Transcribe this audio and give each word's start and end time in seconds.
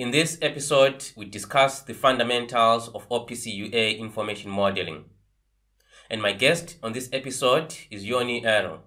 In 0.00 0.12
this 0.12 0.38
episode, 0.40 1.10
we 1.14 1.26
discuss 1.26 1.82
the 1.82 1.92
fundamentals 1.92 2.88
of 2.88 3.06
OPC 3.10 3.54
UA 3.54 3.98
information 3.98 4.50
modeling. 4.50 5.04
And 6.08 6.22
my 6.22 6.32
guest 6.32 6.78
on 6.82 6.94
this 6.94 7.10
episode 7.12 7.74
is 7.90 8.06
Jouni 8.06 8.42
Aro. 8.42 8.78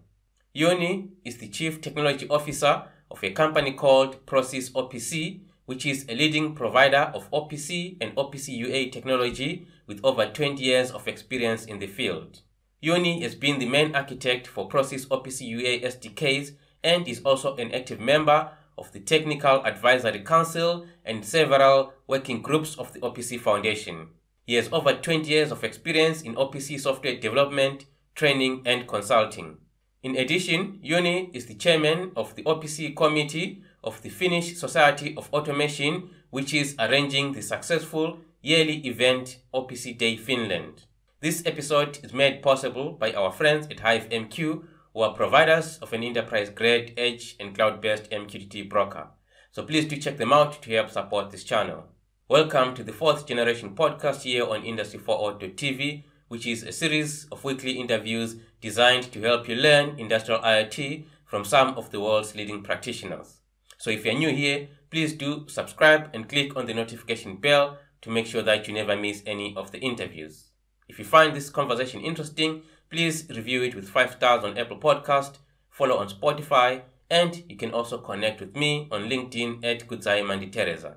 Jouni 0.56 1.10
is 1.24 1.38
the 1.38 1.50
Chief 1.50 1.80
Technology 1.82 2.28
Officer 2.30 2.86
of 3.12 3.24
a 3.24 3.30
company 3.30 3.74
called 3.74 4.26
Prosys 4.26 4.72
OPC, 4.72 5.42
which 5.68 5.86
is 5.86 6.04
a 6.10 6.16
leading 6.16 6.56
provider 6.56 7.12
of 7.14 7.30
OPC 7.30 7.96
and 8.02 8.16
OPC 8.16 8.58
UA 8.58 8.90
technology 8.90 9.68
with 9.86 10.04
over 10.04 10.26
20 10.26 10.64
years 10.64 10.90
of 10.90 11.08
experience 11.08 11.66
in 11.66 11.78
the 11.78 11.86
field. 11.86 12.40
Jouni 12.82 13.22
has 13.22 13.36
been 13.36 13.60
the 13.60 13.70
main 13.70 13.96
architect 13.96 14.48
for 14.48 14.68
Prosys 14.68 15.06
OPC 15.10 15.42
UA 15.42 15.88
SDKs 15.88 16.56
and 16.84 17.08
is 17.08 17.22
also 17.22 17.56
an 17.58 17.72
active 17.72 18.00
member 18.00 18.50
of 18.78 18.92
the 18.92 19.00
Technical 19.00 19.66
Advisory 19.66 20.20
Council 20.22 20.86
and 21.06 21.26
several 21.26 21.94
working 22.08 22.42
groups 22.42 22.76
of 22.76 22.94
the 22.94 23.00
OPC 23.00 23.40
Foundation. 23.40 24.10
He 24.46 24.56
has 24.56 24.70
over 24.72 24.94
20 24.94 25.30
years 25.30 25.52
of 25.52 25.64
experience 25.64 26.22
in 26.22 26.36
OPC 26.36 26.80
software 26.80 27.16
development, 27.18 27.86
training, 28.16 28.62
and 28.66 28.88
consulting. 28.88 29.58
In 30.04 30.18
addition, 30.18 30.80
Jouni 30.84 31.34
is 31.34 31.46
the 31.46 31.56
chairman 31.56 32.12
of 32.16 32.36
the 32.36 32.44
OPC 32.44 32.96
committee 32.96 33.64
of 33.84 34.02
the 34.02 34.10
Finnish 34.10 34.58
Society 34.58 35.16
of 35.16 35.30
Automation, 35.34 36.10
which 36.30 36.54
is 36.54 36.76
arranging 36.78 37.32
the 37.32 37.42
successful 37.42 38.18
yearly 38.42 38.86
event 38.86 39.40
OPC 39.54 39.98
Day 39.98 40.18
Finland. 40.18 40.84
This 41.22 41.42
episode 41.46 42.00
is 42.04 42.12
made 42.12 42.42
possible 42.42 42.92
by 42.92 43.14
our 43.14 43.32
friends 43.32 43.68
at 43.68 43.78
HiveMQ, 43.78 44.64
who 44.94 45.02
are 45.02 45.14
providers 45.14 45.80
of 45.80 45.92
an 45.92 46.04
enterprise 46.04 46.50
grade 46.50 46.94
edge 46.98 47.36
and 47.40 47.56
cloud 47.56 47.82
based 47.82 48.10
MQTT 48.12 48.70
broker. 48.70 49.08
So 49.52 49.64
please 49.64 49.86
do 49.86 49.98
check 49.98 50.18
them 50.18 50.32
out 50.32 50.62
to 50.62 50.72
help 50.72 50.92
support 50.92 51.32
this 51.32 51.44
channel. 51.44 51.86
Welcome 52.30 52.76
to 52.76 52.84
the 52.84 52.94
fourth 52.94 53.26
generation 53.26 53.76
podcast 53.76 54.22
here 54.22 54.46
on 54.46 54.64
Industry 54.64 55.00
4.0.tv, 55.00 56.04
which 56.28 56.46
is 56.46 56.62
a 56.62 56.72
series 56.72 57.26
of 57.32 57.44
weekly 57.44 57.74
interviews 57.74 58.36
designed 58.62 59.12
to 59.12 59.22
help 59.22 59.48
you 59.50 59.56
learn 59.56 59.98
industrial 59.98 60.42
IoT 60.42 61.06
from 61.26 61.44
some 61.44 61.70
of 61.70 61.90
the 61.90 62.00
world's 62.00 62.36
leading 62.36 62.62
practitioners. 62.62 63.42
So 63.80 63.90
if 63.90 64.06
you're 64.06 64.14
new 64.14 64.30
here, 64.30 64.70
please 64.92 65.14
do 65.14 65.48
subscribe 65.48 66.12
and 66.14 66.30
click 66.30 66.56
on 66.56 66.68
the 66.68 66.74
notification 66.76 67.38
bell 67.38 67.80
to 68.02 68.12
make 68.12 68.28
sure 68.28 68.44
that 68.44 68.68
you 68.68 68.74
never 68.76 68.96
miss 68.96 69.24
any 69.26 69.56
of 69.58 69.72
the 69.72 69.80
interviews. 69.80 70.52
If 70.88 71.00
you 71.00 71.06
find 71.06 71.36
this 71.36 71.50
conversation 71.50 72.02
interesting, 72.02 72.62
Please 72.90 73.28
review 73.30 73.64
it 73.64 73.76
with 73.76 73.90
5 73.90 74.14
stars 74.14 74.44
on 74.44 74.58
Apple 74.58 74.80
Podcast, 74.80 75.38
follow 75.70 75.98
on 75.98 76.10
Spotify, 76.10 76.82
and 77.10 77.44
you 77.50 77.58
can 77.58 77.72
also 77.72 77.98
connect 77.98 78.40
with 78.40 78.56
me 78.56 78.88
on 78.92 79.10
LinkedIn 79.10 79.64
at 79.64 79.88
Kudzai 79.88 80.22
Manditereza. 80.24 80.96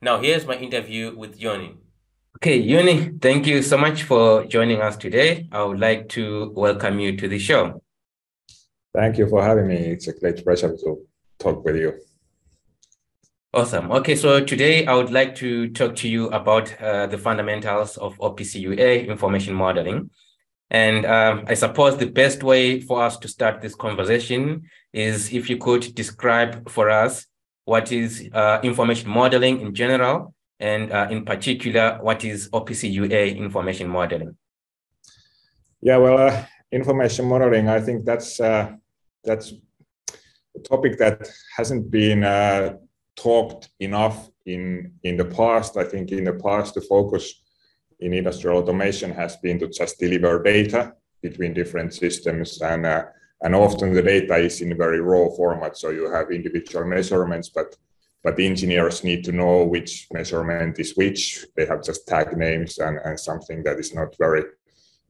Now 0.00 0.18
here's 0.20 0.46
my 0.46 0.56
interview 0.56 1.16
with 1.16 1.38
Jouni. 1.38 1.76
Okay, 2.36 2.62
Jouni, 2.62 3.20
thank 3.22 3.46
you 3.46 3.62
so 3.62 3.78
much 3.78 4.02
for 4.02 4.44
joining 4.44 4.82
us 4.82 4.96
today. 4.96 5.48
I 5.50 5.62
would 5.62 5.80
like 5.80 6.08
to 6.10 6.52
welcome 6.54 6.98
you 6.98 7.16
to 7.16 7.28
the 7.28 7.38
show. 7.38 7.80
Thank 8.94 9.18
you 9.18 9.26
for 9.26 9.42
having 9.42 9.68
me. 9.68 9.76
It's 9.76 10.08
a 10.08 10.12
great 10.12 10.44
pleasure 10.44 10.76
to 10.76 11.06
talk 11.38 11.64
with 11.64 11.76
you. 11.76 11.94
Awesome. 13.54 13.90
Okay, 13.90 14.16
so 14.16 14.44
today 14.44 14.84
I 14.84 14.94
would 14.94 15.10
like 15.10 15.34
to 15.36 15.70
talk 15.70 15.96
to 15.96 16.08
you 16.08 16.28
about 16.28 16.78
uh, 16.80 17.06
the 17.06 17.16
fundamentals 17.16 17.96
of 17.96 18.18
OPC 18.18 18.60
UA 18.60 19.06
information 19.08 19.54
modeling. 19.54 20.10
And 20.70 21.06
um, 21.06 21.44
I 21.46 21.54
suppose 21.54 21.96
the 21.96 22.06
best 22.06 22.42
way 22.42 22.80
for 22.80 23.02
us 23.02 23.16
to 23.18 23.28
start 23.28 23.60
this 23.60 23.74
conversation 23.74 24.68
is 24.92 25.32
if 25.32 25.48
you 25.48 25.58
could 25.58 25.94
describe 25.94 26.68
for 26.68 26.90
us 26.90 27.26
what 27.64 27.92
is 27.92 28.28
uh, 28.32 28.60
information 28.62 29.10
modeling 29.10 29.60
in 29.60 29.74
general, 29.74 30.34
and 30.58 30.90
uh, 30.92 31.08
in 31.10 31.24
particular, 31.24 31.98
what 32.00 32.24
is 32.24 32.48
OPC 32.50 32.90
UA 32.92 33.26
information 33.36 33.88
modeling? 33.88 34.36
Yeah, 35.82 35.98
well, 35.98 36.28
uh, 36.28 36.44
information 36.72 37.26
modeling, 37.26 37.68
I 37.68 37.80
think 37.80 38.04
that's 38.04 38.40
uh, 38.40 38.72
that's 39.22 39.52
a 40.56 40.60
topic 40.60 40.98
that 40.98 41.28
hasn't 41.56 41.90
been 41.90 42.24
uh, 42.24 42.76
talked 43.16 43.68
enough 43.80 44.28
in 44.46 44.92
in 45.02 45.16
the 45.16 45.26
past. 45.26 45.76
I 45.76 45.84
think 45.84 46.12
in 46.12 46.24
the 46.24 46.34
past 46.34 46.74
the 46.74 46.80
focus 46.80 47.42
in 48.00 48.12
industrial 48.12 48.58
automation 48.58 49.10
has 49.10 49.36
been 49.36 49.58
to 49.58 49.68
just 49.68 49.98
deliver 49.98 50.42
data 50.42 50.94
between 51.22 51.54
different 51.54 51.94
systems 51.94 52.60
and 52.62 52.86
uh, 52.86 53.04
and 53.42 53.54
often 53.54 53.92
the 53.92 54.02
data 54.02 54.36
is 54.36 54.60
in 54.60 54.76
very 54.76 55.00
raw 55.00 55.28
format 55.36 55.76
so 55.76 55.90
you 55.90 56.10
have 56.10 56.30
individual 56.30 56.84
measurements 56.84 57.48
but 57.48 57.76
but 58.26 58.34
the 58.34 58.44
engineers 58.44 59.04
need 59.04 59.22
to 59.22 59.30
know 59.30 59.62
which 59.62 60.08
measurement 60.12 60.76
is 60.80 60.96
which. 60.96 61.46
They 61.56 61.64
have 61.66 61.84
just 61.84 62.08
tag 62.08 62.36
names 62.36 62.78
and, 62.78 62.98
and 63.04 63.20
something 63.20 63.62
that 63.62 63.78
is 63.78 63.94
not 63.94 64.16
very 64.18 64.42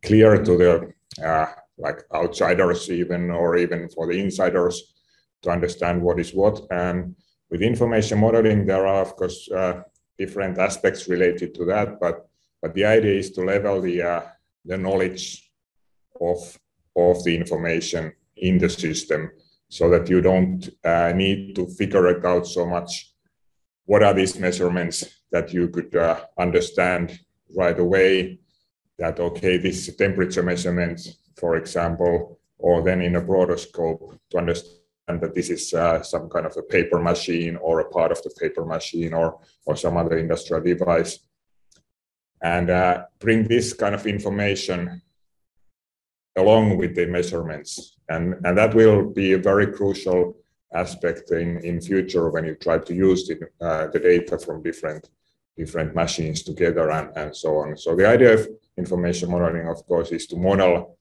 clear 0.03 0.45
to 0.45 0.57
the 0.59 0.93
uh, 1.27 1.47
like 1.79 2.03
outsiders 2.15 2.91
even 2.91 3.31
or 3.31 3.57
even 3.57 3.89
for 3.89 4.07
the 4.07 4.21
insiders 4.21 4.93
to 5.41 5.49
understand 5.49 6.03
what 6.03 6.21
is 6.21 6.35
what. 6.35 6.61
And 6.71 7.17
with 7.51 7.63
information 7.63 8.21
modeling 8.21 8.67
there 8.67 8.87
are 8.87 9.01
of 9.01 9.17
course 9.17 9.51
uh, 9.51 9.83
different 10.19 10.59
aspects 10.59 11.09
related 11.09 11.55
to 11.55 11.65
that 11.67 12.01
but 12.01 12.26
but 12.63 12.75
the 12.75 12.85
idea 12.85 13.15
is 13.15 13.31
to 13.33 13.43
level 13.43 13.81
the, 13.81 14.03
uh, 14.03 14.23
the 14.65 14.77
knowledge 14.77 15.51
of, 16.21 16.59
of 16.97 17.23
the 17.25 17.37
information 17.37 18.13
in 18.37 18.59
the 18.59 18.69
system 18.69 19.31
so 19.69 19.91
that 19.91 20.09
you 20.09 20.21
don't 20.21 20.69
uh, 20.85 21.13
need 21.13 21.55
to 21.55 21.67
figure 21.67 22.07
it 22.09 22.25
out 22.25 22.47
so 22.47 22.67
much. 22.67 23.13
What 23.85 24.03
are 24.03 24.15
these 24.15 24.39
measurements 24.39 25.05
that 25.31 25.53
you 25.53 25.69
could 25.69 25.95
uh, 25.95 26.21
understand 26.39 27.19
right 27.57 27.79
away? 27.79 28.41
That, 28.99 29.21
okay, 29.21 29.59
this 29.59 29.77
is 29.79 29.89
a 29.89 29.97
temperature 29.97 30.43
measurement, 30.43 31.01
for 31.37 31.57
example, 31.57 32.39
or 32.59 32.83
then 32.83 33.03
in 33.03 33.17
a 33.17 33.21
broader 33.21 33.59
scope 33.59 34.19
to 34.31 34.39
understand 34.39 35.21
that 35.21 35.35
this 35.35 35.51
is 35.51 35.73
uh, 35.75 36.03
some 36.03 36.29
kind 36.29 36.47
of 36.47 36.57
a 36.57 36.63
paper 36.63 36.99
machine 36.99 37.57
or 37.57 37.81
a 37.81 37.91
part 37.91 38.11
of 38.11 38.23
the 38.23 38.31
paper 38.41 38.65
machine 38.65 39.13
or, 39.13 39.39
or 39.67 39.77
some 39.77 39.97
other 39.97 40.17
industrial 40.17 40.63
device 40.63 41.19
and 42.43 42.71
uh, 42.71 43.05
bring 43.19 43.45
this 43.45 43.73
kind 43.73 43.95
of 43.95 44.07
information 44.07 45.03
along 46.37 46.77
with 46.77 46.95
the 46.95 47.07
measurements. 47.07 47.97
And, 48.09 48.35
and 48.45 48.57
that 48.59 48.75
will 48.75 49.11
be 49.11 49.33
a 49.33 49.39
very 49.39 49.69
crucial 49.69 50.37
aspect 50.73 51.31
in, 51.31 51.59
in 51.65 51.81
future 51.81 52.29
when 52.31 52.45
you 52.45 52.55
try 52.55 52.79
to 52.79 52.95
use 52.95 53.27
the, 53.27 53.49
uh, 53.61 53.87
the 53.89 53.99
data 53.99 54.39
from 54.39 54.63
different, 54.63 55.09
different 55.57 55.95
machines 55.95 56.43
together 56.43 56.91
and, 56.91 57.17
and 57.17 57.35
so 57.35 57.59
on. 57.59 57.77
So 57.77 57.97
the 57.97 58.07
idea 58.07 58.35
of 58.35 58.49
information 58.77 59.31
modeling, 59.31 59.69
of 59.69 59.87
course, 59.87 60.11
is 60.11 60.27
to 60.29 60.37
model 60.37 60.99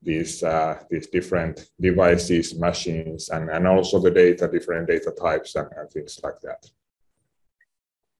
these, 0.00 0.42
uh, 0.42 0.80
these 0.90 1.08
different 1.08 1.70
devices, 1.80 2.58
machines, 2.58 3.28
and, 3.28 3.50
and 3.50 3.66
also 3.66 4.00
the 4.00 4.10
data, 4.10 4.48
different 4.48 4.88
data 4.88 5.10
types 5.10 5.54
and, 5.56 5.68
and 5.76 5.90
things 5.90 6.18
like 6.22 6.40
that. 6.40 6.70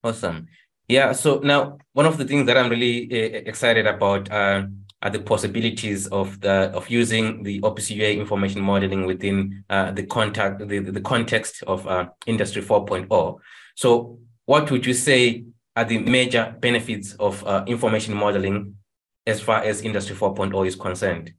Awesome. 0.05 0.49
Yeah. 0.89 1.13
So 1.13 1.39
now 1.41 1.79
one 1.93 2.07
of 2.07 2.17
the 2.17 2.25
things 2.25 2.47
that 2.47 2.57
I'm 2.57 2.71
really 2.71 3.09
uh, 3.13 3.39
excited 3.47 3.87
about 3.87 4.31
uh, 4.31 4.67
are 5.03 5.11
the 5.11 5.21
possibilities 5.21 6.07
of 6.09 6.41
the 6.41 6.73
of 6.75 6.89
using 6.89 7.43
the 7.43 7.61
OPC 7.61 7.97
UA 7.97 8.13
information 8.13 8.63
modeling 8.63 9.07
within 9.07 9.65
uh, 9.69 9.93
the 9.93 10.05
contact 10.05 10.67
the, 10.67 10.79
the 10.81 11.01
context 11.01 11.63
of 11.67 11.87
uh, 11.87 12.09
Industry 12.27 12.63
4.0. 12.63 13.39
So 13.77 14.19
what 14.47 14.71
would 14.71 14.87
you 14.87 14.95
say 14.95 15.45
are 15.77 15.85
the 15.85 15.99
major 15.99 16.57
benefits 16.59 17.13
of 17.15 17.47
uh, 17.47 17.65
information 17.67 18.15
modeling 18.15 18.75
as 19.27 19.41
far 19.43 19.63
as 19.63 19.83
Industry 19.83 20.17
4.0 20.17 20.67
is 20.67 20.75
concerned? 20.75 21.35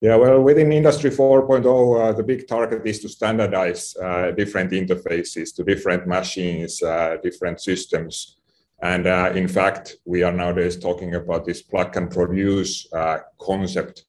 Yeah, 0.00 0.14
well, 0.14 0.40
within 0.40 0.70
Industry 0.70 1.10
4.0, 1.10 1.66
uh, 1.66 2.12
the 2.12 2.22
big 2.22 2.46
target 2.46 2.86
is 2.86 3.00
to 3.00 3.08
standardize 3.08 3.96
uh, 3.96 4.30
different 4.30 4.70
interfaces 4.70 5.52
to 5.56 5.64
different 5.64 6.06
machines, 6.06 6.80
uh, 6.80 7.16
different 7.20 7.60
systems, 7.60 8.38
and 8.80 9.06
uh, 9.06 9.32
in 9.34 9.48
fact, 9.48 9.96
we 10.04 10.22
are 10.22 10.32
nowadays 10.32 10.76
talking 10.76 11.14
about 11.14 11.44
this 11.44 11.62
plug 11.62 11.96
and 11.96 12.10
produce 12.10 12.90
uh, 12.92 13.18
concept, 13.40 14.04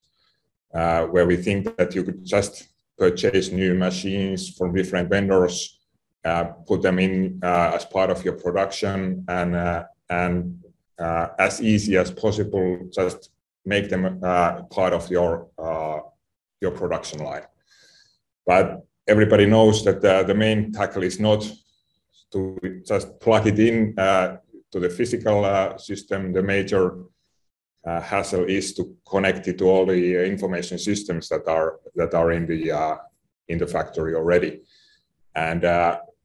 uh, 0.74 1.06
where 1.06 1.26
we 1.26 1.38
think 1.38 1.76
that 1.78 1.96
you 1.96 2.04
could 2.04 2.24
just 2.24 2.68
purchase 2.98 3.52
new 3.52 3.74
machines 3.74 4.50
from 4.56 4.76
different 4.76 5.10
vendors, 5.10 5.80
uh, 6.24 6.44
put 6.44 6.84
them 6.84 7.00
in 7.00 7.40
uh, 7.42 7.72
as 7.74 7.86
part 7.86 8.12
of 8.12 8.24
your 8.24 8.36
production, 8.36 9.26
and 9.28 9.56
uh, 9.56 9.86
and 10.10 10.64
as 11.00 11.62
easy 11.62 11.98
as 11.98 12.12
possible, 12.12 12.78
just 12.94 13.32
make 13.66 13.90
them 13.90 14.20
part 14.70 14.94
of 14.94 15.10
your 15.10 15.48
your 16.62 16.72
production 16.72 17.24
line. 17.24 17.44
But 18.46 18.86
everybody 19.08 19.46
knows 19.46 19.84
that 19.86 20.02
the 20.02 20.36
main 20.36 20.72
tackle 20.72 21.04
is 21.04 21.20
not 21.20 21.50
to 22.34 22.82
just 22.86 23.20
plug 23.20 23.48
it 23.48 23.58
in 23.58 23.96
to 24.72 24.80
the 24.80 24.90
physical 24.90 25.46
uh, 25.46 25.78
system, 25.78 26.34
the 26.34 26.44
major 26.44 26.98
uh, 27.86 28.02
hassle 28.02 28.46
is 28.46 28.74
to 28.74 28.96
connect 29.08 29.48
it 29.48 29.58
to 29.58 29.66
all 29.66 29.86
the 29.86 30.26
information 30.26 30.78
systems 30.78 31.30
that 31.30 31.48
are 31.48 31.80
that 31.96 32.14
are 32.14 32.32
in 32.32 32.46
the 32.46 32.72
uh, 32.72 32.98
in 33.48 33.58
the 33.58 33.68
factory 33.68 34.16
already. 34.16 34.62
And 35.36 35.64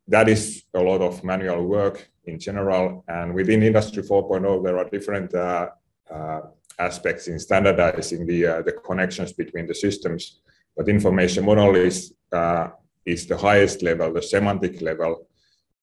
that 0.08 0.29
is 0.29 0.64
a 0.75 0.81
lot 0.81 1.00
of 1.00 1.25
manual 1.25 1.64
work 1.64 2.11
in 2.25 2.38
general. 2.38 3.05
And 3.08 3.35
within 3.35 3.62
Industry 3.62 4.02
4.0, 4.02 4.64
there 4.64 4.79
are 4.79 4.88
different 4.88 5.35
uh, 5.35 5.70
uh, 6.11 6.40
aspects 6.79 7.29
in 7.29 7.38
standardizing 7.38 8.26
the 8.26 8.47
uh, 8.47 8.62
the 8.62 8.73
connections 8.73 9.32
between 9.32 9.67
the 9.67 9.75
systems. 9.75 10.40
But 10.76 10.88
information 10.88 11.44
model 11.44 11.76
is 11.76 12.14
uh, 12.32 12.69
is 13.06 13.26
the 13.26 13.37
highest 13.37 13.82
level, 13.82 14.12
the 14.12 14.23
semantic 14.23 14.81
level, 14.81 15.26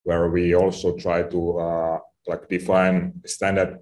where 0.04 0.30
we 0.30 0.56
also 0.56 0.96
try 0.98 1.24
to 1.24 1.60
uh, 1.60 2.00
like 2.28 2.48
define 2.48 3.14
standard 3.26 3.80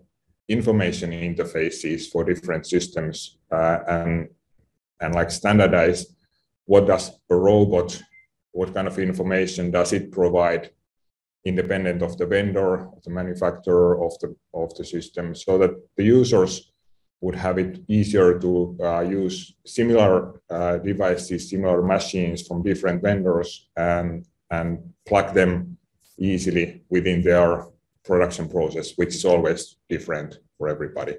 information 0.47 1.12
interfaces 1.12 2.09
for 2.09 2.24
different 2.24 2.65
systems 2.65 3.38
uh, 3.51 3.80
and 3.88 4.30
and 5.01 5.15
like 5.15 5.31
standardize 5.31 6.06
what 6.65 6.88
does 6.88 7.12
a 7.30 7.36
robot 7.36 8.01
what 8.51 8.74
kind 8.74 8.88
of 8.88 8.97
information 9.00 9.71
does 9.71 9.94
it 9.94 10.12
provide 10.12 10.71
independent 11.45 12.01
of 12.01 12.18
the 12.18 12.25
vendor 12.25 12.88
of 12.95 13.01
the 13.03 13.09
manufacturer 13.09 14.03
of 14.03 14.18
the 14.19 14.36
of 14.53 14.75
the 14.75 14.83
system 14.83 15.35
so 15.35 15.57
that 15.57 15.71
the 15.97 16.03
users 16.03 16.71
would 17.21 17.35
have 17.35 17.57
it 17.57 17.80
easier 17.88 18.39
to 18.39 18.77
uh, 18.81 19.01
use 19.01 19.56
similar 19.65 20.42
uh, 20.50 20.77
devices 20.77 21.50
similar 21.50 21.81
machines 21.81 22.47
from 22.47 22.63
different 22.63 23.01
vendors 23.01 23.69
and 23.75 24.25
and 24.51 24.80
plug 25.06 25.33
them 25.33 25.77
easily 26.18 26.83
within 26.89 27.21
their 27.21 27.68
production 28.11 28.45
process 28.56 28.88
which 29.00 29.13
is 29.19 29.25
always 29.33 29.61
different 29.94 30.39
for 30.57 30.65
everybody 30.75 31.15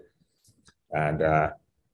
and 1.06 1.22
uh, 1.22 1.50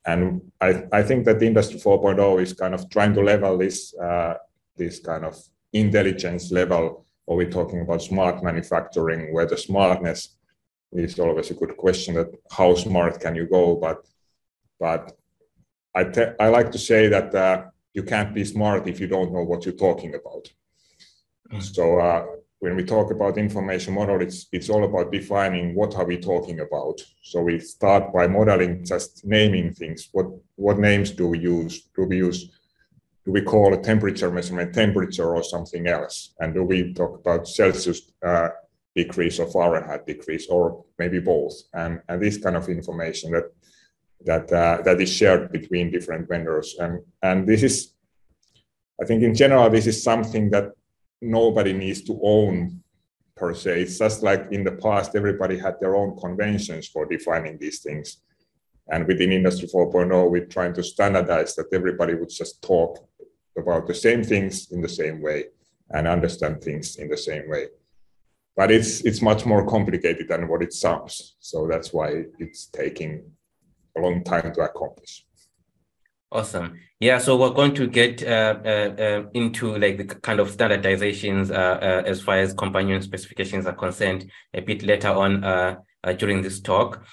and 0.07 0.41
I, 0.61 0.85
I 0.93 1.03
think 1.03 1.25
that 1.27 1.41
the 1.41 1.47
industry 1.47 1.79
4.0 1.81 2.41
is 2.41 2.53
kind 2.53 2.75
of 2.75 2.89
trying 2.91 3.13
to 3.15 3.23
level 3.23 3.59
this 3.59 3.79
uh, 3.99 4.35
this 4.77 5.01
kind 5.01 5.25
of 5.25 5.35
intelligence 5.73 6.45
level 6.61 6.85
or 7.27 7.37
we're 7.37 7.57
talking 7.59 7.81
about 7.81 8.03
smart 8.03 8.43
manufacturing 8.43 9.33
where 9.35 9.47
the 9.47 9.59
smartness 9.59 10.21
is 10.93 11.19
always 11.19 11.51
a 11.51 11.55
good 11.55 11.77
question 11.77 12.15
that 12.15 12.31
how 12.59 12.75
smart 12.75 13.21
can 13.21 13.35
you 13.35 13.47
go 13.59 13.65
but 13.87 13.99
but 14.79 15.03
i, 15.95 16.05
te- 16.05 16.37
I 16.45 16.49
like 16.49 16.71
to 16.73 16.79
say 16.79 17.09
that 17.09 17.35
uh, 17.35 17.65
you 17.93 18.03
can't 18.03 18.33
be 18.35 18.45
smart 18.45 18.89
if 18.89 19.01
you 19.01 19.09
don't 19.09 19.33
know 19.33 19.45
what 19.51 19.65
you're 19.65 19.85
talking 19.89 20.15
about 20.21 20.45
mm. 21.53 21.63
so 21.63 21.85
uh, 21.99 22.25
when 22.61 22.75
we 22.75 22.85
talk 22.85 23.11
about 23.11 23.39
information 23.39 23.95
model 23.95 24.21
it's 24.23 24.47
it's 24.53 24.71
all 24.71 24.85
about 24.85 25.13
defining 25.13 25.75
what 25.75 25.95
are 25.95 26.07
we 26.07 26.17
talking 26.17 26.61
about 26.61 27.01
so 27.23 27.41
we 27.43 27.59
start 27.59 28.13
by 28.13 28.27
modeling 28.27 28.85
just 28.85 29.25
naming 29.25 29.73
things 29.73 30.09
what 30.13 30.27
what 30.55 30.79
names 30.79 31.11
do 31.11 31.29
we 31.29 31.39
use 31.39 31.89
do 31.95 32.05
we 32.05 32.17
use 32.17 32.51
do 33.27 33.33
we 33.33 33.43
call 33.43 33.75
a 33.75 33.83
temperature 33.83 34.31
measurement 34.31 34.73
temperature 34.73 35.35
or 35.35 35.43
something 35.43 35.89
else? 35.89 36.33
And 36.39 36.55
do 36.55 36.63
we 36.63 36.95
talk 36.95 37.19
about 37.19 37.49
Celsius 37.49 38.13
uh, 38.25 38.51
decrease 38.95 39.41
or 39.41 39.51
Fahrenheit 39.51 40.07
decrease 40.07 40.47
or 40.47 40.85
maybe 40.97 41.19
both? 41.19 41.55
And, 41.75 42.01
and 42.09 42.23
this 42.23 42.39
kind 42.39 42.57
of 42.57 42.69
information 42.69 43.33
that 43.33 43.51
that 44.25 44.53
uh, 44.53 44.83
that 44.83 45.01
is 45.01 45.13
shared 45.13 45.53
between 45.53 45.91
different 45.91 46.29
vendors. 46.29 46.77
And 46.79 47.01
and 47.21 47.47
this 47.47 47.65
is, 47.65 47.95
I 49.01 49.05
think 49.05 49.23
in 49.25 49.35
general, 49.35 49.71
this 49.71 49.89
is 49.89 50.03
something 50.03 50.49
that 50.51 50.71
nobody 51.21 51.73
needs 51.73 52.03
to 52.03 52.19
own 52.23 52.83
per 53.35 53.55
se. 53.55 53.83
It's 53.83 53.99
just 53.99 54.23
like 54.23 54.49
in 54.51 54.65
the 54.65 54.73
past, 54.73 55.15
everybody 55.15 55.59
had 55.59 55.75
their 55.81 55.97
own 55.97 56.17
conventions 56.19 56.89
for 56.89 57.07
defining 57.07 57.59
these 57.59 57.81
things. 57.81 58.19
And 58.89 59.07
within 59.07 59.33
Industry 59.33 59.69
4.0, 59.69 60.31
we're 60.31 60.47
trying 60.47 60.75
to 60.75 60.83
standardize 60.83 61.55
that 61.57 61.73
everybody 61.73 62.15
would 62.15 62.31
just 62.31 62.63
talk 62.63 63.07
about 63.59 63.87
the 63.87 63.95
same 63.95 64.23
things 64.23 64.71
in 64.71 64.81
the 64.81 64.89
same 64.89 65.21
way 65.21 65.47
and 65.91 66.07
understand 66.07 66.63
things 66.63 66.97
in 66.97 67.09
the 67.09 67.17
same 67.17 67.49
way 67.49 67.67
but 68.57 68.71
it's 68.71 69.03
it's 69.03 69.23
much 69.23 69.45
more 69.45 69.67
complicated 69.67 70.27
than 70.29 70.49
what 70.49 70.63
it 70.63 70.73
sounds 70.73 71.37
so 71.39 71.69
that's 71.71 71.93
why 71.93 72.25
it's 72.39 72.67
taking 72.67 73.23
a 73.97 74.01
long 74.01 74.25
time 74.25 74.53
to 74.53 74.63
accomplish 74.63 75.26
awesome 76.33 76.79
yeah 77.01 77.19
so 77.19 77.37
we're 77.37 77.51
going 77.51 77.75
to 77.75 77.87
get 77.87 78.23
uh, 78.23 78.59
uh, 78.65 78.69
uh, 78.69 79.23
into 79.35 79.77
like 79.79 79.97
the 79.97 80.05
kind 80.05 80.41
of 80.41 80.51
standardizations 80.51 81.51
uh, 81.51 81.55
uh, 81.55 82.03
as 82.05 82.21
far 82.21 82.39
as 82.39 82.53
companion 82.53 83.01
specifications 83.01 83.67
are 83.67 83.75
concerned 83.75 84.31
a 84.55 84.61
bit 84.61 84.83
later 84.83 85.09
on 85.09 85.45
uh, 85.45 85.77
during 86.19 86.43
this 86.43 86.61
talk 86.61 87.05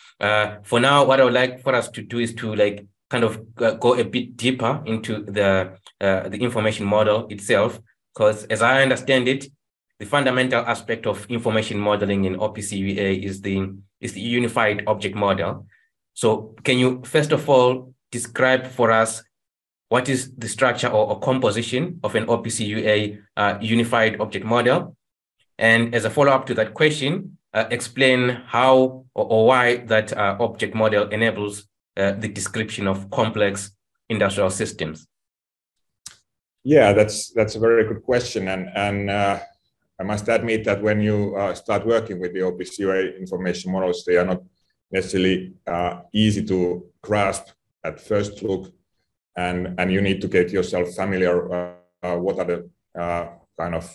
for 0.64 0.80
now 0.80 1.04
what 1.04 1.20
i 1.20 1.24
would 1.24 1.34
like 1.34 1.62
for 1.62 1.74
us 1.74 1.90
to 1.90 2.02
do 2.02 2.20
is 2.20 2.34
to 2.34 2.56
like 2.56 2.86
kind 3.10 3.24
of 3.24 3.56
go 3.56 3.96
a 3.96 4.04
bit 4.04 4.36
deeper 4.38 4.82
into 4.86 5.24
the 5.26 5.78
the 6.00 6.38
information 6.42 6.86
model 6.86 7.28
itself, 7.30 7.80
because 8.14 8.46
as 8.46 8.62
I 8.62 8.82
understand 8.82 9.28
it, 9.28 9.46
the 10.00 10.06
fundamental 10.06 10.66
aspect 10.66 11.06
of 11.08 11.26
information 11.30 11.80
modeling 11.80 12.26
in 12.26 12.36
OPC 12.36 12.78
UA 12.78 13.10
is 13.30 13.42
the 13.42 13.74
is 14.02 14.14
the 14.14 14.22
unified 14.22 14.84
object 14.88 15.16
model. 15.16 15.66
So, 16.14 16.56
can 16.64 16.78
you 16.78 17.02
first 17.06 17.32
of 17.32 17.50
all 17.50 17.94
describe 18.14 18.68
for 18.68 18.92
us 18.92 19.24
what 19.90 20.08
is 20.10 20.22
the 20.44 20.48
structure 20.48 20.88
or, 20.88 21.04
or 21.12 21.20
composition 21.20 22.00
of 22.04 22.16
an 22.16 22.26
OPC 22.28 22.60
UA 22.76 22.98
uh, 23.42 23.58
unified 23.62 24.20
object 24.22 24.46
model? 24.46 24.96
And 25.58 25.94
as 25.94 26.06
a 26.06 26.10
follow 26.10 26.32
up 26.32 26.46
to 26.48 26.54
that 26.56 26.74
question, 26.74 27.38
uh, 27.54 27.66
explain 27.70 28.20
how 28.56 29.06
or, 29.14 29.26
or 29.34 29.42
why 29.50 29.66
that 29.94 30.08
uh, 30.14 30.38
object 30.40 30.74
model 30.74 31.04
enables 31.10 31.54
uh, 31.98 32.12
the 32.24 32.28
description 32.28 32.88
of 32.88 33.10
complex 33.12 33.72
industrial 34.10 34.50
systems. 34.50 35.08
Yeah, 36.64 36.94
that's 36.94 37.32
that's 37.38 37.56
a 37.56 37.60
very 37.60 37.84
good 37.90 38.04
question, 38.12 38.48
and 38.48 38.64
and 38.88 39.10
uh, 39.10 39.40
I 40.00 40.04
must 40.04 40.28
admit 40.30 40.64
that 40.64 40.82
when 40.82 41.02
you 41.02 41.36
uh, 41.36 41.54
start 41.54 41.86
working 41.86 42.18
with 42.22 42.32
the 42.34 42.44
OPC 42.48 42.80
UA 42.80 43.00
information 43.24 43.72
models, 43.72 44.04
they 44.06 44.18
are 44.18 44.26
not 44.26 44.42
necessarily 44.90 45.54
easy 46.14 46.44
to 46.46 46.86
grasp 47.02 47.46
at 47.84 48.00
first 48.00 48.42
look, 48.44 48.72
and 49.36 49.80
and 49.80 49.92
you 49.92 50.02
need 50.02 50.22
to 50.22 50.28
get 50.28 50.52
yourself 50.52 50.94
familiar. 50.96 51.54
Uh, 51.54 51.74
uh, 52.04 52.18
what 52.18 52.40
are 52.40 52.46
the 52.46 52.70
uh, 53.00 53.28
kind 53.60 53.76
of 53.76 53.86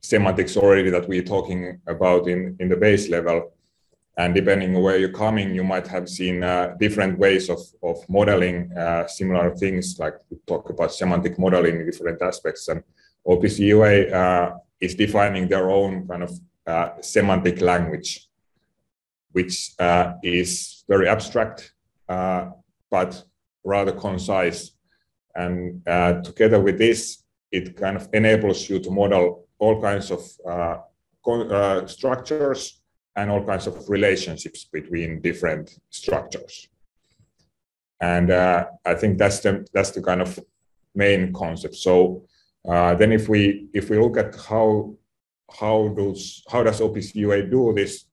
semantics 0.00 0.56
already 0.56 0.90
that 0.90 1.08
we're 1.08 1.22
talking 1.22 1.80
about 1.86 2.28
in 2.28 2.56
in 2.60 2.68
the 2.68 2.76
base 2.76 3.08
level? 3.08 3.52
And 4.16 4.34
depending 4.34 4.76
on 4.76 4.82
where 4.82 4.98
you're 4.98 5.12
coming, 5.26 5.54
you 5.54 5.64
might 5.64 5.86
have 5.86 6.08
seen 6.08 6.42
uh, 6.42 6.74
different 6.78 7.18
ways 7.18 7.48
of, 7.48 7.60
of 7.82 7.96
modeling 8.08 8.70
uh, 8.76 9.06
similar 9.06 9.54
things, 9.56 9.98
like 9.98 10.14
we 10.28 10.36
talk 10.46 10.68
about 10.68 10.92
semantic 10.92 11.38
modeling 11.38 11.80
in 11.80 11.86
different 11.86 12.20
aspects. 12.20 12.68
And 12.68 12.82
OPC 13.26 13.60
UA 13.60 14.10
uh, 14.10 14.56
is 14.78 14.94
defining 14.94 15.48
their 15.48 15.70
own 15.70 16.06
kind 16.06 16.24
of 16.24 16.32
semantic 17.00 17.62
language, 17.62 18.28
which 19.32 19.70
is 20.22 20.84
very 20.86 21.08
abstract, 21.08 21.72
uh, 22.08 22.50
but 22.90 23.22
rather 23.64 23.92
concise. 23.92 24.72
And 25.34 25.84
together 26.24 26.60
with 26.60 26.78
this, 26.78 27.24
it 27.52 27.76
kind 27.76 27.96
of 27.96 28.08
enables 28.12 28.68
you 28.68 28.80
to 28.80 28.90
model 28.90 29.46
all 29.58 29.80
kinds 29.80 30.10
of 30.10 30.22
structures 31.90 32.80
and 33.16 33.30
all 33.30 33.44
kinds 33.44 33.66
of 33.66 33.88
relationships 33.88 34.64
between 34.64 35.20
different 35.20 35.78
structures. 35.90 36.68
And 38.00 38.30
uh, 38.30 38.66
I 38.84 38.94
think 38.94 39.18
that's 39.18 39.40
the 39.40 39.66
that's 39.74 39.90
the 39.90 40.02
kind 40.02 40.22
of 40.22 40.38
main 40.94 41.32
concept. 41.32 41.76
So 41.76 42.24
uh, 42.68 42.94
then, 42.94 43.12
if 43.12 43.28
we 43.28 43.68
if 43.74 43.90
we 43.90 43.98
look 43.98 44.16
at 44.16 44.34
how 44.48 44.94
how 45.58 45.88
does 45.88 46.42
how 46.50 46.62
does 46.62 46.80
OPC 46.80 47.16
UA 47.16 47.42
do 47.46 47.72
this, 47.74 48.06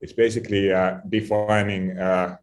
it's 0.00 0.12
basically 0.12 0.72
uh, 0.72 0.98
defining 1.08 1.96
uh, 1.98 2.36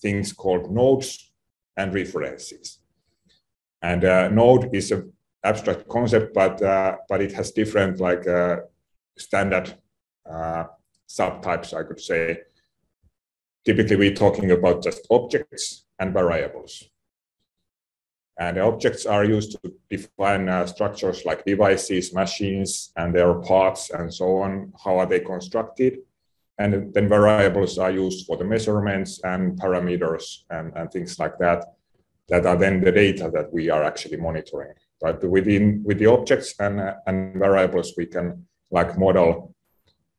things 0.00 0.32
called 0.32 0.70
nodes 0.70 1.32
and 1.76 1.94
references. 1.94 2.78
And 3.82 4.04
uh, 4.04 4.28
node 4.28 4.74
is 4.74 4.90
an 4.92 5.12
abstract 5.44 5.88
concept, 5.88 6.34
but 6.34 6.60
uh, 6.62 6.96
but 7.08 7.20
it 7.20 7.32
has 7.32 7.52
different 7.52 8.00
like 8.00 8.24
standard 9.18 9.74
subtypes, 11.08 11.72
I 11.74 11.84
could 11.84 12.00
say. 12.00 12.40
Typically, 13.64 13.96
we're 13.96 14.14
talking 14.14 14.50
about 14.50 14.82
just 14.82 15.06
objects 15.10 15.86
and 15.98 16.12
variables. 16.12 16.84
And 18.38 18.58
objects 18.58 19.06
are 19.06 19.24
used 19.24 19.52
to 19.52 19.72
define 19.88 20.48
uh, 20.48 20.66
structures 20.66 21.24
like 21.24 21.44
devices, 21.44 22.12
machines, 22.12 22.92
and 22.96 23.14
their 23.14 23.34
parts, 23.34 23.90
and 23.90 24.12
so 24.12 24.38
on. 24.38 24.72
How 24.84 24.98
are 24.98 25.06
they 25.06 25.20
constructed? 25.20 26.00
And 26.58 26.92
then 26.94 27.08
variables 27.08 27.78
are 27.78 27.90
used 27.90 28.26
for 28.26 28.36
the 28.36 28.44
measurements 28.44 29.20
and 29.22 29.58
parameters 29.60 30.44
and, 30.50 30.72
and 30.74 30.90
things 30.90 31.18
like 31.18 31.36
that, 31.38 31.64
that 32.28 32.46
are 32.46 32.56
then 32.56 32.80
the 32.80 32.92
data 32.92 33.30
that 33.32 33.52
we 33.52 33.68
are 33.70 33.84
actually 33.84 34.16
monitoring. 34.16 34.72
But 35.00 35.22
within 35.22 35.82
with 35.84 35.98
the 35.98 36.06
objects 36.06 36.54
and, 36.58 36.80
and 37.06 37.34
variables, 37.34 37.92
we 37.96 38.06
can 38.06 38.46
like 38.70 38.98
model 38.98 39.54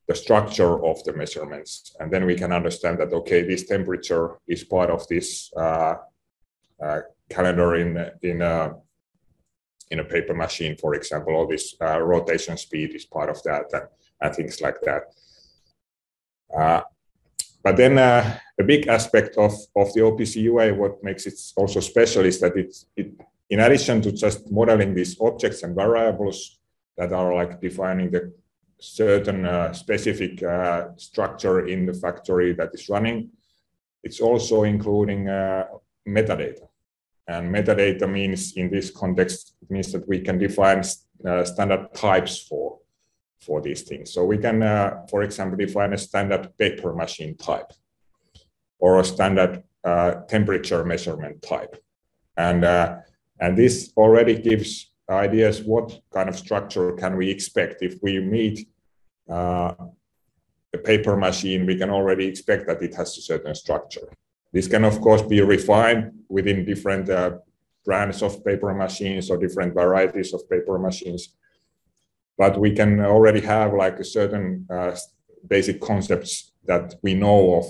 the 0.08 0.16
structure 0.16 0.86
of 0.86 1.04
the 1.04 1.14
measurements. 1.14 1.96
And 2.00 2.12
then 2.12 2.26
we 2.26 2.36
can 2.36 2.52
understand 2.54 3.00
that, 3.00 3.12
okay, 3.12 3.42
this 3.42 3.68
temperature 3.68 4.38
is 4.48 4.64
part 4.64 4.90
of 4.90 5.06
this 5.08 5.52
uh, 5.58 5.96
uh, 6.82 7.00
calender 7.30 7.76
in, 7.76 8.12
in, 8.22 8.42
uh, 8.42 8.74
in 9.92 10.00
a 10.00 10.06
paper 10.06 10.34
machine, 10.34 10.78
for 10.78 10.94
example, 10.94 11.34
all 11.34 11.48
this 11.48 11.76
uh, 11.82 12.00
rotation 12.00 12.56
speed 12.58 12.96
is 12.96 13.06
part 13.06 13.30
of 13.30 13.42
that 13.44 13.66
and, 13.74 13.88
and 14.22 14.36
things 14.36 14.62
like 14.62 14.80
that. 14.82 15.04
Uh, 16.58 16.82
but 17.64 17.78
then 17.78 17.98
uh, 17.98 18.40
a 18.60 18.64
big 18.64 18.88
aspect 18.88 19.38
of, 19.38 19.54
of 19.76 19.94
the 19.94 20.02
OPC 20.02 20.42
UA, 20.44 20.74
what 20.74 21.04
makes 21.04 21.26
it 21.26 21.36
also 21.56 21.80
special 21.80 22.26
is 22.26 22.40
that 22.40 22.56
it, 22.56 22.76
it, 22.96 23.12
in 23.50 23.60
addition 23.60 24.02
to 24.02 24.12
just 24.12 24.52
modeling 24.52 24.94
these 24.94 25.20
objects 25.22 25.64
and 25.64 25.76
variables 25.76 26.60
that 26.98 27.14
are 27.14 27.34
like 27.34 27.62
defining 27.62 28.10
the 28.10 28.34
certain 28.80 29.46
uh, 29.46 29.74
specific 29.74 30.42
uh, 30.44 30.88
structure 30.98 31.68
in 31.68 31.86
the 31.86 31.94
factory 31.94 32.54
that 32.54 32.70
is 32.74 32.90
running, 32.90 33.30
it's 34.04 34.22
also 34.22 34.64
including 34.64 35.28
uh, 35.28 35.66
metadata. 36.08 36.68
And 37.28 37.54
metadata 37.54 38.10
means 38.10 38.54
in 38.56 38.70
this 38.70 38.90
context, 38.92 39.56
it 39.62 39.70
means 39.70 39.92
that 39.92 40.08
we 40.08 40.22
can 40.22 40.38
define 40.38 40.84
uh, 41.26 41.44
standard 41.44 41.94
types 41.94 42.40
for, 42.40 42.80
for 43.40 43.62
these 43.62 43.84
things. 43.84 44.14
So 44.14 44.26
we 44.26 44.38
can, 44.38 44.64
uh, 44.64 45.06
for 45.10 45.24
example, 45.24 45.58
define 45.58 45.94
a 45.94 45.98
standard 45.98 46.58
paper 46.58 46.94
machine 46.94 47.38
type 47.38 47.72
or 48.80 49.00
a 49.00 49.04
standard 49.04 49.64
uh, 49.84 50.22
temperature 50.28 50.84
measurement 50.84 51.42
type. 51.42 51.76
And, 52.36 52.64
uh, 52.66 52.98
and 53.40 53.58
this 53.58 53.92
already 53.96 54.40
gives 54.40 54.92
ideas 55.10 55.64
what 55.64 56.00
kind 56.14 56.30
of 56.30 56.38
structure 56.38 56.92
can 56.94 57.16
we 57.16 57.30
expect 57.30 57.82
if 57.82 57.96
we 58.02 58.20
meet 58.20 58.68
uh, 59.30 59.74
a 60.74 60.78
paper 60.78 61.16
machine, 61.16 61.66
we 61.66 61.78
can 61.78 61.90
already 61.90 62.28
expect 62.28 62.68
that 62.68 62.82
it 62.82 62.94
has 62.96 63.18
a 63.18 63.22
certain 63.22 63.56
structure. 63.56 64.08
This 64.52 64.68
can, 64.68 64.84
of 64.84 65.00
course, 65.02 65.22
be 65.22 65.42
refined 65.42 66.12
within 66.30 66.66
different 66.66 67.10
uh, 67.10 67.38
brands 67.86 68.22
of 68.22 68.44
paper 68.44 68.74
machines 68.74 69.30
or 69.30 69.38
different 69.38 69.74
varieties 69.74 70.34
of 70.34 70.50
paper 70.50 70.78
machines. 70.78 71.36
But 72.38 72.60
we 72.60 72.72
can 72.72 73.00
already 73.00 73.42
have 73.42 73.74
like 73.74 74.00
a 74.00 74.04
certain 74.04 74.68
uh, 74.70 74.96
basic 75.48 75.82
concepts 75.82 76.52
that 76.66 76.96
we 77.02 77.14
know 77.14 77.56
of 77.56 77.66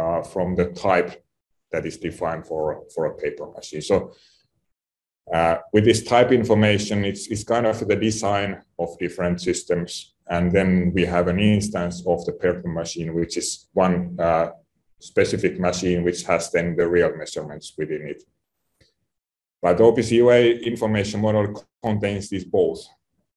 uh, 0.00 0.22
from 0.22 0.54
the 0.54 0.66
type 0.66 1.24
that 1.72 1.86
is 1.86 1.98
defined 1.98 2.46
for, 2.46 2.84
for 2.94 3.06
a 3.06 3.14
paper 3.14 3.46
machine. 3.50 3.82
So 3.82 4.12
uh, 5.32 5.56
with 5.72 5.84
this 5.84 6.04
type 6.04 6.30
information, 6.30 7.04
it's, 7.04 7.26
it's 7.26 7.42
kind 7.42 7.66
of 7.66 7.86
the 7.86 7.96
design 7.96 8.62
of 8.78 8.98
different 8.98 9.40
systems. 9.40 10.14
And 10.28 10.52
then 10.52 10.92
we 10.94 11.04
have 11.04 11.28
an 11.28 11.40
instance 11.40 12.04
of 12.06 12.24
the 12.24 12.32
paper 12.32 12.68
machine, 12.68 13.14
which 13.14 13.36
is 13.36 13.68
one 13.72 14.16
uh, 14.20 14.50
specific 14.98 15.58
machine 15.58 16.04
which 16.04 16.22
has 16.24 16.50
then 16.50 16.76
the 16.76 16.86
real 16.86 17.14
measurements 17.16 17.74
within 17.76 18.08
it. 18.08 18.22
But 19.60 19.78
OPC 19.78 20.12
UA 20.12 20.40
information 20.70 21.20
model 21.20 21.64
contains 21.82 22.28
these 22.28 22.44
both. 22.44 22.86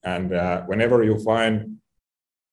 And 0.04 0.34
uh, 0.34 0.64
whenever 0.64 1.04
you 1.04 1.20
find 1.20 1.78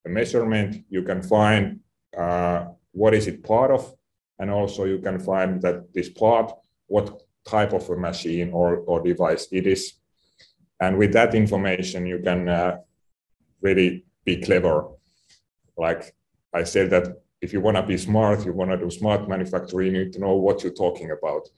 a 0.04 0.08
measurement, 0.08 0.84
you 0.88 1.02
can 1.02 1.22
find 1.22 1.80
uh, 2.16 2.66
what 2.92 3.14
is 3.14 3.26
it 3.26 3.44
part 3.44 3.70
of, 3.70 3.94
and 4.38 4.50
also 4.50 4.84
you 4.84 4.98
can 4.98 5.18
find 5.18 5.60
that 5.62 5.92
this 5.92 6.08
part, 6.08 6.52
what 6.86 7.22
type 7.46 7.72
of 7.72 7.88
a 7.88 7.96
machine 7.96 8.50
or, 8.52 8.78
or 8.78 9.02
device 9.02 9.48
it 9.52 9.66
is. 9.66 9.94
And 10.80 10.98
with 10.98 11.12
that 11.12 11.34
information, 11.34 12.06
you 12.06 12.18
can 12.18 12.48
uh, 12.48 12.78
really 13.60 14.04
be 14.24 14.36
clever. 14.40 14.88
Like 15.76 16.14
I 16.52 16.64
said 16.64 16.90
that 16.90 17.22
if 17.40 17.52
you 17.52 17.60
want 17.60 17.76
to 17.76 17.82
be 17.82 17.96
smart, 17.96 18.44
you 18.44 18.52
want 18.52 18.70
to 18.72 18.76
do 18.76 18.90
smart 18.90 19.28
manufacturing, 19.28 19.94
you 19.94 20.04
need 20.04 20.12
to 20.14 20.20
know 20.20 20.34
what 20.34 20.62
you're 20.62 20.72
talking 20.72 21.10
about. 21.10 21.48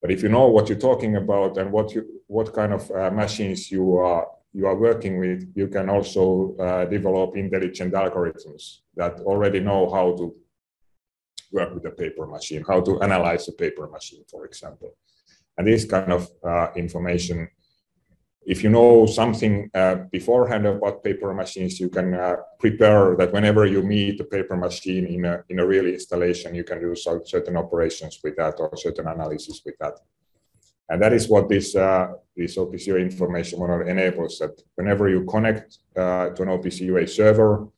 But 0.00 0.10
if 0.10 0.22
you 0.22 0.28
know 0.28 0.48
what 0.48 0.68
you're 0.68 0.78
talking 0.78 1.16
about 1.16 1.58
and 1.58 1.72
what 1.72 1.94
you 1.94 2.22
what 2.26 2.52
kind 2.52 2.72
of 2.72 2.90
uh, 2.90 3.10
machines 3.10 3.70
you 3.70 3.96
are 3.96 4.26
you 4.56 4.66
are 4.66 4.78
working 4.88 5.18
with, 5.18 5.40
you 5.54 5.68
can 5.68 5.86
also 5.90 6.56
uh, 6.58 6.84
develop 6.86 7.36
intelligent 7.36 7.92
algorithms 7.92 8.62
that 8.94 9.20
already 9.20 9.60
know 9.60 9.90
how 9.96 10.16
to 10.16 10.34
work 11.52 11.74
with 11.74 11.84
a 11.86 11.90
paper 11.90 12.26
machine, 12.26 12.64
how 12.66 12.80
to 12.80 13.00
analyze 13.02 13.46
a 13.48 13.52
paper 13.52 13.86
machine, 13.88 14.24
for 14.30 14.46
example. 14.46 14.90
And 15.56 15.66
this 15.66 15.84
kind 15.84 16.12
of 16.12 16.28
uh, 16.42 16.68
information 16.74 17.48
if 18.46 18.62
you 18.62 18.70
know 18.70 19.06
something 19.06 19.68
uh, 19.74 19.96
beforehand 20.12 20.66
about 20.66 21.02
paper 21.02 21.34
machines, 21.34 21.80
you 21.80 21.88
can 21.88 22.14
uh, 22.14 22.36
prepare 22.60 23.16
that 23.16 23.32
whenever 23.32 23.66
you 23.66 23.82
meet 23.82 24.20
a 24.20 24.24
paper 24.24 24.56
machine 24.56 25.04
in 25.06 25.24
a, 25.24 25.42
in 25.48 25.58
a 25.58 25.66
real 25.66 25.86
installation, 25.86 26.54
you 26.54 26.62
can 26.62 26.80
do 26.80 26.94
certain 26.94 27.56
operations 27.56 28.20
with 28.22 28.36
that 28.36 28.54
or 28.60 28.70
certain 28.76 29.08
analysis 29.08 29.62
with 29.66 29.74
that. 29.80 29.98
And 30.88 31.02
that 31.02 31.12
is 31.12 31.28
what 31.28 31.48
this, 31.48 31.74
uh, 31.74 32.08
this 32.36 32.56
OPC 32.56 32.86
UA 32.86 32.98
information 33.00 33.58
model 33.58 33.86
enables 33.86 34.38
that 34.38 34.60
whenever 34.76 35.08
you 35.08 35.24
connect 35.24 35.78
uh, 35.96 36.30
to 36.30 36.42
an 36.42 36.48
OPC 36.48 36.80
UA 36.82 37.06
server, 37.08 37.68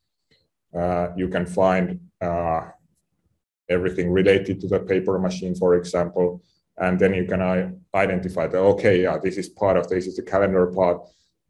uh, 0.75 1.09
you 1.17 1.29
can 1.29 1.47
find 1.47 2.01
uh, 2.21 2.63
everything 3.69 4.11
related 4.11 4.61
to 4.61 4.69
the 4.69 4.81
paper 4.81 5.19
machine, 5.19 5.55
for 5.55 5.75
example, 5.75 6.43
and 6.81 6.99
then 6.99 7.15
you 7.15 7.25
can 7.25 7.43
uh, 7.43 7.71
identify 7.95 8.47
that 8.47 8.59
okay 8.59 9.03
yeah 9.03 9.19
this 9.19 9.37
is 9.37 9.49
part 9.49 9.77
of 9.77 9.89
this 9.89 10.07
is 10.07 10.17
the 10.17 10.23
calender 10.23 10.67
part 10.67 11.01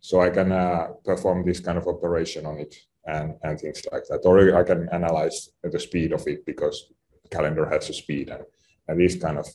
so 0.00 0.20
i 0.20 0.30
can 0.30 0.52
uh, 0.52 0.88
perform 1.04 1.44
this 1.44 1.60
kind 1.60 1.78
of 1.78 1.86
operation 1.86 2.46
on 2.46 2.58
it 2.58 2.74
and 3.06 3.34
and 3.42 3.58
things 3.58 3.82
like 3.92 4.04
that. 4.08 4.20
Or 4.24 4.56
i 4.56 4.62
can 4.62 4.88
analyze 4.90 5.50
the 5.62 5.78
speed 5.78 6.12
of 6.12 6.26
it 6.26 6.44
because 6.44 6.92
calender 7.30 7.66
has 7.68 7.90
a 7.90 7.92
speed 7.92 8.30
and, 8.30 8.44
and 8.86 9.00
these 9.00 9.16
kind 9.16 9.38
of 9.38 9.46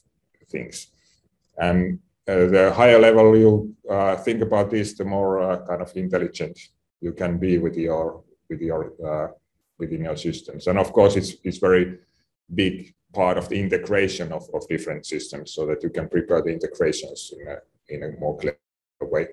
things 0.50 0.88
and 1.58 2.00
uh, 2.28 2.46
the 2.48 2.72
higher 2.74 3.00
level 3.00 3.38
you 3.38 3.76
uh, 3.90 4.16
think 4.16 4.42
about 4.42 4.70
this 4.70 4.94
the 4.94 5.06
more 5.06 5.42
uh, 5.42 5.66
kind 5.68 5.82
of 5.82 5.96
intelligent 5.96 6.58
you 7.02 7.12
can 7.12 7.38
be 7.38 7.58
with 7.58 7.76
your 7.76 8.24
with 8.50 8.62
your 8.62 8.94
uh, 9.06 9.28
within 9.78 10.04
your 10.04 10.16
systems 10.16 10.68
and 10.68 10.80
of 10.80 10.92
course 10.94 11.16
it's 11.16 11.36
it's 11.44 11.58
very 11.58 11.98
big 12.54 12.94
part 13.14 13.38
of 13.38 13.48
the 13.48 13.60
integration 13.60 14.32
of, 14.32 14.50
of 14.54 14.68
different 14.68 15.06
systems 15.06 15.54
so 15.54 15.66
that 15.68 15.84
you 15.84 15.90
can 15.90 16.10
prepare 16.10 16.42
the 16.42 16.50
integrations 16.50 17.32
in 17.40 17.48
a, 17.48 17.58
in 17.90 18.04
a 18.04 18.20
more 18.20 18.38
clear 18.38 18.58
way. 19.02 19.28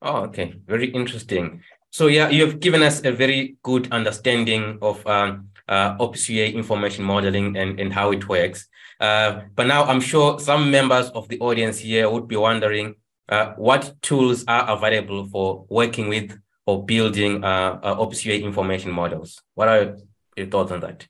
Oh, 0.00 0.18
okay. 0.24 0.54
Very 0.66 0.90
interesting. 0.90 1.62
So 1.90 2.06
yeah, 2.06 2.28
you've 2.28 2.60
given 2.60 2.82
us 2.82 3.04
a 3.04 3.12
very 3.12 3.56
good 3.62 3.90
understanding 3.92 4.78
of 4.82 5.04
um, 5.06 5.48
uh, 5.68 5.96
OPC 5.98 6.52
information 6.54 7.04
modeling 7.04 7.56
and, 7.56 7.80
and 7.80 7.92
how 7.92 8.12
it 8.12 8.28
works. 8.28 8.68
Uh, 9.00 9.42
but 9.54 9.66
now 9.66 9.84
I'm 9.84 10.00
sure 10.00 10.38
some 10.40 10.70
members 10.70 11.08
of 11.10 11.28
the 11.28 11.38
audience 11.40 11.78
here 11.78 12.10
would 12.10 12.28
be 12.28 12.36
wondering 12.36 12.96
uh, 13.28 13.52
what 13.56 13.94
tools 14.02 14.44
are 14.48 14.68
available 14.70 15.26
for 15.28 15.66
working 15.68 16.08
with 16.08 16.38
or 16.66 16.84
building 16.84 17.44
uh, 17.44 17.80
uh, 17.82 17.96
OPC 17.96 18.42
information 18.42 18.90
models. 18.90 19.42
What 19.54 19.68
are 19.68 19.96
your 20.36 20.46
thoughts 20.46 20.72
on 20.72 20.80
that? 20.80 21.06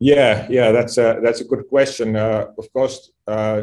Yeah, 0.00 0.46
yeah, 0.48 0.70
that's 0.70 0.96
a 0.98 1.18
that's 1.22 1.40
a 1.40 1.44
good 1.44 1.68
question. 1.68 2.14
Uh, 2.14 2.46
of 2.56 2.72
course, 2.72 3.10
uh, 3.26 3.62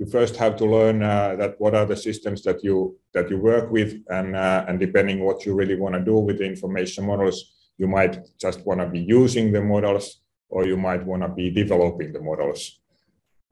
you 0.00 0.06
first 0.06 0.34
have 0.36 0.56
to 0.56 0.64
learn 0.64 1.02
uh, 1.02 1.36
that 1.36 1.60
what 1.60 1.74
are 1.74 1.84
the 1.84 1.96
systems 1.96 2.42
that 2.42 2.64
you 2.64 2.96
that 3.12 3.28
you 3.28 3.38
work 3.38 3.70
with, 3.70 4.02
and 4.08 4.34
uh, 4.34 4.64
and 4.66 4.80
depending 4.80 5.20
what 5.20 5.44
you 5.44 5.54
really 5.54 5.76
want 5.76 5.94
to 5.94 6.00
do 6.00 6.16
with 6.18 6.38
the 6.38 6.44
information 6.44 7.04
models, 7.04 7.52
you 7.76 7.86
might 7.86 8.14
just 8.40 8.64
want 8.66 8.80
to 8.80 8.86
be 8.86 9.00
using 9.00 9.52
the 9.52 9.60
models, 9.60 10.22
or 10.48 10.66
you 10.66 10.78
might 10.78 11.04
want 11.04 11.22
to 11.22 11.28
be 11.28 11.50
developing 11.50 12.14
the 12.14 12.20
models. 12.20 12.80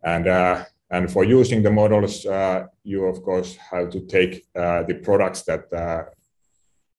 And 0.03 0.27
uh, 0.27 0.65
and 0.91 1.13
for 1.13 1.23
using 1.23 1.63
the 1.63 1.71
models, 1.71 2.25
uh, 2.25 2.67
you 2.83 3.05
of 3.05 3.23
course 3.23 3.57
have 3.71 3.91
to 3.91 4.01
take 4.07 4.33
the 4.55 4.99
products 5.03 5.43
that 5.43 5.71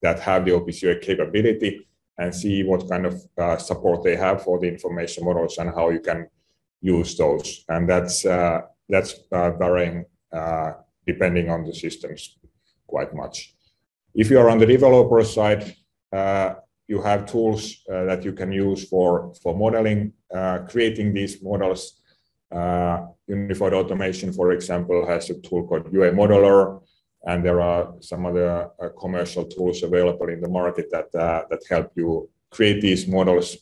that 0.01 0.19
have 0.19 0.45
the 0.45 0.51
OPC 0.51 0.83
UA 0.83 0.99
capability 0.99 1.87
and 2.19 2.35
see 2.35 2.63
what 2.63 2.87
kind 2.87 3.05
of 3.07 3.15
uh, 3.37 3.57
support 3.57 4.03
they 4.03 4.15
have 4.15 4.43
for 4.43 4.59
the 4.59 4.67
information 4.67 5.25
models 5.25 5.57
and 5.57 5.69
how 5.73 5.89
you 5.89 6.01
can 6.01 6.27
use 6.81 7.17
those. 7.17 7.65
And 7.67 7.89
that's 7.89 8.25
uh, 8.25 8.61
that's 8.89 9.15
uh, 9.31 9.51
varying 9.51 10.05
uh, 10.33 10.73
depending 11.05 11.49
on 11.49 11.63
the 11.63 11.73
systems 11.73 12.37
quite 12.87 13.13
much. 13.15 13.53
If 14.15 14.29
you 14.29 14.39
are 14.39 14.49
on 14.49 14.57
the 14.57 14.65
developer 14.65 15.23
side, 15.23 15.75
uh, 16.11 16.55
you 16.87 17.01
have 17.01 17.27
tools 17.27 17.83
that 17.87 18.23
you 18.25 18.33
can 18.33 18.51
use 18.51 18.89
for 18.89 19.31
for 19.43 19.55
modeling, 19.55 20.13
creating 20.67 21.13
these 21.13 21.41
models. 21.43 22.01
Unified 23.27 23.73
Automation, 23.73 24.33
for 24.33 24.51
example, 24.53 25.05
has 25.05 25.29
a 25.29 25.35
tool 25.39 25.67
called 25.67 25.93
UA 25.93 26.11
Modeler, 26.13 26.81
and 27.27 27.45
there 27.45 27.61
are 27.61 27.93
some 28.01 28.25
other 28.25 28.69
commercial 28.99 29.45
tools 29.45 29.83
available 29.83 30.29
in 30.29 30.41
the 30.41 30.49
market 30.49 30.87
that 30.89 31.11
that 31.11 31.61
help 31.69 31.91
you 31.95 32.27
create 32.49 32.81
these 32.81 33.07
models. 33.07 33.55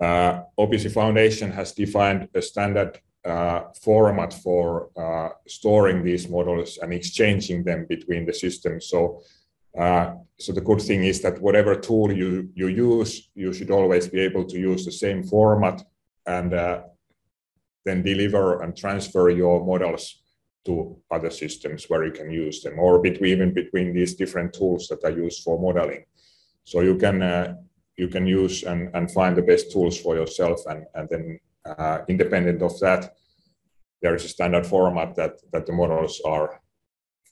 Uh, 0.00 0.42
OPC 0.58 0.90
Foundation 0.90 1.50
has 1.50 1.72
defined 1.72 2.28
a 2.34 2.40
standard 2.40 2.98
uh, 3.24 3.64
format 3.82 4.32
for 4.32 4.88
uh, 4.96 5.28
storing 5.46 6.02
these 6.02 6.28
models 6.28 6.78
and 6.80 6.92
exchanging 6.92 7.62
them 7.64 7.86
between 7.88 8.24
the 8.24 8.32
systems. 8.32 8.86
So, 8.86 9.20
uh, 9.78 10.14
so 10.38 10.52
the 10.52 10.62
good 10.62 10.80
thing 10.80 11.04
is 11.04 11.20
that 11.20 11.40
whatever 11.40 11.74
tool 11.74 12.10
you 12.12 12.48
you 12.54 12.68
use, 12.68 13.30
you 13.34 13.52
should 13.52 13.70
always 13.70 14.08
be 14.08 14.20
able 14.20 14.44
to 14.46 14.58
use 14.58 14.84
the 14.84 14.92
same 14.92 15.22
format 15.22 15.82
and 16.26 16.52
then 17.84 18.02
deliver 18.02 18.62
and 18.62 18.76
transfer 18.76 19.30
your 19.30 19.64
models 19.64 20.22
to 20.64 20.96
other 21.10 21.30
systems 21.30 21.86
where 21.88 22.04
you 22.04 22.12
can 22.12 22.30
use 22.30 22.62
them, 22.62 22.78
or 22.78 23.00
between 23.00 23.32
even 23.32 23.54
between 23.54 23.94
these 23.94 24.14
different 24.14 24.52
tools 24.52 24.88
that 24.88 25.02
are 25.04 25.18
used 25.24 25.42
for 25.42 25.58
modeling. 25.58 26.04
So 26.64 26.80
you 26.80 26.96
can 26.96 27.22
uh, 27.22 27.54
you 28.00 28.08
can 28.08 28.26
use 28.26 28.56
and, 28.70 28.80
and 28.96 29.10
find 29.18 29.36
the 29.36 29.46
best 29.50 29.70
tools 29.72 29.96
for 30.04 30.12
yourself, 30.20 30.58
and 30.70 30.80
and 30.96 31.06
then 31.12 31.24
uh, 31.70 31.98
independent 32.08 32.62
of 32.62 32.74
that, 32.80 33.02
there 34.02 34.14
is 34.14 34.24
a 34.24 34.28
standard 34.36 34.66
format 34.66 35.14
that 35.16 35.34
that 35.52 35.64
the 35.66 35.72
models 35.72 36.14
are 36.24 36.48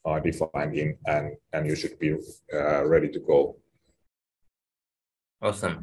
are 0.04 0.20
defined 0.20 0.74
in, 0.82 0.88
and 1.06 1.26
and 1.52 1.66
you 1.66 1.76
should 1.80 1.98
be 1.98 2.10
uh, 2.58 2.84
ready 2.94 3.08
to 3.08 3.20
go. 3.20 3.56
Awesome. 5.40 5.76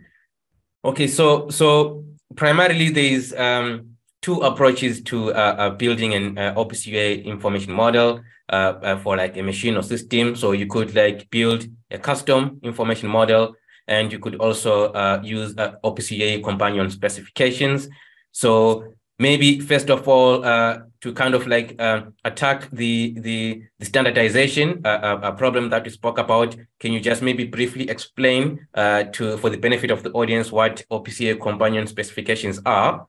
Okay, 0.84 1.08
so 1.08 1.50
so 1.50 2.04
primarily 2.36 2.89
there 2.89 3.12
is 3.20 3.34
um, 3.34 3.96
two 4.22 4.38
approaches 4.42 5.01
to 5.01 5.34
uh, 5.34 5.56
uh, 5.63 5.70
building 5.70 6.13
an 6.13 6.38
uh, 6.38 6.54
OPC 6.62 6.88
UA 6.88 7.10
information 7.34 7.74
model 7.74 8.22
uh, 8.50 8.74
uh, 8.84 8.98
for 8.98 9.18
like 9.18 9.38
a 9.38 9.44
machine 9.44 9.75
or 9.77 9.84
system. 9.84 10.36
So 10.36 10.51
you 10.51 10.68
could 10.68 10.94
like 10.96 11.30
build 11.30 11.65
a 11.92 11.98
custom 11.98 12.60
information 12.63 13.10
model, 13.10 13.56
and 13.88 14.12
you 14.12 14.20
could 14.20 14.36
also 14.36 14.92
uh, 14.94 15.22
use 15.24 15.56
uh, 15.58 15.74
OPC 15.84 16.18
UA 16.18 16.44
companion 16.44 16.89
specifications. 16.89 17.88
So 18.32 18.94
maybe 19.20 19.60
first 19.60 19.89
of 19.89 20.08
all 20.08 20.42
to 20.42 21.13
kind 21.13 21.36
of 21.36 21.48
like 21.48 21.80
attack 22.25 22.70
the 22.72 23.15
the, 23.20 23.62
the 23.80 23.86
standardization 23.86 24.82
uh, 24.86 25.32
problem 25.32 25.70
that 25.70 25.86
we 25.86 25.89
spoke 25.89 26.18
about 26.18 26.54
can 26.82 26.92
you 26.92 27.00
just 27.00 27.22
maybe 27.22 27.46
briefly 27.46 27.89
explain 27.89 28.68
to 28.75 29.38
for 29.38 29.50
the 29.50 29.58
benefit 29.58 29.89
of 29.89 30.04
the 30.04 30.12
audience 30.12 30.51
what 30.51 30.84
OPC 30.92 31.20
UA 31.22 31.36
companion 31.38 31.88
specifications 31.88 32.60
are 32.65 33.08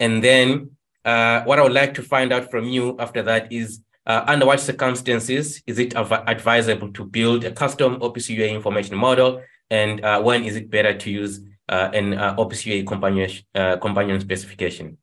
and 0.00 0.24
then 0.24 0.70
uh, 1.04 1.42
what 1.44 1.58
I 1.58 1.62
would 1.62 1.72
like 1.72 1.94
to 1.94 2.02
find 2.02 2.32
out 2.32 2.50
from 2.50 2.64
you 2.66 2.96
after 2.98 3.22
that 3.22 3.52
is 3.52 3.80
uh, 4.06 4.24
under 4.26 4.46
what 4.46 4.60
circumstances 4.60 5.62
is 5.66 5.78
it 5.78 5.94
advisable 5.96 6.92
to 6.92 7.04
build 7.04 7.44
a 7.44 7.52
custom 7.52 8.00
OPC 8.00 8.30
UA 8.30 8.48
information 8.48 8.96
model, 8.96 9.42
and 9.70 10.04
uh, 10.04 10.20
when 10.22 10.44
is 10.44 10.56
it 10.56 10.70
better 10.70 10.94
to 10.96 11.10
use 11.10 11.40
uh, 11.68 11.90
an 11.94 12.14
uh, 12.14 12.36
UA 12.38 12.84
companion, 12.84 13.30
uh, 13.54 13.76
companion 13.78 14.20
specification? 14.20 14.98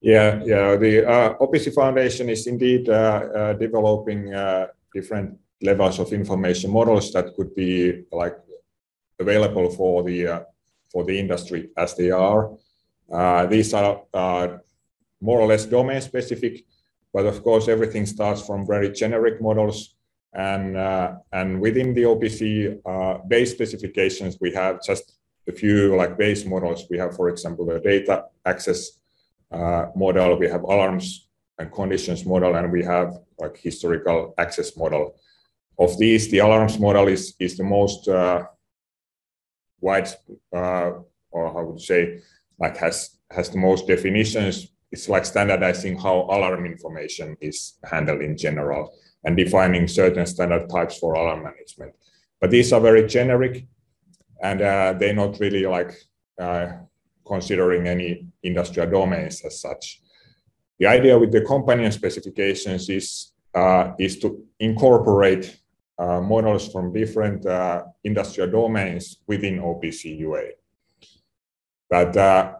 Yeah, 0.00 0.40
yeah. 0.44 0.76
The 0.76 1.08
uh, 1.08 1.34
OPC 1.38 1.74
Foundation 1.74 2.28
is 2.28 2.46
indeed 2.46 2.84
developing 2.84 4.32
different 4.94 5.38
levels 5.60 5.98
of 5.98 6.12
information 6.12 6.70
models 6.70 7.12
that 7.12 7.34
could 7.34 7.54
be 7.54 8.04
like 8.12 8.36
available 9.18 9.70
for 9.70 10.04
the 10.04 10.46
for 10.90 11.04
the 11.04 11.18
industry 11.18 11.70
as 11.76 11.94
they 11.94 12.10
are. 12.10 12.50
Uh, 13.10 13.46
these 13.46 13.72
are 13.74 14.02
uh, 14.12 14.58
more 15.20 15.40
or 15.40 15.46
less 15.46 15.66
domain 15.66 16.00
specific, 16.00 16.64
but 17.12 17.26
of 17.26 17.42
course 17.42 17.68
everything 17.68 18.06
starts 18.06 18.46
from 18.46 18.66
very 18.66 18.92
generic 18.92 19.40
models. 19.40 19.94
And, 20.34 20.76
uh, 20.76 21.16
and 21.32 21.60
within 21.60 21.94
the 21.94 22.02
OPC 22.02 23.28
base 23.28 23.50
specifications, 23.50 24.38
we 24.40 24.52
have 24.52 24.82
just 24.84 25.14
a 25.48 25.52
few 25.52 25.96
like 25.96 26.18
base 26.18 26.44
models. 26.44 26.84
We 26.90 26.98
have, 26.98 27.16
for 27.16 27.28
example, 27.28 27.66
the 27.66 27.80
data 27.80 28.24
access 28.44 29.00
model, 29.50 30.38
we 30.38 30.48
have 30.48 30.62
alarms 30.62 31.28
and 31.58 31.72
conditions 31.72 32.24
model, 32.24 32.54
and 32.54 32.70
we 32.70 32.84
have 32.84 33.18
like 33.38 33.56
historical 33.56 34.34
access 34.38 34.76
model. 34.76 35.14
Of 35.78 35.96
these, 35.98 36.30
the 36.30 36.38
alarms 36.38 36.78
model 36.78 37.08
is, 37.08 37.34
is 37.38 37.56
the 37.56 37.64
most 37.64 38.08
uh, 38.08 38.44
wide, 39.80 40.08
uh, 40.54 40.90
or 41.30 41.52
how 41.52 41.64
would 41.64 41.80
you 41.80 41.86
say, 41.86 42.20
like 42.58 42.76
has 42.78 43.16
has 43.30 43.50
the 43.50 43.58
most 43.58 43.86
definitions. 43.86 44.68
It's 44.90 45.08
like 45.08 45.24
standardizing 45.26 45.98
how 45.98 46.22
alarm 46.30 46.64
information 46.64 47.36
is 47.40 47.78
handled 47.84 48.22
in 48.22 48.36
general 48.36 48.90
and 49.24 49.36
defining 49.36 49.88
certain 49.88 50.26
standard 50.26 50.68
types 50.68 50.98
for 50.98 51.14
alarm 51.14 51.42
management. 51.42 51.94
But 52.40 52.50
these 52.50 52.72
are 52.72 52.80
very 52.80 53.06
generic, 53.06 53.66
and 54.42 54.62
uh, 54.62 54.94
they're 54.98 55.14
not 55.14 55.40
really 55.40 55.66
like 55.66 55.92
uh, 56.40 56.68
considering 57.26 57.88
any 57.88 58.26
industrial 58.42 58.90
domains 58.90 59.44
as 59.44 59.60
such. 59.60 60.00
The 60.78 60.86
idea 60.86 61.18
with 61.18 61.32
the 61.32 61.40
companion 61.40 61.90
specifications 61.90 62.88
is 62.88 63.32
uh, 63.54 63.92
is 63.98 64.18
to 64.20 64.44
incorporate 64.60 65.58
uh, 65.98 66.20
models 66.20 66.70
from 66.70 66.92
different 66.92 67.44
uh, 67.44 67.82
industrial 68.04 68.50
domains 68.50 69.18
within 69.26 69.58
OPC 69.58 70.18
UA. 70.18 70.44
But, 71.90 72.16
uh, 72.16 72.52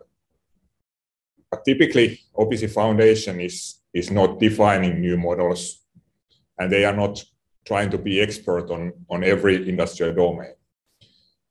but 1.51 1.65
typically, 1.65 2.21
OPC 2.35 2.71
Foundation 2.71 3.41
is, 3.41 3.81
is 3.93 4.11
not 4.11 4.41
defining 4.41 5.01
new 5.01 5.17
models, 5.17 5.85
and 6.59 6.71
they 6.73 6.85
are 6.85 6.95
not 6.95 7.23
trying 7.67 7.91
to 7.91 7.99
be 7.99 8.21
expert 8.21 8.71
on, 8.71 8.93
on 9.11 9.23
every 9.23 9.69
industrial 9.69 10.15
domain. 10.15 10.55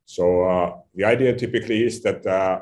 So 0.06 0.43
uh, 0.43 0.78
the 0.96 1.06
idea 1.06 1.36
typically 1.36 1.84
is 1.84 2.02
that 2.02 2.26
uh, 2.26 2.62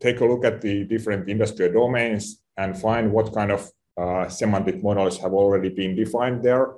take 0.00 0.20
a 0.20 0.24
look 0.24 0.44
at 0.44 0.60
the 0.60 0.84
different 0.84 1.28
industrial 1.28 1.72
domains 1.72 2.42
and 2.56 2.78
find 2.78 3.12
what 3.12 3.32
kind 3.34 3.50
of 3.50 3.70
uh, 3.96 4.28
semantic 4.28 4.82
models 4.82 5.18
have 5.18 5.32
already 5.32 5.70
been 5.70 5.96
defined 5.96 6.42
there, 6.42 6.74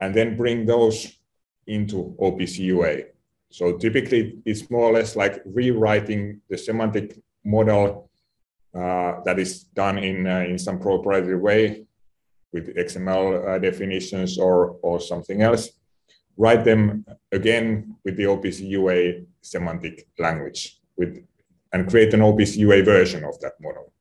and 0.00 0.14
then 0.14 0.36
bring 0.36 0.66
those 0.66 1.16
into 1.66 2.14
OPC 2.20 2.58
UA. 2.58 2.94
So 3.50 3.78
typically, 3.78 4.42
it's 4.44 4.68
more 4.70 4.82
or 4.90 4.92
less 4.92 5.16
like 5.16 5.40
rewriting 5.46 6.42
the 6.50 6.58
semantic 6.58 7.18
model 7.44 8.10
uh, 8.74 9.20
that 9.24 9.38
is 9.38 9.62
done 9.62 9.98
in 9.98 10.26
uh, 10.26 10.40
in 10.40 10.58
some 10.58 10.78
proprietary 10.78 11.38
way 11.38 11.86
with 12.54 12.74
XML 12.76 13.26
uh, 13.48 13.58
definitions 13.58 14.38
or 14.38 14.78
or 14.80 15.00
something 15.00 15.42
else. 15.42 15.68
Write 16.36 16.64
them 16.64 17.04
again 17.30 17.96
with 18.04 18.16
the 18.16 18.24
OPC 18.24 18.58
UA 18.78 19.26
semantic 19.42 20.06
language 20.18 20.80
with 20.96 21.22
and 21.72 21.90
create 21.90 22.14
an 22.14 22.20
OPC 22.20 22.56
UA 22.58 22.84
version 22.84 23.24
of 23.24 23.38
that 23.40 23.54
model. 23.60 23.92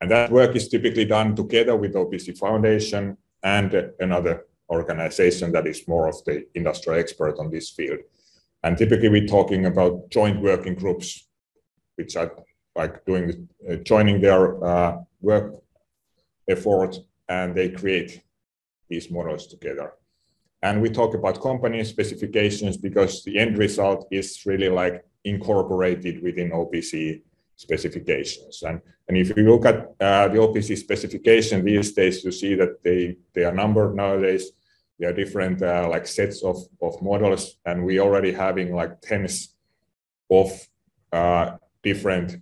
And 0.00 0.10
that 0.10 0.30
work 0.30 0.56
is 0.56 0.68
typically 0.68 1.04
done 1.04 1.36
together 1.36 1.76
with 1.76 1.94
OPC 1.94 2.38
Foundation 2.38 3.18
and 3.42 3.92
another 4.00 4.46
organization 4.70 5.52
that 5.52 5.66
is 5.66 5.86
more 5.86 6.08
of 6.08 6.16
the 6.24 6.46
industrial 6.54 6.98
expert 6.98 7.38
on 7.38 7.50
this 7.50 7.70
field. 7.70 8.00
And 8.62 8.76
typically 8.78 9.10
we're 9.10 9.26
talking 9.26 9.66
about 9.66 10.10
joint 10.10 10.40
working 10.40 10.74
groups, 10.74 11.28
which 11.96 12.16
are 12.16 12.32
like 12.74 13.04
doing 13.04 13.48
uh, 13.68 13.76
joining 13.76 14.20
their 14.20 14.64
uh, 14.64 14.96
work 15.20 15.62
effort 16.48 16.96
and 17.28 17.54
they 17.54 17.70
create 17.70 18.22
these 18.88 19.10
models 19.10 19.46
together. 19.46 19.92
And 20.62 20.82
we 20.82 20.90
talk 20.90 21.14
about 21.14 21.40
companion 21.40 21.84
specifications 21.84 22.76
because 22.76 23.22
the 23.22 23.38
end 23.38 23.58
result 23.58 24.08
is 24.10 24.42
really 24.44 24.68
like 24.68 25.04
incorporated 25.24 26.22
within 26.22 26.50
OPC 26.50 27.22
specifications. 27.56 28.62
And, 28.62 28.80
and 29.08 29.16
if 29.16 29.36
you 29.36 29.44
look 29.44 29.66
at 29.66 29.76
uh, 30.00 30.28
the 30.28 30.38
OPC 30.38 30.76
specification 30.78 31.64
these 31.64 31.92
days, 31.92 32.24
you 32.24 32.32
see 32.32 32.54
that 32.54 32.82
they, 32.82 33.16
they 33.34 33.44
are 33.44 33.54
numbered 33.54 33.94
nowadays 33.94 34.52
there 34.98 35.10
are 35.10 35.12
different 35.12 35.62
uh, 35.62 35.88
like 35.88 36.06
sets 36.06 36.42
of, 36.42 36.56
of 36.82 37.00
models 37.00 37.56
and 37.64 37.84
we 37.84 38.00
already 38.00 38.32
having 38.32 38.74
like 38.74 39.00
tens 39.00 39.54
of 40.30 40.50
uh, 41.12 41.52
different 41.82 42.36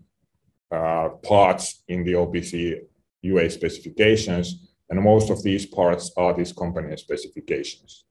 uh, 0.71 1.11
parts 1.23 1.83
in 1.89 2.03
the 2.05 2.13
OPC 2.13 2.81
UA 3.33 3.51
specifications 3.51 4.47
and 4.89 5.03
most 5.03 5.31
of 5.31 5.43
these 5.43 5.67
parts 5.67 6.13
are 6.17 6.33
these 6.35 6.53
companion 6.53 6.97
specifications 6.97 8.05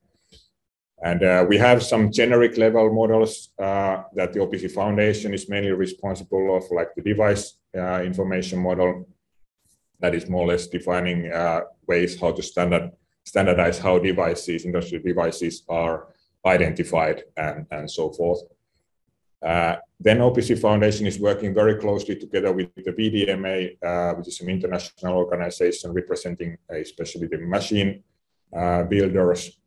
and 1.03 1.23
uh, 1.23 1.45
we 1.47 1.57
have 1.57 1.83
some 1.83 2.11
generic 2.11 2.57
level 2.57 2.93
models 2.93 3.49
uh, 3.61 4.03
that 4.13 4.33
the 4.33 4.39
OPC 4.39 4.71
Foundation 4.71 5.33
is 5.33 5.49
mainly 5.49 5.71
responsible 5.71 6.55
of, 6.55 6.63
like 6.71 6.95
the 6.95 7.01
device 7.01 7.57
uh, 7.77 8.01
information 8.01 8.59
model 8.59 9.07
that 9.99 10.15
is 10.15 10.29
more 10.29 10.43
or 10.43 10.47
less 10.47 10.67
defining 10.67 11.31
ways 11.87 12.19
how 12.19 12.31
to 12.31 12.41
standard 12.41 12.91
standardize 13.25 13.79
how 13.79 13.97
devices, 13.97 14.65
industrial 14.65 15.03
devices 15.03 15.63
are 15.67 16.07
identified 16.45 17.23
and, 17.35 17.65
and 17.71 17.89
so 17.89 18.11
forth. 18.11 18.39
Uh, 19.45 19.75
then 19.99 20.17
OPC 20.17 20.59
Foundation 20.59 21.05
is 21.05 21.19
working 21.19 21.53
very 21.53 21.75
closely 21.75 22.15
together 22.15 22.51
with 22.51 22.73
the 22.75 22.91
VDMA, 22.91 23.77
uh, 23.83 24.15
which 24.15 24.27
is 24.27 24.41
an 24.41 24.49
international 24.49 25.17
organization 25.17 25.93
representing 25.93 26.57
especially 26.69 27.27
the 27.27 27.37
machine 27.37 28.03
uh, 28.55 28.83
builders 28.83 29.59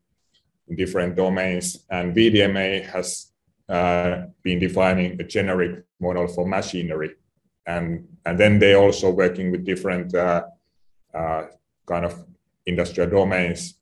in 0.67 0.77
different 0.77 1.15
domains. 1.15 1.87
And 1.89 2.15
VDMA 2.15 2.87
has 2.87 3.33
uh, 3.69 4.23
been 4.43 4.59
defining 4.59 5.21
a 5.21 5.25
generic 5.25 5.85
model 6.01 6.27
for 6.27 6.47
machinery. 6.47 7.13
And, 7.67 8.09
and 8.25 8.39
then 8.39 8.59
they 8.59 8.75
also 8.75 9.11
working 9.11 9.53
with 9.53 9.65
different 9.65 10.15
uh, 10.15 10.45
uh, 11.15 11.45
kind 11.87 12.05
of 12.05 12.25
industrial 12.67 13.11
domains, 13.11 13.75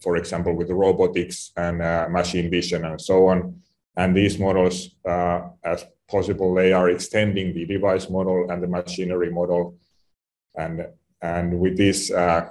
for 0.00 0.16
example, 0.16 0.54
with 0.54 0.70
robotics 0.70 1.52
and 1.56 1.82
uh, 1.82 2.08
machine 2.10 2.50
vision 2.50 2.84
and 2.84 3.00
so 3.00 3.26
on. 3.28 3.61
And 3.96 4.16
these 4.16 4.38
models, 4.38 4.90
uh, 5.06 5.40
as 5.64 5.84
possible, 6.08 6.54
they 6.54 6.72
are 6.72 6.90
extending 6.90 7.54
the 7.54 7.66
device 7.66 8.08
model 8.08 8.50
and 8.50 8.62
the 8.62 8.68
machinery 8.68 9.30
model. 9.30 9.76
And, 10.54 10.86
and 11.20 11.58
with 11.60 11.76
this, 11.76 12.10
uh, 12.10 12.48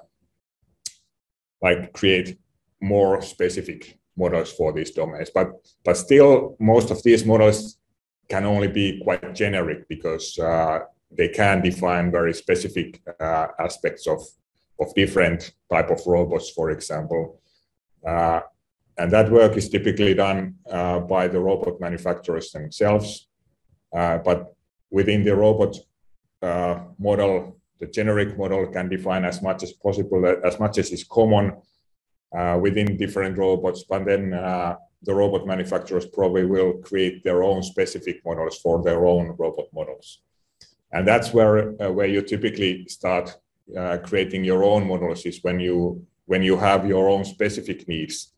like 1.61 1.93
create 1.93 2.37
more 2.79 3.21
specific 3.21 3.99
models 4.15 4.51
for 4.51 4.73
these 4.73 4.91
domains. 4.91 5.29
But, 5.33 5.51
but 5.83 5.97
still, 5.97 6.55
most 6.59 6.91
of 6.91 7.01
these 7.03 7.25
models 7.25 7.77
can 8.29 8.45
only 8.45 8.67
be 8.67 9.01
quite 9.03 9.35
generic 9.35 9.87
because 9.87 10.37
uh, 10.39 10.79
they 11.11 11.27
can 11.27 11.61
define 11.61 12.11
very 12.11 12.33
specific 12.33 13.01
uh, 13.19 13.47
aspects 13.59 14.07
of, 14.07 14.21
of 14.79 14.93
different 14.95 15.53
type 15.71 15.89
of 15.89 15.99
robots, 16.05 16.49
for 16.49 16.71
example. 16.71 17.41
Uh, 18.05 18.41
and 19.01 19.11
that 19.11 19.31
work 19.31 19.57
is 19.57 19.67
typically 19.67 20.13
done 20.13 20.55
uh, 20.69 20.99
by 20.99 21.27
the 21.27 21.39
robot 21.39 21.81
manufacturers 21.81 22.51
themselves. 22.51 23.27
Uh, 23.91 24.19
but 24.19 24.53
within 24.91 25.23
the 25.23 25.35
robot 25.35 25.75
uh, 26.43 26.79
model, 26.99 27.57
the 27.79 27.87
generic 27.87 28.37
model 28.37 28.67
can 28.67 28.87
define 28.89 29.25
as 29.25 29.41
much 29.41 29.63
as 29.63 29.73
possible, 29.73 30.23
as 30.45 30.59
much 30.59 30.77
as 30.77 30.91
is 30.91 31.03
common 31.03 31.53
uh, 32.37 32.59
within 32.61 32.95
different 32.95 33.35
robots. 33.39 33.83
But 33.89 34.05
then 34.05 34.35
uh, 34.35 34.75
the 35.01 35.15
robot 35.15 35.47
manufacturers 35.47 36.05
probably 36.05 36.45
will 36.45 36.73
create 36.73 37.23
their 37.23 37.41
own 37.41 37.63
specific 37.63 38.21
models 38.23 38.59
for 38.59 38.83
their 38.83 39.07
own 39.07 39.35
robot 39.39 39.65
models. 39.73 40.21
And 40.91 41.07
that's 41.07 41.33
where, 41.33 41.81
uh, 41.81 41.91
where 41.91 42.07
you 42.07 42.21
typically 42.21 42.85
start 42.87 43.35
creating 44.03 44.43
your 44.43 44.63
own 44.65 44.85
models 44.85 45.25
is 45.25 45.39
when 45.43 45.57
you 45.59 46.05
when 46.25 46.43
you 46.43 46.57
have 46.57 46.85
your 46.85 47.09
own 47.09 47.23
specific 47.23 47.87
needs 47.87 48.33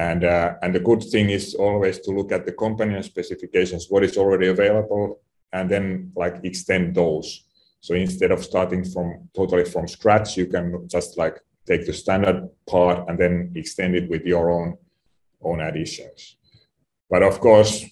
and, 0.00 0.24
uh, 0.24 0.54
and 0.62 0.74
the 0.74 0.80
good 0.80 1.02
thing 1.02 1.28
is 1.28 1.54
always 1.54 1.98
to 2.00 2.10
look 2.10 2.32
at 2.32 2.46
the 2.46 2.52
companion 2.52 3.02
specifications, 3.02 3.90
what 3.90 4.02
is 4.02 4.16
already 4.16 4.48
available, 4.48 5.20
and 5.52 5.70
then 5.70 6.10
like 6.16 6.36
extend 6.42 6.94
those. 6.94 7.44
So 7.80 7.94
instead 7.94 8.30
of 8.30 8.42
starting 8.42 8.82
from 8.82 9.28
totally 9.36 9.66
from 9.66 9.86
scratch, 9.86 10.38
you 10.38 10.46
can 10.46 10.88
just 10.88 11.18
like 11.18 11.36
take 11.66 11.84
the 11.84 11.92
standard 11.92 12.48
part 12.66 13.08
and 13.08 13.18
then 13.18 13.52
extend 13.54 13.94
it 13.94 14.08
with 14.08 14.24
your 14.24 14.50
own 14.50 14.78
own 15.42 15.60
additions. 15.60 16.36
But 17.10 17.22
of 17.22 17.38
course, 17.40 17.84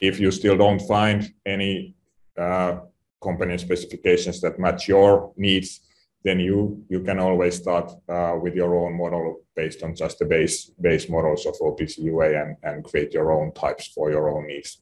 if 0.00 0.20
you 0.20 0.30
still 0.30 0.56
don't 0.56 0.80
find 0.80 1.20
any 1.44 1.96
uh, 2.38 2.80
companion 3.20 3.58
specifications 3.58 4.40
that 4.40 4.58
match 4.58 4.88
your 4.88 5.32
needs, 5.36 5.80
then 6.22 6.38
you 6.38 6.84
you 6.88 7.00
can 7.00 7.18
always 7.18 7.56
start 7.56 7.90
uh, 8.08 8.36
with 8.40 8.54
your 8.54 8.74
own 8.74 8.96
model 8.96 9.40
based 9.56 9.82
on 9.82 9.94
just 9.94 10.18
the 10.18 10.24
base 10.24 10.70
base 10.80 11.08
models 11.08 11.46
of 11.46 11.54
OPC 11.60 11.98
UA 11.98 12.42
and, 12.42 12.56
and 12.62 12.84
create 12.84 13.12
your 13.12 13.32
own 13.32 13.52
types 13.52 13.88
for 13.88 14.10
your 14.10 14.28
own 14.28 14.46
needs. 14.46 14.80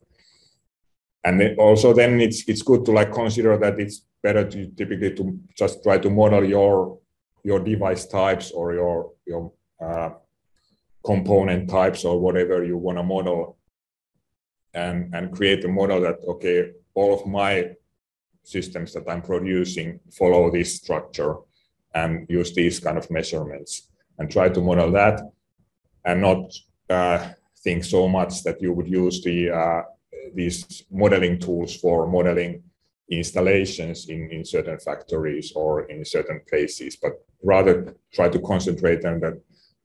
And 1.25 1.41
then 1.41 1.57
also 1.59 1.93
then 1.93 2.21
it's 2.21 2.49
it's 2.49 2.63
good 2.63 2.85
to 2.87 2.93
like 2.93 3.13
consider 3.13 3.57
that 3.59 3.79
it's 3.79 4.05
better 4.23 4.49
to 4.49 4.67
typically 4.77 5.15
to 5.15 5.39
just 5.57 5.83
try 5.83 5.99
to 5.99 6.11
model 6.11 6.45
your 6.45 6.99
your 7.45 7.61
device 7.61 8.07
types 8.07 8.51
or 8.51 8.75
your 8.75 9.13
your 9.27 9.53
uh, 9.81 10.11
component 11.05 11.71
types 11.71 12.05
or 12.05 12.21
whatever 12.21 12.65
you 12.65 12.77
want 12.77 12.99
to 12.99 13.05
model 13.05 13.59
and 14.75 15.15
and 15.15 15.33
create 15.33 15.65
a 15.65 15.69
model 15.69 16.01
that 16.01 16.19
okay 16.27 16.73
all 16.95 17.15
of 17.15 17.27
my 17.27 17.71
systems 18.43 18.93
that 18.93 19.09
I'm 19.09 19.23
producing 19.23 20.01
follow 20.11 20.51
this 20.51 20.77
structure 20.77 21.37
and 21.95 22.27
use 22.29 22.55
these 22.55 22.81
kind 22.81 22.99
of 22.99 23.11
measurements 23.11 23.89
and 24.19 24.31
try 24.31 24.49
to 24.49 24.61
model 24.61 24.91
that 24.93 25.21
and 26.05 26.21
not 26.21 26.53
uh, 26.91 27.29
think 27.63 27.85
so 27.85 28.09
much 28.09 28.43
that 28.45 28.61
you 28.63 28.73
would 28.73 28.89
use 28.89 29.23
the 29.23 29.51
uh, 29.51 29.83
these 30.35 30.85
modeling 30.91 31.39
tools 31.39 31.77
for 31.77 32.07
modeling 32.07 32.63
installations 33.11 34.09
in, 34.09 34.31
in 34.31 34.45
certain 34.45 34.79
factories 34.79 35.53
or 35.55 35.83
in 35.85 36.05
certain 36.05 36.41
places, 36.49 36.97
but 36.97 37.13
rather 37.43 37.95
try 38.13 38.29
to 38.29 38.39
concentrate 38.41 39.05
on 39.05 39.21
that 39.21 39.41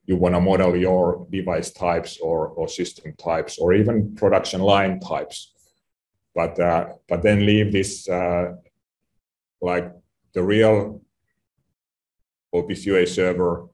you 0.06 0.16
want 0.16 0.34
to 0.34 0.40
model 0.40 0.76
your 0.76 1.26
device 1.30 1.70
types 1.70 2.18
or, 2.20 2.48
or 2.48 2.68
system 2.68 3.14
types 3.14 3.58
or 3.58 3.72
even 3.72 4.14
production 4.14 4.60
line 4.60 5.00
types 5.00 5.53
but 6.34 6.58
uh, 6.58 6.88
but 7.08 7.22
then 7.22 7.46
leave 7.46 7.72
this 7.72 8.08
uh, 8.08 8.54
like 9.60 9.92
the 10.34 10.42
real 10.42 11.00
OPC 12.54 12.86
UA 12.86 13.06
server 13.06 13.68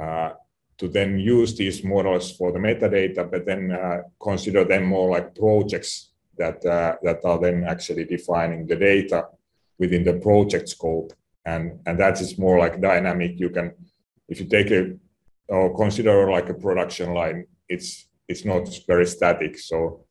uh, 0.00 0.30
to 0.78 0.88
then 0.88 1.18
use 1.18 1.54
these 1.56 1.84
models 1.84 2.32
for 2.36 2.50
the 2.52 2.58
metadata, 2.58 3.30
but 3.30 3.46
then 3.46 3.70
uh, 3.70 3.98
consider 4.20 4.64
them 4.64 4.84
more 4.84 5.10
like 5.10 5.34
projects 5.34 6.12
that 6.38 6.64
uh, 6.64 6.96
that 7.02 7.24
are 7.24 7.38
then 7.38 7.64
actually 7.64 8.04
defining 8.04 8.66
the 8.66 8.76
data 8.76 9.26
within 9.78 10.04
the 10.04 10.14
project 10.14 10.68
scope, 10.68 11.12
and 11.44 11.78
and 11.86 11.98
that 12.00 12.20
is 12.20 12.38
more 12.38 12.58
like 12.58 12.80
dynamic. 12.80 13.38
You 13.38 13.50
can, 13.50 13.72
if 14.28 14.40
you 14.40 14.46
take 14.46 14.70
a 14.70 14.96
or 15.48 15.76
consider 15.76 16.30
like 16.30 16.48
a 16.48 16.54
production 16.54 17.12
line, 17.12 17.46
it's 17.68 18.08
it's 18.28 18.44
not 18.44 18.68
very 18.86 19.06
static. 19.06 19.58
So 19.58 20.06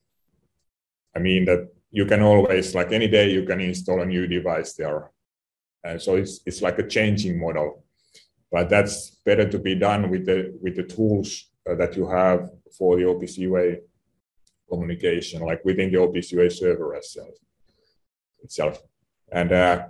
I 1.16 1.20
mean 1.20 1.46
that 1.46 1.70
you 1.92 2.06
can 2.06 2.22
always, 2.22 2.74
like 2.74 2.92
any 2.92 3.08
day, 3.08 3.32
you 3.32 3.44
can 3.44 3.60
install 3.60 4.02
a 4.02 4.06
new 4.06 4.26
device 4.26 4.74
there. 4.74 5.12
And 5.84 6.02
so 6.02 6.16
it's, 6.16 6.40
it's 6.46 6.62
like 6.62 6.80
a 6.80 6.88
changing 6.88 7.40
model. 7.40 7.84
But 8.52 8.70
that's 8.70 9.12
better 9.26 9.48
to 9.50 9.60
be 9.60 9.76
done 9.76 10.10
with 10.10 10.26
the, 10.26 10.58
with 10.62 10.76
the 10.76 10.84
tools 10.84 11.50
uh, 11.70 11.76
that 11.76 11.96
you 11.96 12.08
have 12.08 12.50
for 12.78 12.98
the 12.98 13.04
OPC 13.04 13.40
UA 13.40 13.78
communication, 14.70 15.42
like 15.42 15.64
within 15.66 15.92
the 15.92 15.98
OPC 15.98 16.34
UA 16.34 16.50
server 16.50 16.96
itself. 16.96 17.36
itself. 18.44 18.80
And, 19.32 19.52
uh, 19.52 19.88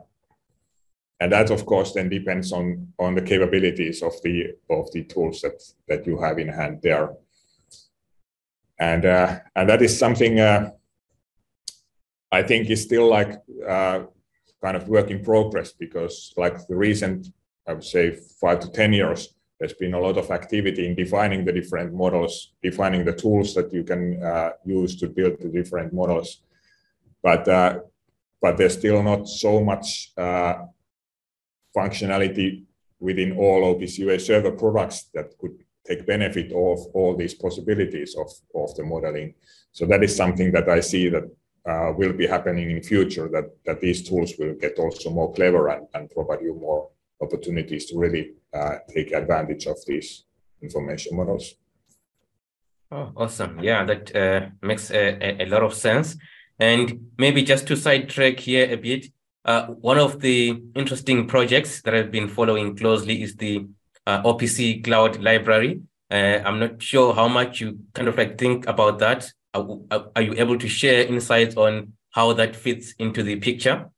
and 1.20 1.32
that, 1.32 1.52
of 1.52 1.66
course, 1.68 1.94
then 1.94 2.10
depends 2.10 2.52
on, 2.52 2.94
on 2.98 3.14
the 3.14 3.22
capabilities 3.22 4.02
of 4.02 4.14
the, 4.24 4.56
of 4.70 4.92
the 4.92 5.04
tools 5.04 5.42
that, 5.42 5.62
that 5.88 6.08
you 6.08 6.20
have 6.20 6.40
in 6.40 6.48
hand 6.48 6.80
there. 6.82 7.14
And, 8.80 9.06
uh, 9.06 9.40
and 9.56 9.70
that 9.70 9.84
is 9.84 9.98
something 9.98 10.40
uh, 10.40 10.72
I 12.32 12.44
think 12.44 12.70
is 12.70 12.84
still 12.84 13.10
like 13.10 13.42
uh, 13.68 14.04
kind 14.64 14.78
of 14.78 14.88
work 14.88 15.10
in 15.12 15.24
progress 15.24 15.74
because 15.74 16.34
like 16.38 16.66
the 16.68 16.76
recent, 16.76 17.28
I 17.68 17.74
would 17.74 17.84
say 17.84 18.18
five 18.40 18.60
to 18.62 18.72
10 18.72 18.94
years, 18.94 19.34
there's 19.60 19.74
been 19.74 19.94
a 19.94 20.00
lot 20.00 20.18
of 20.18 20.32
activity 20.32 20.88
in 20.88 20.96
defining 20.96 21.46
the 21.46 21.52
different 21.52 21.94
models, 21.94 22.54
defining 22.64 23.06
the 23.06 23.14
tools 23.14 23.54
that 23.54 23.72
you 23.74 23.84
can 23.84 24.24
uh, 24.24 24.52
use 24.66 24.96
to 24.96 25.08
build 25.08 25.40
the 25.40 25.50
different 25.50 25.94
models. 25.94 26.42
But, 27.22 27.48
uh, 27.48 27.80
but 28.42 28.58
there's 28.58 28.78
still 28.78 29.04
not 29.04 29.28
so 29.28 29.64
much 29.64 30.14
uh, 30.18 30.56
functionality 31.76 32.64
within 33.00 33.38
all 33.38 33.76
OPC 33.76 34.00
UA 34.00 34.20
server 34.20 34.52
products 34.52 35.10
that 35.14 35.38
could 35.38 35.64
take 35.86 36.06
benefit 36.06 36.52
of 36.52 36.80
all 36.94 37.16
these 37.16 37.34
possibilities 37.34 38.16
of, 38.16 38.32
of 38.56 38.76
the 38.76 38.84
modeling. 38.84 39.34
So 39.72 39.86
that 39.88 40.04
is 40.04 40.16
something 40.16 40.52
that 40.54 40.70
I 40.70 40.80
see 40.80 41.10
that 41.10 41.24
uh, 41.68 41.94
will 41.96 42.14
be 42.14 42.28
happening 42.28 42.72
in 42.72 42.82
future 42.82 43.28
that, 43.28 43.46
that 43.66 43.80
these 43.80 44.08
tools 44.08 44.34
will 44.40 44.56
get 44.56 44.80
also 44.80 45.10
more 45.10 45.34
clever 45.34 45.70
and, 45.70 45.88
and 45.94 46.10
provide 46.10 46.42
you 46.42 46.56
more 46.56 46.90
opportunities 47.22 47.86
to 47.86 47.98
really 47.98 48.34
uh, 48.54 48.78
take 48.94 49.12
advantage 49.12 49.68
of 49.68 49.78
these 49.86 50.26
information 50.62 51.16
models. 51.16 51.56
Oh, 52.92 53.12
awesome. 53.16 53.60
Yeah, 53.60 53.86
that 53.86 54.16
uh, 54.16 54.50
makes 54.62 54.92
a, 54.92 55.44
a, 55.44 55.46
lot 55.46 55.64
of 55.64 55.74
sense. 55.74 56.18
And 56.60 57.12
maybe 57.18 57.44
just 57.44 57.68
to 57.68 57.78
sidetrack 57.78 58.40
here 58.40 58.70
a 58.70 58.76
bit, 58.76 59.06
uh, 59.46 59.68
one 59.68 59.98
of 59.98 60.20
the 60.20 60.62
interesting 60.76 61.28
projects 61.28 61.82
that 61.84 61.96
I've 61.96 62.12
been 62.12 62.28
following 62.28 62.76
closely 62.76 63.24
is 63.24 63.36
the 63.36 63.66
uh, 64.06 64.22
OPC 64.24 64.84
Cloud 64.84 65.22
Library. 65.22 65.82
Uh, 66.12 66.42
I'm 66.44 66.60
not 66.60 66.82
sure 66.82 67.14
how 67.14 67.30
much 67.30 67.62
you 67.62 67.80
kind 67.94 68.08
of 68.08 68.18
like 68.18 68.38
think 68.38 68.68
about 68.68 69.00
that 69.00 69.32
are 69.54 70.22
you 70.22 70.34
able 70.38 70.58
to 70.58 70.68
share 70.68 71.06
insights 71.06 71.58
on 71.58 71.94
how 72.12 72.34
that 72.34 72.56
fits 72.56 72.94
into 73.00 73.24
the 73.24 73.36
picture? 73.38 73.90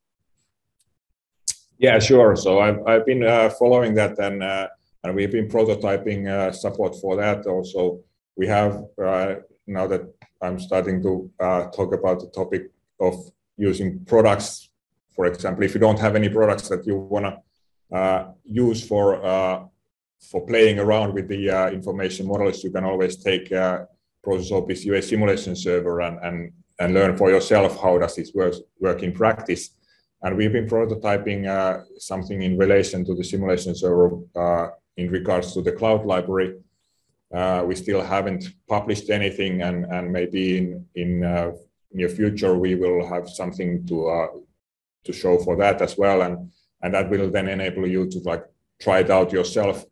Yeah, 1.77 1.99
sure. 1.99 2.35
So 2.35 2.59
I've, 2.59 2.79
I've 2.87 3.05
been 3.05 3.23
uh, 3.23 3.49
following 3.49 3.93
that 3.95 4.17
and, 4.19 4.41
uh, 4.41 4.67
and 5.03 5.15
we've 5.15 5.31
been 5.31 5.47
prototyping 5.47 6.27
uh, 6.29 6.51
support 6.51 6.95
for 7.01 7.15
that. 7.17 7.45
Also, 7.45 7.99
we 8.35 8.47
have, 8.47 8.83
uh, 9.03 9.35
now 9.67 9.87
that 9.87 10.01
I'm 10.41 10.59
starting 10.59 11.01
to 11.03 11.31
uh, 11.39 11.69
talk 11.71 11.93
about 11.93 12.19
the 12.19 12.27
topic 12.27 12.71
of 12.99 13.15
using 13.57 14.03
products, 14.05 14.69
for 15.15 15.25
example, 15.25 15.63
if 15.63 15.73
you 15.73 15.79
don't 15.79 15.99
have 15.99 16.15
any 16.15 16.29
products 16.29 16.69
that 16.69 16.85
you 16.87 16.97
want 16.97 17.25
to 17.25 17.95
uh, 17.95 18.31
use 18.45 18.85
for 18.87 19.69
for 20.31 20.45
playing 20.45 20.79
around 20.79 21.13
with 21.13 21.27
the 21.27 21.69
information 21.73 22.25
models, 22.25 22.63
you 22.63 22.71
can 22.71 22.85
always 22.85 23.17
take 23.17 23.49
Prosys 24.25 24.51
OPC 24.51 24.86
UA 24.86 25.01
simulation 25.01 25.55
server 25.55 26.01
and, 26.01 26.17
and, 26.23 26.51
and 26.79 26.93
learn 26.93 27.17
for 27.17 27.29
yourself 27.29 27.81
how 27.81 27.97
does 27.97 28.15
this 28.15 28.33
work, 28.33 28.55
work 28.79 29.03
in 29.03 29.12
practice. 29.12 29.71
And 30.21 30.38
we've 30.38 30.53
been 30.53 30.67
prototyping 30.67 31.47
uh, 31.47 31.83
something 31.97 32.41
in 32.41 32.57
relation 32.57 33.03
to 33.05 33.15
the 33.15 33.23
simulation 33.23 33.75
server 33.75 34.19
uh, 34.36 34.69
in 34.95 35.09
regards 35.09 35.53
to 35.53 35.62
the 35.62 35.73
cloud 35.73 36.05
library. 36.05 36.55
Uh, 37.33 37.63
we 37.65 37.75
still 37.75 38.01
haven't 38.01 38.45
published 38.69 39.09
anything, 39.09 39.63
and, 39.63 39.86
and 39.86 40.12
maybe 40.12 40.57
in 40.57 40.86
in 40.93 41.23
uh, 41.23 41.51
near 41.91 42.07
future 42.07 42.55
we 42.55 42.75
will 42.75 43.05
have 43.07 43.27
something 43.27 43.86
to 43.88 44.07
uh, 44.07 44.27
to 45.03 45.12
show 45.12 45.39
for 45.39 45.55
that 45.57 45.81
as 45.81 45.97
well, 45.97 46.21
and 46.21 46.51
and 46.83 46.93
that 46.93 47.09
will 47.09 47.31
then 47.31 47.47
enable 47.47 47.88
you 47.88 48.07
to 48.07 48.19
like 48.19 48.43
try 48.79 48.99
it 48.99 49.09
out 49.09 49.33
yourself. 49.33 49.83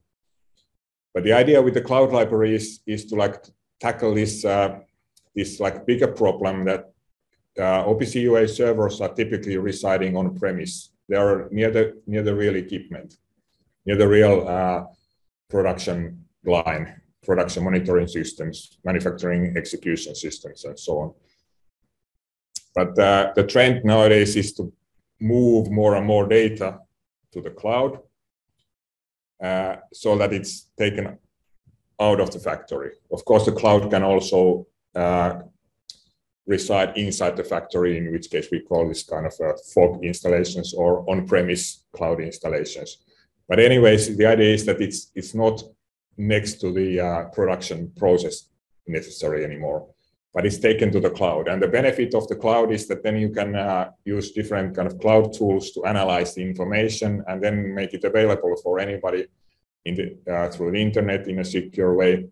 But 1.13 1.23
the 1.23 1.33
idea 1.33 1.61
with 1.61 1.73
the 1.73 1.81
cloud 1.81 2.11
library 2.11 2.55
is, 2.55 2.81
is 2.85 3.05
to 3.07 3.15
like 3.15 3.43
tackle 3.81 4.13
this 4.13 4.45
uh, 4.45 4.79
this 5.35 5.59
like 5.59 5.85
bigger 5.85 6.07
problem 6.07 6.65
that 6.65 6.91
uh, 7.57 7.83
OPC 7.85 8.21
UA 8.21 8.47
servers 8.47 9.01
are 9.01 9.13
typically 9.13 9.57
residing 9.57 10.15
on 10.15 10.37
premise. 10.37 10.91
They 11.09 11.17
are 11.17 11.49
near 11.51 11.71
the 11.71 12.01
near 12.07 12.23
the 12.23 12.35
real 12.35 12.55
equipment, 12.55 13.17
near 13.85 13.97
the 13.97 14.07
real 14.07 14.47
uh, 14.47 14.83
production 15.49 16.25
line, 16.45 17.01
production 17.23 17.63
monitoring 17.63 18.07
systems, 18.07 18.77
manufacturing 18.85 19.57
execution 19.57 20.15
systems, 20.15 20.63
and 20.63 20.79
so 20.79 20.99
on. 20.99 21.13
But 22.73 22.97
uh, 22.97 23.33
the 23.35 23.43
trend 23.43 23.83
nowadays 23.83 24.35
is 24.37 24.53
to 24.53 24.71
move 25.19 25.69
more 25.69 25.95
and 25.95 26.05
more 26.05 26.27
data 26.27 26.79
to 27.33 27.41
the 27.41 27.51
cloud 27.51 27.99
uh, 29.43 29.75
so 29.91 30.17
that 30.17 30.31
it's 30.33 30.69
taken 30.77 31.17
out 32.01 32.19
of 32.19 32.31
the 32.31 32.39
factory. 32.39 32.91
Of 33.11 33.23
course, 33.23 33.45
the 33.45 33.51
cloud 33.51 33.89
can 33.89 34.03
also 34.03 34.67
uh, 34.95 35.33
reside 36.47 36.97
inside 36.97 37.37
the 37.37 37.43
factory, 37.43 37.97
in 37.97 38.11
which 38.11 38.29
case 38.29 38.49
we 38.51 38.61
call 38.61 38.87
this 38.87 39.03
kind 39.03 39.25
of 39.27 39.33
uh, 39.39 39.53
fog 39.73 40.03
installations 40.03 40.73
or 40.73 41.09
on-premise 41.09 41.85
cloud 41.93 42.19
installations. 42.19 42.97
But 43.47 43.59
anyways, 43.59 44.17
the 44.17 44.25
idea 44.25 44.53
is 44.53 44.65
that 44.65 44.81
it's 44.81 45.11
it's 45.15 45.33
not 45.35 45.61
next 46.17 46.53
to 46.61 46.71
the 46.71 46.99
uh, 46.99 47.23
production 47.37 47.91
process 48.01 48.49
necessary 48.87 49.43
anymore, 49.43 49.87
but 50.33 50.45
it's 50.45 50.57
taken 50.57 50.91
to 50.91 50.99
the 50.99 51.09
cloud. 51.09 51.47
And 51.47 51.61
the 51.61 51.67
benefit 51.67 52.13
of 52.15 52.27
the 52.27 52.35
cloud 52.35 52.71
is 52.71 52.87
that 52.87 53.03
then 53.03 53.17
you 53.17 53.29
can 53.29 53.55
uh, 53.55 53.91
use 54.05 54.31
different 54.31 54.75
kind 54.75 54.87
of 54.87 54.99
cloud 54.99 55.33
tools 55.33 55.71
to 55.71 55.85
analyze 55.85 56.33
the 56.33 56.41
information 56.41 57.23
and 57.27 57.41
then 57.43 57.73
make 57.73 57.93
it 57.93 58.03
available 58.03 58.55
for 58.63 58.79
anybody 58.79 59.27
the, 59.85 60.17
uh, 60.31 60.49
through 60.49 60.71
the 60.71 60.81
internet 60.81 61.27
in 61.27 61.39
a 61.39 61.45
secure 61.45 61.93
way. 61.93 62.27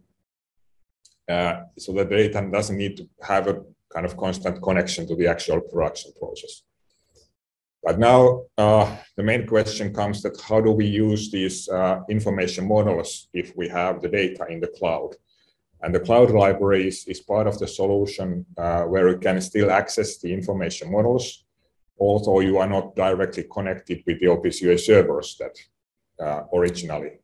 Uh, 1.27 1.61
so 1.77 1.93
that 1.93 2.09
data 2.09 2.47
doesn't 2.51 2.77
need 2.77 2.97
to 2.97 3.07
have 3.21 3.47
a 3.47 3.61
kind 3.93 4.05
of 4.05 4.17
constant 4.17 4.61
connection 4.61 5.07
to 5.07 5.15
the 5.15 5.27
actual 5.27 5.61
production 5.61 6.11
process. 6.19 6.63
But 7.83 7.97
now 7.97 8.43
uh, 8.57 8.97
the 9.15 9.23
main 9.23 9.47
question 9.47 9.93
comes 9.93 10.21
that 10.23 10.39
how 10.41 10.59
do 10.59 10.71
we 10.71 10.85
use 10.85 11.31
these 11.31 11.69
uh, 11.69 12.01
information 12.09 12.67
models 12.67 13.29
if 13.33 13.55
we 13.55 13.69
have 13.69 14.01
the 14.01 14.09
data 14.09 14.45
in 14.49 14.59
the 14.59 14.67
cloud? 14.67 15.15
And 15.81 15.95
the 15.95 16.01
cloud 16.01 16.31
library 16.31 16.89
is, 16.89 17.07
is 17.07 17.21
part 17.21 17.47
of 17.47 17.57
the 17.57 17.67
solution 17.67 18.45
uh, 18.57 18.83
where 18.83 19.09
you 19.09 19.17
can 19.17 19.39
still 19.39 19.71
access 19.71 20.17
the 20.17 20.33
information 20.33 20.91
models, 20.91 21.45
although 21.97 22.41
you 22.41 22.57
are 22.57 22.67
not 22.67 22.95
directly 22.95 23.43
connected 23.43 24.03
with 24.05 24.19
the 24.19 24.25
OPC 24.25 24.61
UA 24.61 24.77
servers 24.77 25.39
that 25.39 25.55
uh, 26.23 26.43
originally 26.53 27.19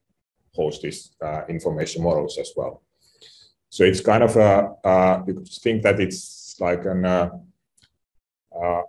host 0.56 0.82
these 0.82 1.12
uh, 1.22 1.42
information 1.50 2.04
models 2.04 2.38
as 2.38 2.52
well. 2.56 2.82
So 3.70 3.84
it's 3.84 4.02
kind 4.02 4.24
of 4.24 4.36
a, 4.36 4.74
uh, 4.84 5.24
you 5.28 5.34
could 5.34 5.48
think 5.48 5.84
that 5.84 6.00
it's 6.00 6.56
like 6.60 6.86
an 6.86 7.06
uh, 7.06 7.30
uh, 8.56 8.82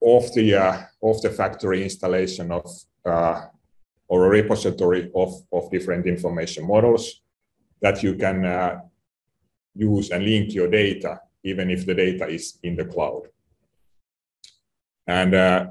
off 0.00 0.32
the 0.34 0.54
off 1.00 1.22
the 1.22 1.30
factory 1.30 1.82
installation 1.82 2.52
of 2.52 2.66
or 4.10 4.26
a 4.26 4.28
repository 4.28 5.10
of, 5.14 5.34
of 5.52 5.70
different 5.70 6.06
information 6.06 6.66
models 6.66 7.20
that 7.82 8.02
you 8.02 8.14
can 8.14 8.80
use 9.74 10.10
and 10.10 10.24
link 10.24 10.54
your 10.54 10.68
data, 10.68 11.20
even 11.44 11.70
if 11.70 11.86
the 11.86 11.94
data 11.94 12.26
is 12.26 12.58
in 12.62 12.74
the 12.76 12.84
cloud. 12.84 13.22
And 15.06 15.34
uh, 15.34 15.66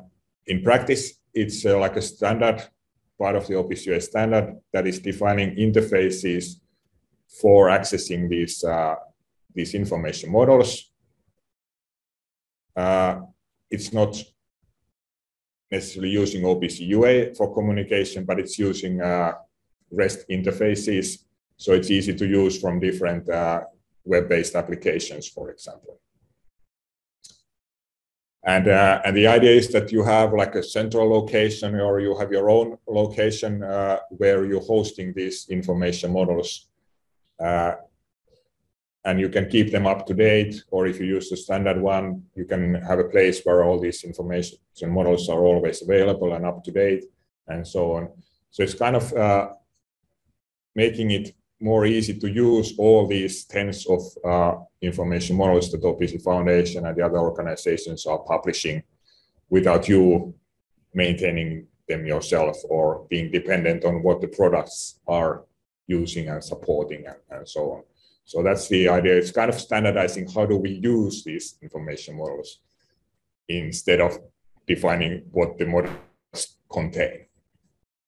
in 0.47 0.63
practice, 0.63 1.19
it's 1.33 1.65
uh, 1.65 1.77
like 1.77 1.95
a 1.95 2.01
standard 2.01 2.63
part 3.17 3.35
of 3.35 3.47
the 3.47 3.53
OPC 3.53 3.87
UA 3.87 4.01
standard 4.01 4.57
that 4.73 4.87
is 4.87 4.99
defining 4.99 5.55
interfaces 5.55 6.59
for 7.41 7.69
accessing 7.69 8.29
these, 8.29 8.63
uh, 8.63 8.95
these 9.53 9.73
information 9.73 10.31
models. 10.31 10.91
Uh, 12.75 13.21
it's 13.69 13.91
not 13.91 14.15
necessarily 15.71 16.11
using 16.11 16.43
OPC 16.43 16.87
UA 16.87 17.35
for 17.35 17.53
communication, 17.53 18.23
but 18.23 18.39
it's 18.39 18.57
using 18.57 19.01
uh, 19.01 19.33
REST 19.91 20.25
interfaces. 20.29 21.23
So 21.57 21.73
it's 21.73 21.89
easy 21.89 22.13
to 22.13 22.25
use 22.25 22.61
from 22.61 22.79
different 22.79 23.29
uh, 23.29 23.61
web-based 24.05 24.55
applications, 24.55 25.27
for 25.27 25.49
example. 25.49 25.99
And, 28.43 28.67
uh, 28.67 29.01
and 29.03 29.15
the 29.15 29.27
idea 29.27 29.51
is 29.51 29.69
that 29.69 29.91
you 29.91 30.03
have 30.03 30.33
like 30.33 30.55
a 30.55 30.63
central 30.63 31.09
location 31.09 31.75
or 31.79 31.99
you 31.99 32.17
have 32.17 32.31
your 32.31 32.49
own 32.49 32.77
location 32.87 33.63
uh, 33.63 33.97
where 34.09 34.45
you're 34.45 34.61
hosting 34.61 35.13
these 35.13 35.47
information 35.49 36.13
models. 36.13 36.69
Uh, 37.39 37.73
and 39.07 39.19
you 39.19 39.29
can 39.29 39.47
keep 39.49 39.71
them 39.71 39.87
up 39.87 40.05
to 40.05 40.13
date, 40.13 40.63
or 40.69 40.85
if 40.85 40.99
you 40.99 41.05
use 41.05 41.29
the 41.29 41.37
standard 41.37 41.81
one, 41.81 42.23
you 42.35 42.43
can 42.43 42.75
have 42.75 42.99
a 42.99 43.05
place 43.05 43.41
where 43.45 43.63
all 43.63 43.79
these 43.79 44.03
information 44.03 44.57
models 44.87 45.29
are 45.29 45.39
always 45.39 45.81
available 45.81 46.33
and 46.33 46.45
up 46.45 46.61
to 46.65 46.71
date, 46.71 47.05
and 47.47 47.65
so 47.65 47.93
on. 47.93 48.09
So 48.51 48.63
it's 48.63 48.73
kind 48.73 48.97
of 48.97 49.13
uh, 49.13 49.49
making 50.75 51.11
it 51.11 51.36
more 51.59 51.85
easy 51.85 52.17
to 52.19 52.29
use 52.29 52.73
all 52.77 53.07
these 53.07 53.45
tens 53.45 53.85
of 53.87 54.01
uh, 54.23 54.59
information 54.81 55.35
models 55.35 55.71
that 55.71 55.81
OPC 55.81 56.21
Foundation 56.21 56.85
and 56.85 56.95
the 56.95 57.03
other 57.03 57.19
organizations 57.19 58.05
are 58.05 58.19
publishing 58.19 58.83
without 59.49 59.87
you 59.87 60.33
maintaining 60.93 61.67
them 61.87 62.05
yourself 62.05 62.57
or 62.69 63.05
being 63.09 63.31
dependent 63.31 63.85
on 63.85 64.03
what 64.03 64.21
the 64.21 64.27
products 64.27 64.99
are 65.07 65.45
using 65.87 66.27
and 66.29 66.43
supporting 66.43 67.05
and, 67.05 67.15
and 67.31 67.47
so 67.47 67.71
on. 67.71 67.83
So 68.25 68.43
that's 68.43 68.67
the 68.67 68.89
idea. 68.89 69.15
It's 69.15 69.31
kind 69.31 69.49
of 69.49 69.59
standardizing 69.59 70.27
how 70.27 70.45
do 70.45 70.57
we 70.57 70.71
use 70.71 71.23
these 71.23 71.57
information 71.61 72.17
models 72.17 72.59
instead 73.47 74.01
of 74.01 74.19
defining 74.67 75.23
what 75.31 75.57
the 75.57 75.65
models 75.65 76.57
contain. 76.69 77.25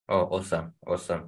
Oh, 0.10 0.24
awesome. 0.24 0.74
Awesome. 0.86 1.28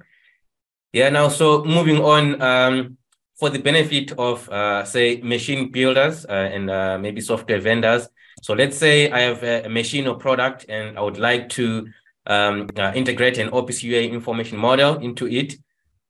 Yeah, 0.92 1.08
now, 1.08 1.28
so 1.28 1.64
moving 1.64 2.02
on, 2.02 2.40
um, 2.42 2.98
for 3.42 3.50
the 3.50 3.58
benefit 3.58 4.12
of, 4.18 4.48
uh, 4.50 4.84
say, 4.84 5.20
machine 5.20 5.72
builders 5.72 6.24
uh, 6.26 6.32
and 6.32 6.70
uh, 6.70 6.96
maybe 6.96 7.20
software 7.20 7.60
vendors. 7.60 8.06
So 8.40 8.54
let's 8.54 8.76
say 8.76 9.10
I 9.10 9.20
have 9.20 9.42
a 9.42 9.68
machine 9.68 10.06
or 10.06 10.16
product 10.16 10.66
and 10.68 10.96
I 10.96 11.00
would 11.00 11.18
like 11.18 11.48
to 11.58 11.88
um, 12.26 12.68
uh, 12.76 12.92
integrate 12.94 13.38
an 13.38 13.50
OPC 13.50 13.82
UA 13.82 14.02
information 14.02 14.58
model 14.58 14.98
into 14.98 15.26
it. 15.26 15.54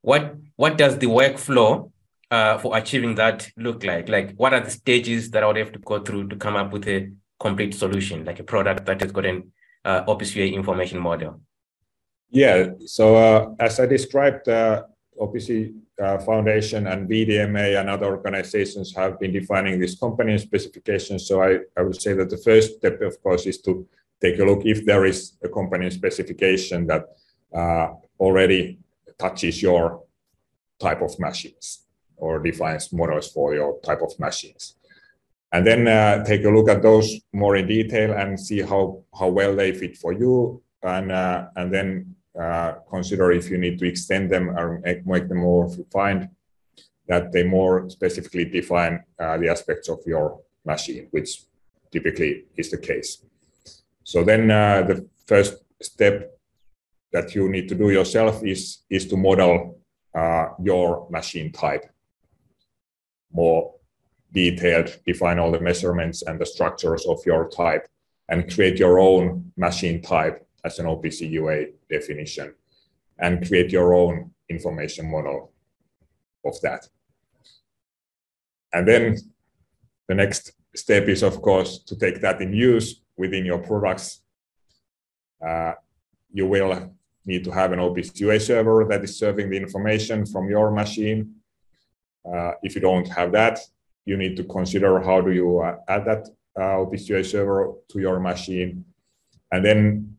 What, 0.01 0.35
what 0.57 0.77
does 0.77 0.99
the 0.99 1.07
workflow 1.07 1.91
uh, 2.29 2.59
for 2.59 2.77
achieving 2.77 3.15
that 3.15 3.49
look 3.57 3.83
like? 3.83 4.09
Like, 4.09 4.35
what 4.35 4.53
are 4.53 4.59
the 4.59 4.69
stages 4.69 5.31
that 5.31 5.43
I 5.43 5.47
would 5.47 5.57
have 5.57 5.71
to 5.71 5.79
go 5.79 5.99
through 6.03 6.27
to 6.27 6.35
come 6.35 6.55
up 6.55 6.71
with 6.71 6.87
a 6.87 7.09
complete 7.39 7.73
solution, 7.73 8.25
like 8.25 8.41
a 8.41 8.43
product 8.43 8.85
that 8.85 9.01
has 9.01 9.11
got 9.11 9.25
an 9.25 9.51
uh, 9.85 10.03
OPC 10.05 10.35
UA 10.35 10.47
information 10.47 10.99
model? 10.99 11.41
Yeah, 12.33 12.71
so 12.87 13.15
uh, 13.15 13.53
as 13.59 13.79
I 13.79 13.85
described, 13.85 14.49
uh, 14.49 14.83
OPC 15.21 15.75
uh, 16.01 16.17
Foundation 16.17 16.87
and 16.87 17.07
VDMA 17.07 17.79
and 17.79 17.87
other 17.87 18.07
organizations 18.07 18.91
have 18.95 19.19
been 19.19 19.31
defining 19.31 19.79
this 19.79 19.99
companion 19.99 20.39
specification. 20.39 21.19
So 21.19 21.43
I, 21.43 21.59
I 21.77 21.83
would 21.83 22.01
say 22.01 22.13
that 22.13 22.31
the 22.31 22.39
first 22.39 22.77
step, 22.77 22.99
of 23.01 23.21
course, 23.21 23.45
is 23.45 23.61
to 23.61 23.87
take 24.19 24.39
a 24.39 24.45
look 24.45 24.65
if 24.65 24.83
there 24.83 25.05
is 25.05 25.33
a 25.43 25.47
companion 25.47 25.91
specification 25.91 26.87
that 26.87 27.05
uh, 27.53 27.89
already 28.19 28.79
touches 29.19 29.61
your 29.61 30.01
type 30.79 31.03
of 31.03 31.19
machines 31.19 31.85
or 32.17 32.39
defines 32.39 32.91
models 32.91 33.31
for 33.31 33.53
your 33.53 33.79
type 33.81 34.01
of 34.01 34.17
machines. 34.17 34.75
And 35.51 35.67
then 35.67 35.87
uh, 35.87 36.23
take 36.23 36.45
a 36.45 36.49
look 36.49 36.67
at 36.67 36.81
those 36.81 37.13
more 37.31 37.57
in 37.57 37.67
detail 37.67 38.13
and 38.13 38.39
see 38.39 38.63
how, 38.63 39.03
how 39.13 39.27
well 39.27 39.55
they 39.55 39.71
fit 39.71 39.97
for 39.97 40.13
you. 40.13 40.63
And, 40.81 41.11
uh, 41.11 41.45
and 41.55 41.71
then 41.71 42.15
uh, 42.39 42.73
consider 42.89 43.31
if 43.31 43.49
you 43.49 43.57
need 43.57 43.79
to 43.79 43.85
extend 43.85 44.31
them 44.31 44.49
or 44.49 44.79
make, 44.83 45.05
make 45.05 45.27
them 45.27 45.39
more 45.39 45.67
refined, 45.67 46.29
that 47.07 47.31
they 47.31 47.43
more 47.43 47.89
specifically 47.89 48.45
define 48.45 49.03
uh, 49.19 49.37
the 49.37 49.49
aspects 49.49 49.89
of 49.89 49.99
your 50.05 50.39
machine, 50.65 51.07
which 51.11 51.43
typically 51.91 52.45
is 52.55 52.71
the 52.71 52.77
case. 52.77 53.23
So 54.03 54.23
then 54.23 54.49
uh, 54.49 54.83
the 54.83 55.07
first 55.27 55.55
step 55.81 56.31
that 57.11 57.35
you 57.35 57.49
need 57.49 57.69
to 57.69 57.75
do 57.75 57.89
yourself 57.89 58.43
is, 58.43 58.79
is 58.89 59.07
to 59.07 59.17
model 59.17 59.79
uh, 60.15 60.49
your 60.59 61.07
machine 61.09 61.51
type 61.51 61.85
more 63.31 63.73
detailed, 64.31 64.97
define 65.05 65.39
all 65.39 65.51
the 65.51 65.59
measurements 65.59 66.23
and 66.23 66.39
the 66.39 66.45
structures 66.45 67.05
of 67.05 67.19
your 67.25 67.49
type 67.49 67.87
and 68.29 68.53
create 68.53 68.79
your 68.79 68.99
own 68.99 69.51
machine 69.57 70.01
type 70.01 70.42
as 70.63 70.79
an 70.79 70.85
OPC 70.85 71.29
UA 71.29 71.65
definition 71.89 72.53
and 73.19 73.45
create 73.47 73.71
your 73.71 73.93
own 73.93 74.31
information 74.49 75.09
model 75.09 75.51
of 76.45 76.59
that. 76.61 76.87
and 78.73 78.87
then 78.87 79.15
the 80.07 80.15
next 80.15 80.51
step 80.75 81.03
is, 81.07 81.23
of 81.23 81.41
course, 81.41 81.79
to 81.79 81.95
take 81.95 82.19
that 82.21 82.41
in 82.41 82.53
use 82.53 83.01
within 83.15 83.45
your 83.45 83.59
products. 83.59 84.21
Uh, 85.45 85.73
you 86.31 86.47
will 86.47 86.91
need 87.25 87.43
to 87.43 87.51
have 87.51 87.71
an 87.71 87.79
OPC 87.79 88.19
UA 88.21 88.39
server 88.39 88.85
that 88.89 89.03
is 89.03 89.17
serving 89.17 89.49
the 89.49 89.57
information 89.57 90.25
from 90.25 90.49
your 90.49 90.71
machine. 90.71 91.35
Uh, 92.25 92.51
if 92.63 92.75
you 92.75 92.81
don't 92.81 93.07
have 93.07 93.31
that, 93.31 93.59
you 94.05 94.17
need 94.17 94.35
to 94.35 94.43
consider 94.43 94.99
how 94.99 95.21
do 95.21 95.31
you 95.31 95.59
uh, 95.59 95.77
add 95.87 96.05
that 96.05 96.27
uh, 96.57 96.77
OPC 96.83 97.09
UA 97.09 97.23
server 97.23 97.73
to 97.89 97.99
your 97.99 98.19
machine. 98.19 98.83
And 99.51 99.63
then 99.63 100.17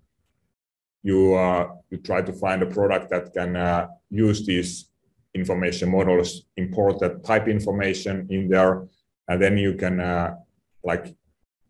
you, 1.04 1.34
uh, 1.34 1.68
you 1.90 1.98
try 1.98 2.22
to 2.22 2.32
find 2.32 2.62
a 2.62 2.66
product 2.66 3.10
that 3.10 3.32
can 3.32 3.54
uh, 3.54 3.86
use 4.10 4.44
these 4.44 4.90
information 5.34 5.90
models, 5.90 6.46
import 6.56 6.98
that 7.00 7.22
type 7.22 7.46
information 7.46 8.26
in 8.30 8.48
there, 8.48 8.88
and 9.28 9.40
then 9.40 9.58
you 9.58 9.74
can 9.74 10.00
uh, 10.00 10.34
like 10.82 11.14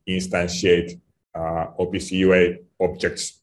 instantiate 0.09 1.01
uh, 1.35 1.67
OPC 1.81 2.13
UA 2.13 2.59
objects 2.81 3.41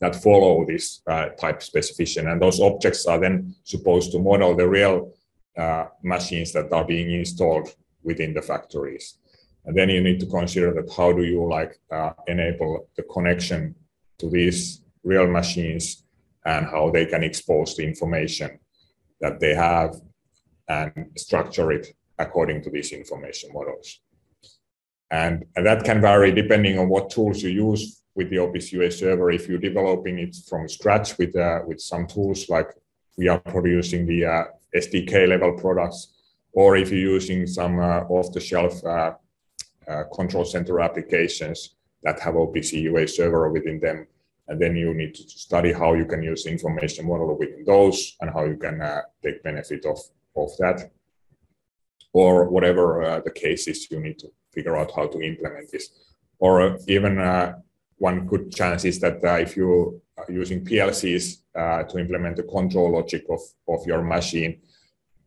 that 0.00 0.14
follow 0.14 0.64
this 0.66 1.00
uh, 1.06 1.30
type 1.40 1.62
specification. 1.62 2.28
And 2.28 2.40
those 2.40 2.60
objects 2.60 3.06
are 3.06 3.18
then 3.18 3.54
supposed 3.64 4.12
to 4.12 4.18
model 4.18 4.54
the 4.54 4.68
real 4.68 5.14
uh, 5.56 5.86
machines 6.02 6.52
that 6.52 6.70
are 6.70 6.84
being 6.84 7.10
installed 7.10 7.74
within 8.02 8.34
the 8.34 8.42
factories. 8.42 9.18
And 9.64 9.76
then 9.76 9.88
you 9.88 10.02
need 10.02 10.20
to 10.20 10.26
consider 10.26 10.72
that 10.74 10.92
how 10.94 11.12
do 11.12 11.24
you 11.24 11.48
like 11.48 11.80
enable 12.26 12.88
the 12.96 13.02
connection 13.04 13.74
to 14.18 14.30
these 14.30 14.82
real 15.12 15.26
machines 15.40 16.04
and 16.44 16.66
how 16.66 16.90
they 16.90 17.06
can 17.12 17.22
expose 17.30 17.70
the 17.76 17.84
information 17.92 18.50
that 19.22 19.40
they 19.40 19.54
have 19.54 19.90
and 20.68 20.92
structure 21.16 21.72
it 21.72 21.86
according 22.18 22.62
to 22.62 22.70
these 22.70 22.92
information 22.92 23.48
models. 23.52 24.00
And, 25.10 25.34
and 25.56 25.64
that 25.66 25.84
can 25.84 26.00
vary 26.00 26.30
depending 26.32 26.78
on 26.78 26.88
what 26.88 27.10
tools 27.10 27.42
you 27.42 27.50
use 27.68 28.02
with 28.14 28.28
the 28.30 28.36
OPC 28.36 28.72
UA 28.72 28.90
server. 28.90 29.30
If 29.30 29.48
you're 29.48 29.66
developing 29.70 30.18
it 30.18 30.36
from 30.48 30.68
scratch 30.68 31.16
with, 31.18 31.34
uh, 31.36 31.60
with 31.66 31.80
some 31.80 32.06
tools 32.06 32.48
like 32.48 32.68
we 33.16 33.28
are 33.28 33.40
producing 33.40 34.06
the 34.06 34.26
uh, 34.26 34.44
SDK 34.76 35.28
level 35.28 35.52
products, 35.52 36.00
or 36.52 36.76
if 36.76 36.90
you're 36.90 37.12
using 37.14 37.46
some 37.46 37.78
uh, 37.78 38.00
off 38.14 38.32
the 38.32 38.40
shelf 38.40 38.84
uh, 38.84 39.12
uh, 39.88 40.02
control 40.14 40.44
center 40.44 40.80
applications 40.80 41.76
that 42.02 42.20
have 42.20 42.34
OPC 42.34 42.82
UA 42.82 43.08
server 43.08 43.50
within 43.50 43.80
them. 43.80 44.06
And 44.48 44.60
then 44.60 44.76
you 44.76 44.94
need 44.94 45.14
to 45.14 45.28
study 45.28 45.72
how 45.72 45.94
you 45.94 46.06
can 46.06 46.22
use 46.22 46.46
information 46.46 47.06
model 47.06 47.36
within 47.38 47.64
those 47.64 48.16
and 48.20 48.30
how 48.30 48.44
you 48.44 48.56
can 48.56 48.80
uh, 48.80 49.02
take 49.22 49.42
benefit 49.42 49.84
of, 49.84 49.98
of 50.36 50.50
that. 50.58 50.90
Or 52.14 52.48
whatever 52.48 53.20
the 53.24 53.30
case 53.30 53.68
is, 53.68 53.90
you 53.90 54.00
need 54.00 54.18
to 54.20 54.28
figure 54.52 54.76
out 54.76 54.92
how 54.96 55.06
to 55.06 55.20
implement 55.20 55.70
this. 55.70 55.90
Or 56.38 56.78
even 56.88 57.18
one 57.98 58.26
good 58.26 58.52
chance 58.52 58.84
is 58.84 58.98
that 59.00 59.22
uh, 59.22 59.34
if 59.34 59.56
you 59.56 60.00
are 60.16 60.32
using 60.32 60.64
PLCs 60.64 61.38
uh, 61.54 61.82
to 61.82 61.98
implement 61.98 62.36
the 62.36 62.44
control 62.44 62.92
logic 62.92 63.24
of, 63.28 63.40
of 63.68 63.86
your 63.86 64.02
machine, 64.02 64.60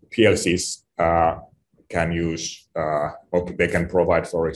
PLCs 0.10 0.84
uh, 0.97 1.39
can 1.89 2.12
use, 2.12 2.67
or 2.75 3.45
they 3.57 3.67
can 3.67 3.88
provide 3.88 4.27
for 4.27 4.51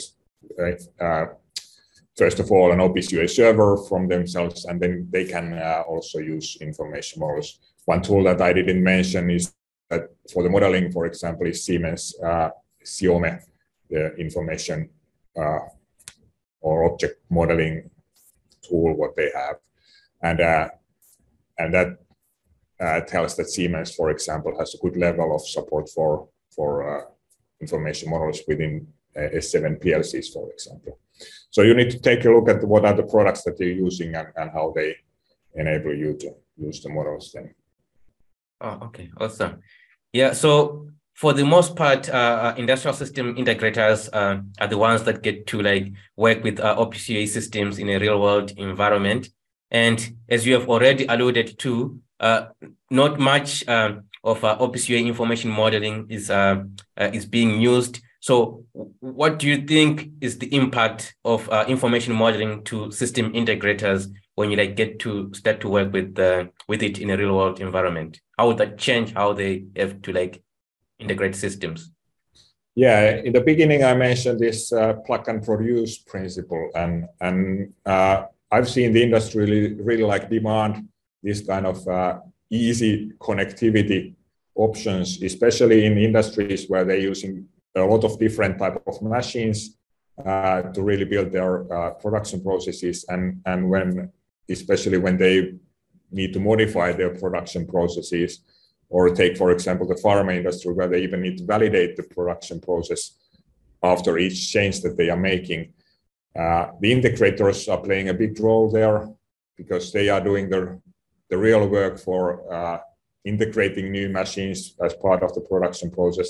first 2.18 2.40
of 2.40 2.52
all, 2.52 2.72
an 2.72 2.80
OPC 2.80 3.14
UA 3.14 3.28
server 3.28 3.78
from 3.90 4.08
themselves, 4.08 4.66
and 4.66 4.80
then 4.82 5.08
they 5.12 5.26
can 5.26 5.58
also 5.88 6.20
use 6.20 6.58
information 6.62 7.20
models. 7.20 7.60
One 7.86 8.02
tool 8.02 8.24
that 8.24 8.42
I 8.42 8.54
didn't 8.54 8.84
mention 8.84 9.30
is 9.30 9.54
that 9.90 10.10
for 10.32 10.44
the 10.44 10.50
modeling, 10.50 10.92
for 10.92 11.06
example, 11.06 11.48
is 11.48 11.66
Siemens 11.66 12.16
uh, 12.24 12.50
SiOME, 12.84 13.40
the 13.90 14.16
information 14.16 14.90
uh, 15.38 15.60
or 16.62 16.92
object 16.92 17.22
modeling 17.30 17.90
tool 18.64 18.96
what 18.96 19.16
they 19.16 19.30
have, 19.36 19.58
and 20.22 20.42
uh, 20.42 20.70
and 21.58 21.74
that 21.74 21.98
uh, 22.80 23.02
tells 23.02 23.36
that 23.38 23.50
Siemens, 23.50 23.94
for 23.94 24.10
example, 24.10 24.58
has 24.58 24.74
a 24.74 24.78
good 24.78 24.98
level 24.98 25.36
of 25.36 25.48
support 25.48 25.90
for 25.90 26.28
for 26.56 26.70
uh, 26.90 27.04
information 27.62 28.10
models 28.10 28.42
within 28.48 28.88
uh, 28.88 29.05
S7 29.18 29.82
PLCs, 29.84 30.34
for 30.34 30.52
example. 30.52 31.00
So 31.50 31.62
you 31.62 31.74
need 31.74 31.90
to 31.92 32.00
take 32.00 32.26
a 32.26 32.30
look 32.30 32.50
at 32.50 32.64
what 32.64 32.86
are 32.86 32.94
the 32.94 33.04
products 33.04 33.44
that 33.44 33.60
you're 33.60 33.70
using 33.70 34.14
and, 34.16 34.28
and 34.36 34.52
how 34.52 34.74
they 34.76 34.96
enable 35.54 35.96
you 35.96 36.18
to 36.18 36.36
use 36.58 36.82
the 36.82 36.90
models 36.90 37.32
then. 37.34 37.54
Oh, 38.62 38.80
okay, 38.88 39.10
awesome. 39.18 39.62
Yeah, 40.12 40.34
so 40.34 40.88
for 41.14 41.32
the 41.34 41.46
most 41.46 41.76
part, 41.76 42.10
uh, 42.10 42.14
uh, 42.14 42.56
industrial 42.58 42.94
system 42.94 43.36
integrators 43.36 44.10
uh, 44.12 44.42
are 44.60 44.68
the 44.68 44.78
ones 44.78 45.04
that 45.04 45.24
get 45.24 45.48
to 45.48 45.62
like 45.62 45.94
work 46.18 46.44
with 46.44 46.60
uh, 46.60 46.76
OPC 46.76 47.10
UA 47.10 47.28
systems 47.28 47.80
in 47.80 47.90
a 47.90 48.00
real 48.00 48.22
world 48.22 48.52
environment. 48.58 49.30
And 49.72 50.18
as 50.30 50.46
you 50.46 50.54
have 50.54 50.70
already 50.70 51.06
alluded 51.06 51.58
to, 51.60 52.00
uh, 52.20 52.48
not 52.92 53.20
much 53.20 53.68
um, 53.68 54.04
of 54.24 54.44
uh, 54.44 54.58
OPC 54.58 54.90
UA 54.90 55.00
information 55.08 55.52
modeling 55.52 56.08
is 56.10 56.30
uh, 56.30 56.64
is 56.98 57.26
being 57.26 57.62
used. 57.62 58.02
So, 58.26 58.66
what 59.02 59.38
do 59.38 59.48
you 59.48 59.68
think 59.68 60.10
is 60.20 60.40
the 60.40 60.52
impact 60.52 61.16
of 61.24 61.48
information 61.68 62.16
modeling 62.16 62.64
to 62.64 62.92
system 62.92 63.32
integrators 63.34 64.12
when 64.34 64.50
you 64.50 64.58
like 64.58 64.76
get 64.76 64.98
to 65.02 65.32
start 65.36 65.62
to 65.62 65.70
work 65.70 65.94
with 65.94 66.18
with 66.68 66.82
it 66.82 66.98
in 66.98 67.12
a 67.12 67.18
real 67.18 67.36
world 67.36 67.62
environment? 67.62 68.20
How 68.36 68.48
would 68.48 68.58
that 68.58 68.80
change 68.80 69.14
how 69.14 69.34
they 69.34 69.66
have 69.76 70.02
to 70.02 70.12
like 70.12 70.42
integrate 70.98 71.36
systems? 71.36 71.92
Yeah, 72.74 73.12
in 73.12 73.32
the 73.32 73.42
beginning, 73.42 73.84
I 73.84 73.94
mentioned 73.94 74.40
this 74.40 74.74
uh, 74.74 74.94
plug 75.06 75.28
and 75.28 75.44
produce 75.44 76.00
principle, 76.00 76.72
and 76.74 77.08
and 77.22 77.74
uh, 77.86 78.24
I've 78.50 78.68
seen 78.68 78.92
the 78.92 79.04
industry 79.04 79.46
really, 79.46 79.74
really 79.76 80.04
like 80.04 80.32
demand 80.32 80.88
this 81.22 81.46
kind 81.46 81.68
of 81.68 81.88
uh, 81.88 82.22
easy 82.50 83.12
connectivity 83.20 84.16
options, 84.56 85.22
especially 85.22 85.86
in 85.86 86.00
industries 86.00 86.68
where 86.68 86.84
they're 86.84 87.08
using 87.14 87.50
a 87.76 87.84
lot 87.84 88.04
of 88.04 88.20
different 88.20 88.58
type 88.58 88.82
of 88.88 89.02
machines 89.02 89.78
uh, 90.26 90.62
to 90.74 90.82
really 90.82 91.06
build 91.06 91.32
their 91.32 91.72
uh, 91.74 91.92
production 91.92 92.42
processes, 92.42 93.06
and 93.10 93.42
and 93.46 93.70
when 93.70 94.12
especially 94.50 94.98
when 94.98 95.18
they 95.18 95.56
need 96.12 96.34
to 96.34 96.40
modify 96.40 96.94
their 96.94 97.14
production 97.16 97.66
processes 97.68 98.42
or 98.90 99.10
take, 99.10 99.36
for 99.36 99.52
example, 99.52 99.88
the 99.88 99.96
pharma 99.96 100.36
industry, 100.36 100.72
where 100.72 100.88
they 100.88 101.02
even 101.02 101.22
need 101.22 101.38
to 101.38 101.46
validate 101.46 101.96
the 101.96 102.04
production 102.04 102.60
process 102.62 103.18
after 103.84 104.18
each 104.18 104.52
change 104.52 104.82
that 104.82 104.96
they 104.98 105.10
are 105.10 105.18
making. 105.18 105.74
Uh, 106.38 106.68
the 106.82 106.92
integrators 106.92 107.72
are 107.72 107.82
playing 107.82 108.10
a 108.10 108.14
big 108.14 108.40
role 108.40 108.70
there 108.70 109.10
because 109.58 109.92
they 109.92 110.10
are 110.10 110.22
doing 110.22 110.50
the, 110.50 110.80
the 111.30 111.38
real 111.38 111.68
work 111.68 111.98
for 111.98 112.54
uh, 112.54 112.80
integrating 113.24 113.92
new 113.92 114.10
machines 114.10 114.76
as 114.84 114.94
part 114.94 115.24
of 115.24 115.34
the 115.34 115.42
production 115.42 115.90
process. 115.90 116.30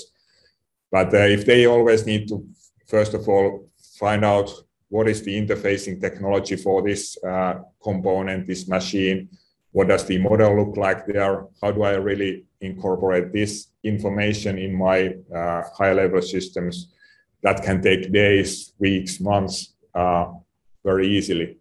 But 0.96 1.12
uh, 1.12 1.28
if 1.36 1.44
they 1.44 1.66
always 1.66 2.06
need 2.06 2.26
to, 2.28 2.42
first 2.86 3.12
of 3.12 3.28
all, 3.28 3.68
find 4.00 4.24
out 4.24 4.50
what 4.88 5.08
is 5.08 5.20
the 5.22 5.34
interfacing 5.38 6.00
technology 6.00 6.56
for 6.56 6.80
this 6.80 7.18
uh, 7.22 7.56
component, 7.82 8.46
this 8.46 8.66
machine, 8.66 9.28
what 9.72 9.88
does 9.88 10.06
the 10.06 10.16
model 10.16 10.56
look 10.56 10.78
like 10.78 11.04
there? 11.06 11.44
How 11.60 11.70
do 11.70 11.82
I 11.82 11.96
really 11.96 12.46
incorporate 12.62 13.30
this 13.30 13.68
information 13.84 14.56
in 14.56 14.74
my 14.74 15.16
uh, 15.38 15.64
high 15.76 15.92
level 15.92 16.22
systems? 16.22 16.88
That 17.42 17.62
can 17.62 17.82
take 17.82 18.10
days, 18.10 18.72
weeks, 18.78 19.20
months, 19.20 19.74
uh, 19.94 20.32
very 20.82 21.08
easily. 21.08 21.58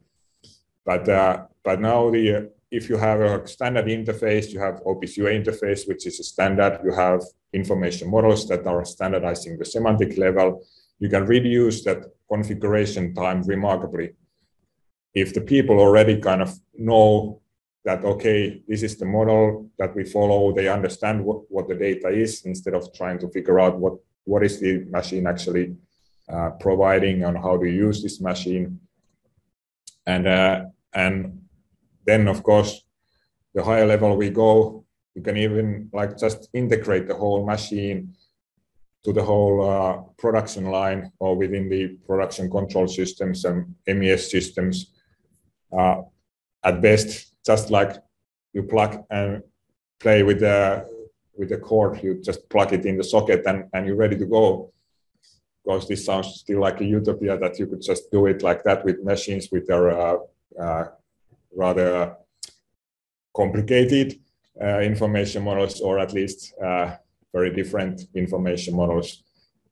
But 0.85 1.09
uh, 1.09 1.47
but 1.61 1.81
now 1.81 2.09
the 2.09 2.51
if 2.71 2.89
you 2.89 2.97
have 2.97 3.21
a 3.21 3.47
standard 3.47 3.85
interface, 3.85 4.51
you 4.51 4.59
have 4.59 4.81
OPC 4.83 5.17
UA 5.17 5.31
interface, 5.31 5.87
which 5.87 6.05
is 6.05 6.19
a 6.19 6.23
standard. 6.23 6.79
You 6.83 6.93
have 6.93 7.21
information 7.53 8.09
models 8.09 8.47
that 8.49 8.65
are 8.65 8.83
standardizing 8.85 9.57
the 9.57 9.65
semantic 9.65 10.17
level. 10.17 10.65
You 10.99 11.09
can 11.09 11.25
reduce 11.25 11.83
that 11.83 12.05
configuration 12.29 13.13
time 13.13 13.43
remarkably. 13.43 14.13
If 15.13 15.33
the 15.33 15.41
people 15.41 15.79
already 15.79 16.19
kind 16.19 16.41
of 16.41 16.51
know 16.77 17.41
that 17.85 18.03
okay 18.03 18.61
this 18.67 18.81
is 18.81 18.97
the 18.97 19.05
model 19.05 19.69
that 19.77 19.95
we 19.95 20.03
follow 20.03 20.51
they 20.51 20.67
understand 20.67 21.23
what, 21.23 21.49
what 21.49 21.67
the 21.67 21.75
data 21.75 22.09
is 22.09 22.41
instead 22.45 22.73
of 22.73 22.91
trying 22.93 23.19
to 23.19 23.29
figure 23.29 23.59
out 23.59 23.79
what 23.79 23.93
what 24.23 24.43
is 24.43 24.59
the 24.59 24.83
machine 24.89 25.27
actually 25.27 25.75
uh, 26.27 26.49
providing 26.59 27.23
and 27.23 27.37
how 27.37 27.55
to 27.55 27.69
use 27.69 28.01
this 28.01 28.19
machine 28.19 28.79
and 30.07 30.27
uh, 30.27 30.65
and 30.93 31.44
then 32.05 32.27
of 32.27 32.43
course 32.43 32.83
the 33.53 33.63
higher 33.63 33.85
level 33.85 34.15
we 34.15 34.29
go 34.29 34.85
you 35.15 35.21
can 35.21 35.37
even 35.37 35.89
like 35.93 36.17
just 36.17 36.49
integrate 36.53 37.07
the 37.07 37.15
whole 37.15 37.45
machine 37.45 38.13
to 39.05 39.13
the 39.13 39.23
whole 39.23 39.57
uh, 39.69 40.01
production 40.17 40.65
line 40.65 41.11
or 41.19 41.35
within 41.35 41.69
the 41.69 41.87
production 42.07 42.49
control 42.49 42.87
systems 42.87 43.45
and 43.45 43.75
MES 43.87 44.31
systems. 44.31 44.91
Uh, 45.71 46.01
at 46.63 46.81
best, 46.81 47.35
just 47.45 47.69
like 47.69 47.95
you 48.53 48.63
plug 48.63 49.03
and 49.11 49.43
play 49.99 50.23
with 50.23 50.39
the 50.39 50.89
with 51.37 51.49
the 51.49 51.57
cord. 51.57 52.01
You 52.01 52.19
just 52.21 52.49
plug 52.49 52.73
it 52.73 52.85
in 52.85 52.97
the 52.97 53.03
socket 53.03 53.43
and, 53.45 53.65
and 53.73 53.85
you're 53.85 53.95
ready 53.95 54.17
to 54.17 54.25
go. 54.25 54.73
Because 55.63 55.87
this 55.87 56.05
sounds 56.05 56.39
still 56.39 56.61
like 56.61 56.81
a 56.81 56.85
utopia 56.85 57.37
that 57.37 57.59
you 57.59 57.67
could 57.67 57.81
just 57.81 58.09
do 58.11 58.25
it 58.25 58.41
like 58.41 58.63
that 58.63 58.83
with 58.83 59.03
machines 59.03 59.49
with 59.51 59.67
their 59.67 59.91
uh, 59.91 60.17
uh, 60.59 60.85
rather 61.55 62.15
complicated 63.35 64.19
uh, 64.61 64.79
information 64.79 65.43
models, 65.43 65.81
or 65.81 65.99
at 65.99 66.13
least 66.13 66.53
uh, 66.63 66.95
very 67.33 67.53
different 67.53 68.03
information 68.15 68.75
models. 68.75 69.23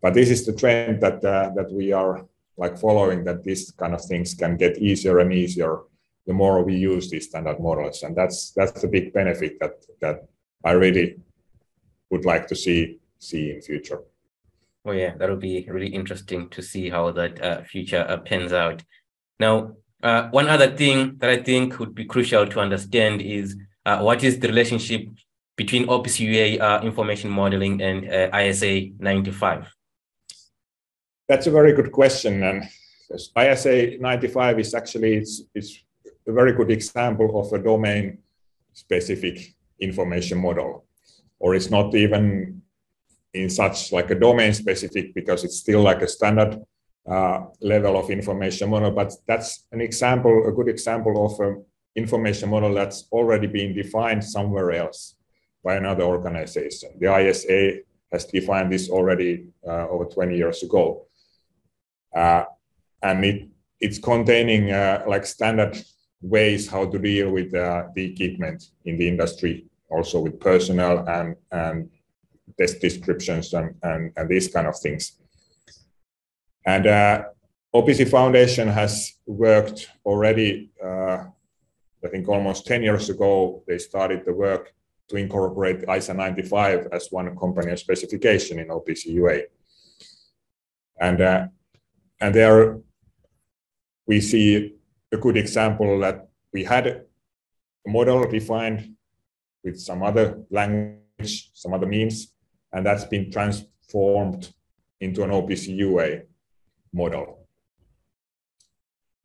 But 0.02 0.14
this 0.14 0.30
is 0.30 0.46
the 0.46 0.54
trend 0.54 1.02
that 1.02 1.24
uh, 1.24 1.52
that 1.56 1.72
we 1.72 1.94
are 1.94 2.26
like 2.58 2.78
following. 2.78 3.24
That 3.24 3.44
these 3.44 3.72
kind 3.72 3.94
of 3.94 4.04
things 4.04 4.34
can 4.34 4.58
get 4.58 4.78
easier 4.78 5.20
and 5.20 5.32
easier 5.34 5.80
the 6.26 6.34
more 6.34 6.64
we 6.64 6.76
use 6.76 7.10
these 7.10 7.28
standard 7.28 7.60
models, 7.60 8.04
and 8.04 8.16
that's 8.16 8.52
that's 8.52 8.82
the 8.82 8.88
big 8.88 9.14
benefit 9.14 9.60
that 9.60 9.86
that 10.02 10.28
I 10.64 10.72
really 10.72 11.20
would 12.10 12.26
like 12.26 12.48
to 12.48 12.56
see 12.56 13.00
see 13.20 13.52
in 13.52 13.62
future. 13.62 14.02
Oh 14.86 14.92
yeah, 14.92 15.16
that'll 15.18 15.38
be 15.38 15.66
really 15.70 15.88
interesting 15.88 16.50
to 16.50 16.62
see 16.62 16.90
how 16.90 17.12
that 17.12 17.42
uh, 17.42 17.64
future 17.64 18.06
uh, 18.08 18.18
pans 18.18 18.52
out. 18.52 18.84
Now, 19.40 19.76
uh, 20.04 20.30
one 20.30 20.50
other 20.50 20.76
thing 20.76 21.16
that 21.20 21.30
I 21.30 21.38
think 21.38 21.80
would 21.80 21.96
be 21.96 22.06
crucial 22.06 22.46
to 22.46 22.60
understand 22.60 23.22
is 23.22 23.56
uh, 23.86 24.00
what 24.02 24.24
is 24.24 24.38
the 24.40 24.48
relationship 24.50 25.08
between 25.56 25.88
OPC 25.88 26.20
UA 26.20 26.64
uh, 26.64 26.82
information 26.84 27.30
modeling 27.30 27.82
and 27.82 28.10
uh, 28.10 28.38
ISA 28.38 28.90
95? 29.00 29.74
That's 31.30 31.48
a 31.48 31.52
very 31.52 31.72
good 31.74 31.92
question, 31.92 32.44
and 32.44 32.66
ISA 33.38 33.98
95 34.00 34.60
is 34.60 34.74
actually 34.74 35.16
it's, 35.16 35.42
it's 35.56 35.80
a 36.28 36.34
very 36.34 36.52
good 36.52 36.70
example 36.70 37.40
of 37.40 37.54
a 37.54 37.64
domain-specific 37.64 39.56
information 39.80 40.38
model, 40.40 40.86
or 41.40 41.56
it's 41.56 41.70
not 41.70 41.96
even 41.96 42.62
in 43.34 43.50
such 43.50 43.94
like 43.94 44.12
a 44.12 44.16
domain 44.16 44.54
specific 44.54 45.14
because 45.16 45.46
it's 45.46 45.58
still 45.58 45.82
like 45.82 46.02
a 46.02 46.08
standard 46.08 46.62
uh, 47.10 47.46
level 47.62 47.98
of 47.98 48.10
information 48.10 48.70
model. 48.70 48.92
But 48.92 49.14
that's 49.28 49.66
an 49.72 49.82
example, 49.82 50.48
a 50.48 50.52
good 50.52 50.70
example 50.70 51.26
of 51.26 51.40
an 51.40 51.66
information 51.96 52.50
model 52.50 52.74
that's 52.74 53.08
already 53.12 53.48
been 53.48 53.76
defined 53.76 54.24
somewhere 54.24 54.72
else 54.72 55.16
by 55.64 55.76
another 55.76 56.04
organization. 56.04 56.92
The 57.00 57.18
ISA 57.18 57.80
has 58.12 58.26
defined 58.26 58.72
this 58.72 58.90
already 58.90 59.48
uh, 59.68 59.88
over 59.90 60.06
20 60.06 60.36
years 60.36 60.64
ago. 60.64 61.08
Uh, 62.16 62.46
and 63.02 63.26
it, 63.26 63.50
it's 63.80 64.00
containing 64.00 64.72
uh, 64.72 65.04
like 65.08 65.26
standard 65.26 65.78
ways 66.22 66.70
how 66.70 66.86
to 66.86 67.00
deal 67.00 67.32
with 67.32 67.54
uh, 67.54 67.84
the 67.96 68.14
equipment 68.14 68.64
in 68.86 68.98
the 68.98 69.08
industry, 69.08 69.66
also 69.90 70.22
with 70.22 70.40
personnel 70.40 71.06
and, 71.08 71.36
and 71.52 71.90
test 72.58 72.80
descriptions 72.80 73.54
and, 73.54 73.76
and, 73.84 74.12
and 74.16 74.30
these 74.30 74.48
kind 74.48 74.68
of 74.68 74.78
things. 74.78 75.20
And 76.66 76.88
uh, 76.88 77.24
OPC 77.74 78.10
Foundation 78.10 78.68
has 78.68 79.14
worked 79.26 79.90
already, 80.06 80.72
uh, 80.84 81.26
I 82.04 82.08
think 82.10 82.28
almost 82.28 82.66
10 82.68 82.84
years 82.84 83.10
ago, 83.10 83.64
they 83.68 83.78
started 83.78 84.24
the 84.26 84.34
work 84.34 84.74
to 85.10 85.18
incorporate 85.18 85.84
ISA 85.90 86.14
95 86.14 86.88
as 86.92 87.10
one 87.12 87.36
companion 87.36 87.76
specification 87.78 88.60
in 88.60 88.68
OPC 88.68 89.06
UA. 89.08 89.42
And, 91.00 91.22
uh, 91.22 91.48
and 92.22 92.34
there 92.34 92.80
we 94.06 94.22
see 94.22 94.76
a 95.12 95.18
good 95.18 95.38
example 95.38 96.00
that 96.00 96.28
we 96.54 96.64
had 96.64 96.88
a 96.88 97.02
model 97.88 98.30
defined 98.30 98.96
with 99.64 99.80
some 99.80 100.04
other 100.04 100.44
language, 100.50 101.52
some 101.54 101.74
other 101.74 101.88
means, 101.88 102.34
and 102.72 102.86
that's 102.86 103.06
been 103.06 103.32
transformed 103.32 104.54
into 105.02 105.24
an 105.24 105.32
OPC 105.32 105.76
UA 105.76 106.22
model. 106.94 107.48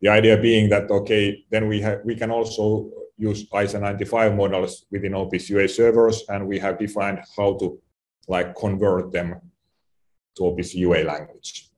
The 0.01 0.09
idea 0.09 0.37
being 0.37 0.69
that, 0.71 0.91
okay, 0.91 1.45
then 1.51 1.69
we, 1.69 1.81
have, 1.81 2.01
we 2.05 2.15
can 2.15 2.31
also 2.31 2.91
use 3.17 3.47
ISA 3.53 3.81
95 3.81 4.35
models 4.35 4.87
within 4.91 5.13
OPC 5.13 5.51
UA 5.51 5.69
servers, 5.69 6.25
and 6.29 6.47
we 6.47 6.59
have 6.59 6.79
defined 6.79 7.21
how 7.37 7.57
to 7.59 7.81
like 8.29 8.55
convert 8.55 9.13
them 9.13 9.41
to 10.37 10.43
OPC 10.43 10.75
UA 10.75 11.03
language. 11.05 11.69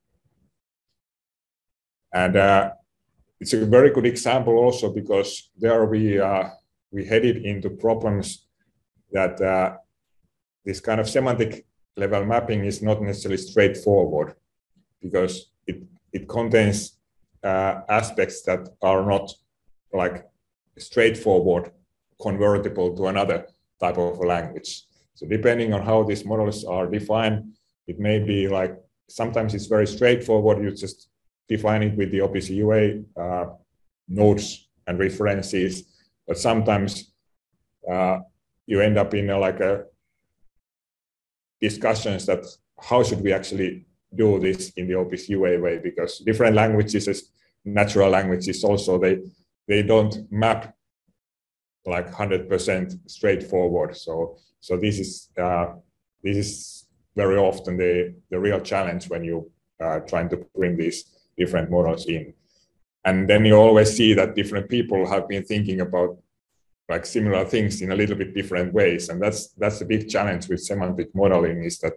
And 2.13 2.35
uh, 2.35 2.71
it's 3.39 3.53
a 3.53 3.65
very 3.65 3.89
good 3.89 4.05
example 4.05 4.57
also 4.57 4.93
because 4.93 5.49
there 5.57 5.85
we, 5.85 6.19
uh, 6.19 6.49
we 6.91 7.05
headed 7.05 7.37
into 7.37 7.69
problems 7.71 8.45
that 9.11 9.41
uh, 9.41 9.77
this 10.63 10.79
kind 10.79 10.99
of 10.99 11.09
semantic 11.09 11.65
level 11.97 12.23
mapping 12.25 12.65
is 12.65 12.81
not 12.81 13.01
necessarily 13.01 13.37
straightforward 13.37 14.35
because 15.01 15.50
it, 16.13 16.27
contains 16.27 16.97
uh, 17.43 17.81
aspects 17.89 18.43
that 18.43 18.69
are 18.81 19.05
not 19.05 19.31
like 19.93 20.25
straightforward 20.77 21.71
convertible 22.21 22.95
to 22.95 23.07
another 23.07 23.47
type 23.79 23.97
of 23.97 24.19
language. 24.19 24.83
So 25.15 25.27
depending 25.27 25.73
on 25.73 25.81
how 25.81 26.03
these 26.03 26.25
models 26.25 26.63
are 26.63 26.87
defined, 26.87 27.53
it 27.87 27.99
may 27.99 28.19
be 28.19 28.47
like 28.47 28.77
sometimes 29.09 29.53
it's 29.53 29.65
very 29.65 29.87
straightforward. 29.87 30.63
You 30.63 30.71
just 30.71 31.09
define 31.47 31.83
it 31.83 31.97
with 31.97 32.11
the 32.11 32.19
OPC 32.19 32.55
UA 32.55 33.21
uh, 33.21 33.45
nodes 34.07 34.69
and 34.87 34.99
references, 34.99 35.83
but 36.27 36.37
sometimes 36.37 37.11
uh, 37.89 38.19
you 38.65 38.81
end 38.81 38.97
up 38.97 39.13
in 39.13 39.29
a, 39.29 39.37
like 39.37 39.59
a 39.59 39.85
discussions 41.59 42.25
that 42.25 42.43
how 42.79 43.03
should 43.03 43.21
we 43.21 43.31
actually 43.31 43.85
do 44.13 44.39
this 44.39 44.69
in 44.71 44.87
the 44.87 44.93
OPC 44.93 45.29
UA 45.29 45.59
way 45.59 45.79
because 45.79 46.19
different 46.19 46.55
languages 46.55 47.07
natural 47.65 48.09
languages 48.09 48.63
also. 48.63 48.97
They 48.97 49.19
they 49.67 49.83
don't 49.83 50.31
map 50.31 50.75
like 51.85 52.11
100% 52.11 53.09
straightforward. 53.09 53.95
So 53.95 54.37
so 54.59 54.77
this 54.77 54.99
is 54.99 55.29
uh, 55.37 55.73
this 56.23 56.37
is 56.37 56.87
very 57.15 57.37
often 57.37 57.77
the 57.77 58.15
the 58.29 58.39
real 58.39 58.61
challenge 58.61 59.09
when 59.09 59.23
you 59.23 59.51
uh, 59.79 59.99
trying 60.01 60.29
to 60.29 60.45
bring 60.55 60.77
these 60.77 61.05
different 61.37 61.69
models 61.69 62.05
in. 62.05 62.33
And 63.03 63.27
then 63.27 63.45
you 63.45 63.55
always 63.55 63.95
see 63.95 64.13
that 64.13 64.35
different 64.35 64.69
people 64.69 65.07
have 65.09 65.27
been 65.27 65.43
thinking 65.43 65.81
about 65.81 66.17
like 66.87 67.05
similar 67.05 67.45
things 67.45 67.81
in 67.81 67.91
a 67.91 67.95
little 67.95 68.15
bit 68.15 68.35
different 68.35 68.73
ways. 68.73 69.09
And 69.09 69.21
that's 69.21 69.49
that's 69.53 69.81
a 69.81 69.85
big 69.85 70.09
challenge 70.09 70.49
with 70.49 70.61
semantic 70.61 71.13
modeling 71.15 71.63
is 71.63 71.79
that 71.79 71.93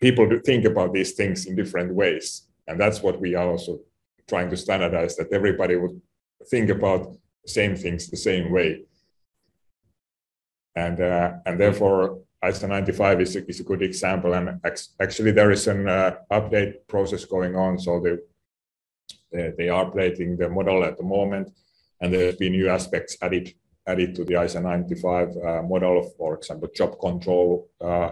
people 0.00 0.28
think 0.44 0.64
about 0.64 0.92
these 0.92 1.12
things 1.12 1.46
in 1.46 1.56
different 1.56 1.94
ways. 1.94 2.48
And 2.66 2.78
that's 2.78 3.02
what 3.02 3.20
we 3.20 3.34
are 3.34 3.48
also 3.48 3.80
trying 4.28 4.50
to 4.50 4.56
standardize 4.56 5.16
that 5.16 5.32
everybody 5.32 5.76
would 5.76 6.00
think 6.50 6.70
about 6.70 7.12
the 7.42 7.50
same 7.50 7.74
things 7.76 8.08
the 8.08 8.16
same 8.16 8.52
way. 8.52 8.84
And 10.76 11.00
uh, 11.00 11.32
and 11.46 11.58
therefore 11.58 12.20
ISA 12.46 12.68
95 12.68 13.20
is 13.20 13.36
a, 13.36 13.48
is 13.48 13.60
a 13.60 13.64
good 13.64 13.82
example. 13.82 14.34
And 14.34 14.60
actually 15.00 15.32
there 15.32 15.50
is 15.50 15.66
an 15.66 15.88
uh, 15.88 16.16
update 16.30 16.86
process 16.86 17.24
going 17.24 17.56
on. 17.56 17.78
So 17.78 18.00
they, 18.00 18.16
they, 19.32 19.52
they 19.58 19.68
are 19.68 19.90
updating 19.90 20.38
the 20.38 20.48
model 20.48 20.84
at 20.84 20.98
the 20.98 21.02
moment 21.02 21.50
and 22.00 22.12
there's 22.12 22.36
been 22.36 22.52
new 22.52 22.68
aspects 22.68 23.16
added 23.22 23.52
added 23.86 24.14
to 24.14 24.24
the 24.24 24.42
ISA 24.42 24.60
95 24.60 25.36
uh, 25.36 25.62
model, 25.62 26.12
for 26.18 26.34
example, 26.34 26.68
job 26.74 27.00
control 27.00 27.70
uh, 27.80 28.10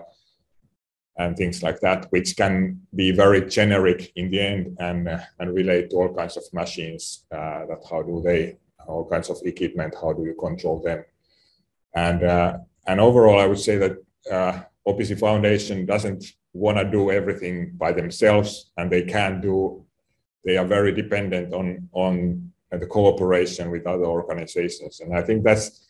and 1.18 1.36
things 1.36 1.62
like 1.62 1.80
that, 1.80 2.06
which 2.10 2.36
can 2.36 2.80
be 2.94 3.10
very 3.10 3.48
generic 3.48 4.12
in 4.16 4.30
the 4.30 4.40
end 4.40 4.76
and, 4.80 5.08
uh, 5.08 5.18
and 5.38 5.54
relate 5.54 5.90
to 5.90 5.96
all 5.96 6.14
kinds 6.14 6.36
of 6.36 6.44
machines. 6.52 7.24
Uh, 7.30 7.64
that 7.66 7.82
how 7.88 8.02
do 8.02 8.20
they, 8.22 8.58
all 8.86 9.08
kinds 9.08 9.30
of 9.30 9.38
equipment, 9.44 9.94
how 10.00 10.12
do 10.12 10.24
you 10.24 10.34
control 10.38 10.82
them? 10.82 11.04
And, 11.94 12.22
uh, 12.22 12.58
and 12.86 13.00
overall, 13.00 13.40
I 13.40 13.46
would 13.46 13.58
say 13.58 13.76
that 13.78 13.96
uh, 14.30 14.60
OPC 14.86 15.18
Foundation 15.18 15.86
doesn't 15.86 16.24
want 16.52 16.78
to 16.78 16.84
do 16.84 17.10
everything 17.10 17.72
by 17.76 17.92
themselves, 17.92 18.70
and 18.76 18.90
they 18.90 19.02
can 19.02 19.40
do. 19.40 19.84
They 20.44 20.56
are 20.56 20.66
very 20.66 20.92
dependent 20.92 21.52
on 21.52 21.88
on 21.92 22.52
the 22.70 22.86
cooperation 22.86 23.70
with 23.70 23.86
other 23.86 24.04
organizations. 24.04 25.00
And 25.00 25.16
I 25.16 25.22
think 25.22 25.44
that's 25.44 25.85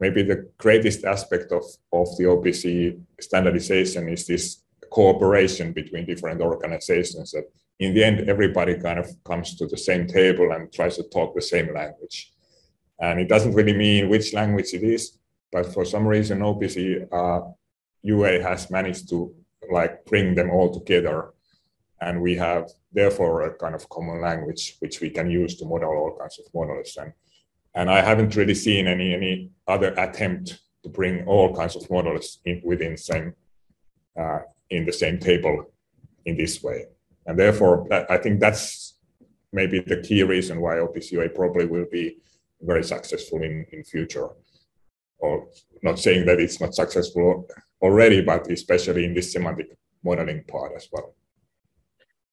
maybe 0.00 0.22
the 0.22 0.48
greatest 0.58 1.04
aspect 1.04 1.52
of, 1.52 1.62
of 1.92 2.08
the 2.16 2.24
OPC 2.24 2.98
standardization 3.20 4.08
is 4.08 4.26
this 4.26 4.62
cooperation 4.90 5.72
between 5.72 6.06
different 6.06 6.40
organizations 6.40 7.30
that 7.32 7.44
in 7.78 7.94
the 7.94 8.02
end 8.02 8.28
everybody 8.28 8.74
kind 8.78 8.98
of 8.98 9.08
comes 9.24 9.56
to 9.56 9.66
the 9.66 9.76
same 9.76 10.06
table 10.06 10.52
and 10.52 10.72
tries 10.72 10.96
to 10.96 11.04
talk 11.04 11.34
the 11.34 11.42
same 11.42 11.72
language. 11.72 12.32
And 12.98 13.20
it 13.20 13.28
doesn't 13.28 13.54
really 13.54 13.76
mean 13.76 14.08
which 14.08 14.34
language 14.34 14.74
it 14.74 14.82
is, 14.82 15.18
but 15.52 15.72
for 15.72 15.84
some 15.84 16.06
reason 16.06 16.40
OPC 16.40 17.06
uh, 17.12 17.50
UA 18.02 18.42
has 18.42 18.70
managed 18.70 19.08
to 19.10 19.34
like 19.70 20.04
bring 20.06 20.34
them 20.34 20.50
all 20.50 20.72
together 20.72 21.32
and 22.00 22.20
we 22.20 22.34
have 22.36 22.70
therefore 22.92 23.42
a 23.42 23.54
kind 23.54 23.74
of 23.74 23.88
common 23.88 24.20
language 24.20 24.76
which 24.80 25.00
we 25.00 25.10
can 25.10 25.30
use 25.30 25.56
to 25.56 25.66
model 25.66 25.90
all 25.90 26.16
kinds 26.18 26.38
of 26.38 26.46
models 26.54 26.96
and 27.00 27.12
and 27.74 27.90
I 27.90 28.00
haven't 28.00 28.36
really 28.36 28.54
seen 28.54 28.86
any 28.86 29.14
any 29.14 29.50
other 29.66 29.92
attempt 29.96 30.60
to 30.82 30.88
bring 30.88 31.24
all 31.26 31.54
kinds 31.54 31.76
of 31.76 31.88
models 31.90 32.38
in, 32.44 32.60
within 32.64 32.96
same 32.96 33.34
uh, 34.18 34.40
in 34.70 34.84
the 34.86 34.92
same 34.92 35.18
table 35.18 35.72
in 36.24 36.36
this 36.36 36.62
way. 36.62 36.86
And 37.26 37.38
therefore, 37.38 37.86
I 38.10 38.16
think 38.18 38.40
that's 38.40 38.94
maybe 39.52 39.80
the 39.80 40.00
key 40.00 40.22
reason 40.22 40.60
why 40.60 40.76
OPC 40.76 41.12
UA 41.12 41.30
probably 41.30 41.66
will 41.66 41.86
be 41.90 42.16
very 42.60 42.84
successful 42.84 43.42
in, 43.42 43.66
in 43.72 43.84
future. 43.84 44.28
Or 45.18 45.48
not 45.82 45.98
saying 45.98 46.26
that 46.26 46.40
it's 46.40 46.60
not 46.60 46.74
successful 46.74 47.46
already, 47.82 48.22
but 48.22 48.50
especially 48.50 49.04
in 49.04 49.14
this 49.14 49.32
semantic 49.32 49.76
modeling 50.02 50.44
part 50.44 50.72
as 50.76 50.88
well. 50.90 51.14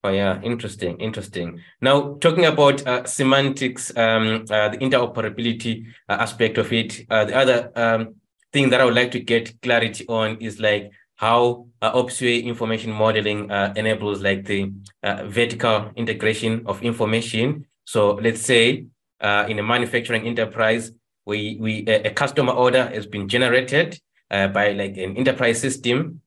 Oh 0.03 0.09
yeah, 0.09 0.39
interesting, 0.43 0.97
interesting. 0.99 1.59
Now 1.81 2.15
talking 2.21 2.45
about 2.45 2.85
uh, 2.85 3.05
semantics, 3.05 3.95
um, 3.97 4.45
uh, 4.49 4.69
the 4.69 4.77
interoperability 4.77 5.87
uh, 6.07 6.13
aspect 6.13 6.57
of 6.57 6.71
it. 6.71 7.05
Uh, 7.09 7.25
the 7.25 7.35
other 7.35 7.71
um, 7.75 8.15
thing 8.53 8.69
that 8.69 8.79
I 8.79 8.85
would 8.85 8.93
like 8.93 9.11
to 9.11 9.19
get 9.19 9.59
clarity 9.61 10.05
on 10.07 10.37
is 10.37 10.59
like 10.59 10.91
how 11.15 11.65
uh, 11.81 11.93
OPC 11.93 12.43
information 12.43 12.91
modeling 12.91 13.49
uh, 13.49 13.73
enables 13.75 14.21
like 14.21 14.45
the 14.45 14.71
uh, 15.01 15.23
vertical 15.25 15.91
integration 15.95 16.61
of 16.67 16.81
information. 16.83 17.65
So 17.85 18.11
let's 18.13 18.41
say 18.41 18.85
in 19.19 19.59
a 19.59 19.63
manufacturing 19.63 20.27
enterprise, 20.27 20.91
we, 21.25 21.57
we 21.59 21.83
a, 21.87 22.09
a 22.09 22.11
customer 22.11 22.53
order 22.53 22.85
has 22.85 23.07
been 23.07 23.27
generated 23.27 23.99
by 24.29 24.73
like 24.73 24.95
an 24.97 25.17
enterprise 25.17 25.59
system. 25.59 26.21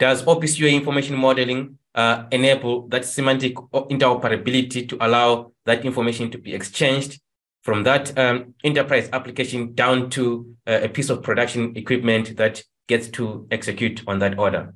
Does 0.00 0.24
OPC 0.24 0.58
UA 0.58 0.70
information 0.70 1.16
modeling 1.16 1.78
uh, 1.94 2.24
enable 2.32 2.88
that 2.88 3.04
semantic 3.04 3.54
interoperability 3.54 4.88
to 4.88 4.96
allow 5.00 5.52
that 5.64 5.84
information 5.84 6.30
to 6.30 6.38
be 6.38 6.54
exchanged 6.54 7.20
from 7.62 7.82
that 7.84 8.16
um, 8.18 8.54
enterprise 8.62 9.08
application 9.12 9.74
down 9.74 10.10
to 10.10 10.54
a 10.66 10.88
piece 10.88 11.08
of 11.08 11.22
production 11.22 11.74
equipment 11.76 12.36
that 12.36 12.62
gets 12.88 13.08
to 13.08 13.46
execute 13.50 14.02
on 14.06 14.18
that 14.18 14.38
order? 14.38 14.74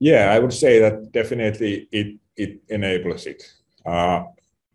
Yeah, 0.00 0.32
I 0.32 0.38
would 0.38 0.52
say 0.52 0.78
that 0.80 1.12
definitely 1.12 1.88
it, 1.90 2.18
it 2.36 2.60
enables 2.68 3.26
it. 3.26 3.42
Uh, 3.84 4.24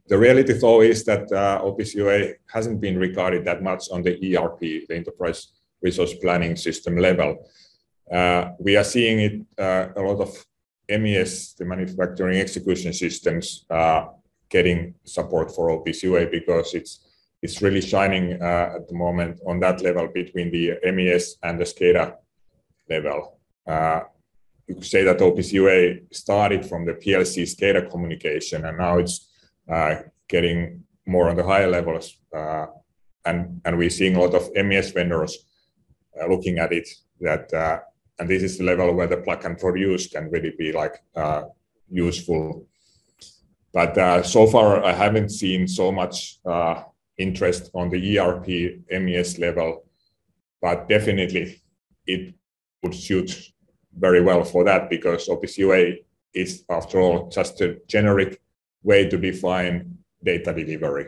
the 0.07 0.17
reality, 0.17 0.53
though, 0.53 0.81
is 0.81 1.05
that 1.05 1.31
uh, 1.31 1.63
UA 1.95 2.33
hasn't 2.51 2.81
been 2.81 2.97
regarded 2.97 3.45
that 3.45 3.63
much 3.63 3.89
on 3.91 4.01
the 4.01 4.37
ERP, 4.37 4.59
the 4.59 4.95
Enterprise 4.95 5.47
Resource 5.81 6.13
Planning 6.15 6.55
System 6.55 6.97
level. 6.97 7.49
Uh, 8.11 8.51
we 8.59 8.75
are 8.75 8.83
seeing 8.83 9.19
it 9.19 9.41
uh, 9.57 9.87
a 9.95 10.01
lot 10.01 10.19
of 10.19 10.45
MES, 10.89 11.53
the 11.57 11.65
manufacturing 11.65 12.39
execution 12.39 12.93
systems, 12.93 13.65
uh, 13.69 14.05
getting 14.49 14.93
support 15.03 15.53
for 15.55 15.69
OPC 15.69 16.03
UA 16.03 16.27
because 16.27 16.73
it's 16.73 16.99
it's 17.41 17.61
really 17.61 17.81
shining 17.81 18.41
uh, 18.41 18.75
at 18.77 18.87
the 18.87 18.95
moment 18.95 19.37
on 19.45 19.59
that 19.59 19.81
level 19.81 20.07
between 20.07 20.49
the 20.49 20.79
MES 20.95 21.35
and 21.43 21.59
the 21.59 21.65
SCADA 21.65 22.15
level. 22.89 23.37
Uh, 23.67 23.99
you 24.67 24.75
could 24.75 24.85
say 24.85 25.03
that 25.03 25.19
OPC 25.19 25.51
UA 25.53 26.13
started 26.13 26.65
from 26.65 26.85
the 26.85 26.93
PLC 26.93 27.43
SCADA 27.43 27.91
communication, 27.91 28.63
and 28.65 28.77
now 28.77 28.97
it's 28.97 29.27
uh, 29.69 29.95
getting 30.29 30.83
more 31.05 31.29
on 31.29 31.35
the 31.35 31.43
higher 31.43 31.67
levels. 31.67 32.17
Uh, 32.33 32.67
and, 33.25 33.61
and 33.65 33.77
we're 33.77 33.89
seeing 33.89 34.15
a 34.15 34.21
lot 34.21 34.33
of 34.33 34.49
MES 34.55 34.91
vendors 34.91 35.37
uh, 36.19 36.27
looking 36.27 36.59
at 36.59 36.71
it 36.71 36.87
that, 37.19 37.51
and 38.19 38.29
this 38.29 38.43
is 38.43 38.57
the 38.57 38.63
level 38.63 38.93
where 38.93 39.07
the 39.07 39.17
plug 39.17 39.43
and 39.45 39.57
produce 39.57 40.07
can 40.07 40.29
really 40.29 40.53
be 40.57 40.71
like 40.71 41.03
uh, 41.15 41.43
useful. 41.89 42.67
But 43.73 43.97
uh, 43.97 44.23
so 44.23 44.45
far, 44.47 44.83
I 44.83 44.93
haven't 44.93 45.29
seen 45.29 45.67
so 45.67 45.91
much 45.91 46.39
uh, 46.45 46.83
interest 47.17 47.71
on 47.73 47.89
the 47.89 48.19
ERP 48.19 48.47
MES 49.01 49.39
level, 49.39 49.85
but 50.61 50.87
definitely 50.87 51.61
it 52.05 52.35
would 52.83 52.93
suit 52.93 53.51
very 53.97 54.21
well 54.21 54.43
for 54.43 54.63
that 54.63 54.89
because 54.89 55.27
OPC 55.27 55.57
UA 55.59 55.93
is, 56.33 56.63
after 56.69 56.99
all, 56.99 57.29
just 57.29 57.61
a 57.61 57.79
generic 57.87 58.41
way 58.83 59.07
to 59.09 59.17
define 59.17 59.97
data 60.23 60.53
delivery, 60.53 61.07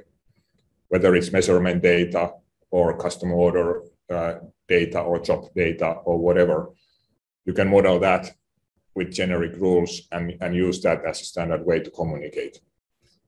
whether 0.90 1.16
it's 1.16 1.32
measurement 1.32 1.82
data 1.82 2.32
or 2.72 2.98
customer 2.98 3.34
order 3.34 3.82
uh, 4.10 4.36
data 4.68 5.00
or 5.02 5.20
job 5.20 5.54
data 5.56 5.98
or 6.06 6.18
whatever. 6.18 6.72
You 7.46 7.54
can 7.54 7.70
model 7.70 8.00
that 8.00 8.36
with 8.96 9.14
generic 9.14 9.56
rules 9.58 10.02
and, 10.12 10.36
and 10.42 10.56
use 10.56 10.82
that 10.82 11.06
as 11.06 11.22
a 11.22 11.26
standard 11.26 11.66
way 11.66 11.80
to 11.80 11.92
communicate. 11.92 12.60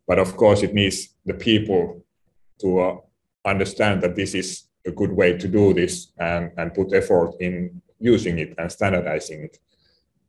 But 0.07 0.19
of 0.19 0.35
course, 0.37 0.63
it 0.63 0.73
needs 0.73 1.15
the 1.25 1.33
people 1.33 2.03
to 2.59 2.79
uh, 2.79 2.97
understand 3.45 4.01
that 4.01 4.15
this 4.15 4.33
is 4.33 4.63
a 4.85 4.91
good 4.91 5.11
way 5.11 5.37
to 5.37 5.47
do 5.47 5.73
this 5.73 6.11
and, 6.17 6.51
and 6.57 6.73
put 6.73 6.93
effort 6.93 7.35
in 7.39 7.81
using 7.99 8.39
it 8.39 8.55
and 8.57 8.71
standardizing 8.71 9.43
it 9.43 9.57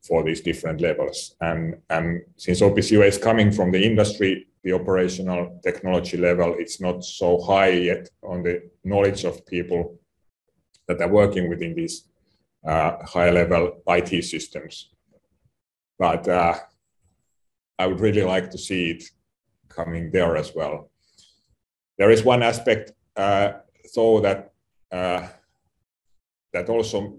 for 0.02 0.24
these 0.24 0.40
different 0.40 0.80
levels. 0.80 1.36
And, 1.40 1.76
and 1.88 2.22
since 2.36 2.60
OPC 2.60 2.92
UA 2.92 3.06
is 3.06 3.18
coming 3.18 3.52
from 3.52 3.70
the 3.70 3.84
industry, 3.84 4.48
the 4.64 4.72
operational 4.72 5.60
technology 5.62 6.16
level, 6.16 6.56
it's 6.58 6.80
not 6.80 7.04
so 7.04 7.40
high 7.40 7.70
yet 7.70 8.08
on 8.22 8.42
the 8.42 8.62
knowledge 8.84 9.24
of 9.24 9.46
people 9.46 9.98
that 10.88 11.00
are 11.00 11.08
working 11.08 11.48
within 11.48 11.74
these 11.74 12.08
uh, 12.68 13.04
high 13.06 13.30
level 13.30 13.82
IT 13.88 14.22
systems. 14.24 14.90
But 15.98 16.28
uh, 16.28 16.54
I 17.78 17.86
would 17.86 18.00
really 18.00 18.22
like 18.22 18.50
to 18.50 18.58
see 18.58 18.90
it 18.90 19.04
coming 19.68 20.10
there 20.10 20.36
as 20.36 20.54
well. 20.54 20.90
There 21.96 22.10
is 22.10 22.22
one 22.22 22.42
aspect, 22.42 22.92
uh, 23.16 23.52
though, 23.94 24.20
that 24.20 24.52
that 24.90 26.68
also 26.68 27.16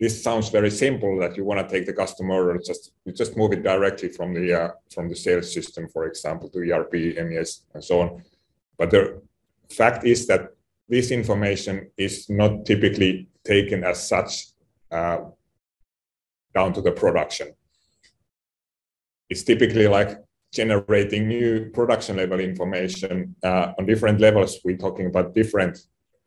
this 0.00 0.22
sounds 0.22 0.48
very 0.50 0.70
simple 0.70 1.18
that 1.20 1.36
you 1.36 1.44
want 1.44 1.60
to 1.60 1.74
take 1.74 1.86
the 1.86 1.92
customer 1.92 2.50
and 2.50 2.64
just 2.64 2.92
you 3.04 3.12
just 3.12 3.36
move 3.36 3.52
it 3.52 3.62
directly 3.62 4.10
from 4.10 4.34
the 4.34 4.74
from 4.94 5.08
the 5.08 5.16
sales 5.16 5.52
system, 5.52 5.88
for 5.88 6.06
example, 6.06 6.48
to 6.50 6.58
ERP, 6.58 6.92
MES, 7.26 7.62
and 7.74 7.82
so 7.82 8.00
on. 8.02 8.22
But 8.78 8.90
the 8.90 9.22
fact 9.70 10.04
is 10.04 10.26
that 10.26 10.50
this 10.88 11.10
information 11.10 11.90
is 11.96 12.28
not 12.28 12.66
typically 12.66 13.28
taken 13.42 13.82
as 13.82 14.06
such 14.06 14.55
uh, 14.90 15.18
down 16.54 16.72
to 16.72 16.80
the 16.80 16.92
production. 16.92 17.52
It's 19.28 19.42
typically 19.42 19.88
like 19.88 20.18
generating 20.52 21.28
new 21.28 21.70
production 21.70 22.16
level 22.16 22.40
information 22.40 23.34
uh, 23.42 23.72
on 23.78 23.86
different 23.86 24.20
levels. 24.20 24.58
We're 24.64 24.76
talking 24.76 25.06
about 25.06 25.34
different 25.34 25.78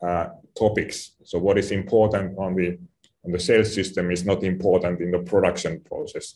uh, 0.05 0.27
topics. 0.57 1.15
So 1.23 1.39
what 1.39 1.57
is 1.57 1.71
important 1.71 2.37
on 2.37 2.55
the 2.55 2.77
on 3.25 3.31
the 3.31 3.39
sales 3.39 3.73
system 3.73 4.11
is 4.11 4.25
not 4.25 4.43
important 4.43 5.01
in 5.01 5.11
the 5.11 5.19
production 5.19 5.81
process. 5.81 6.35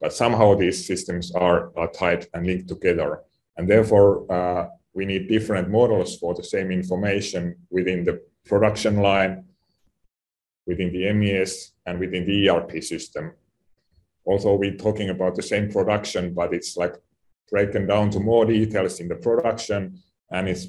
But 0.00 0.12
somehow 0.12 0.54
these 0.54 0.84
systems 0.84 1.32
are, 1.32 1.70
are 1.76 1.90
tied 1.90 2.26
and 2.34 2.46
linked 2.46 2.68
together. 2.68 3.20
And 3.56 3.68
therefore, 3.68 4.30
uh, 4.32 4.68
we 4.92 5.04
need 5.04 5.28
different 5.28 5.70
models 5.70 6.18
for 6.18 6.34
the 6.34 6.42
same 6.42 6.70
information 6.70 7.56
within 7.70 8.04
the 8.04 8.22
production 8.44 8.96
line, 8.96 9.44
within 10.66 10.92
the 10.92 11.12
MES, 11.12 11.72
and 11.86 11.98
within 11.98 12.26
the 12.26 12.48
ERP 12.48 12.82
system. 12.82 13.32
Although 14.26 14.56
we're 14.56 14.76
talking 14.76 15.10
about 15.10 15.34
the 15.34 15.42
same 15.42 15.70
production, 15.70 16.34
but 16.34 16.52
it's 16.54 16.76
like 16.76 16.94
broken 17.50 17.86
down 17.86 18.10
to 18.10 18.20
more 18.20 18.44
details 18.44 19.00
in 19.00 19.08
the 19.08 19.16
production. 19.16 19.98
And 20.30 20.48
it's 20.48 20.68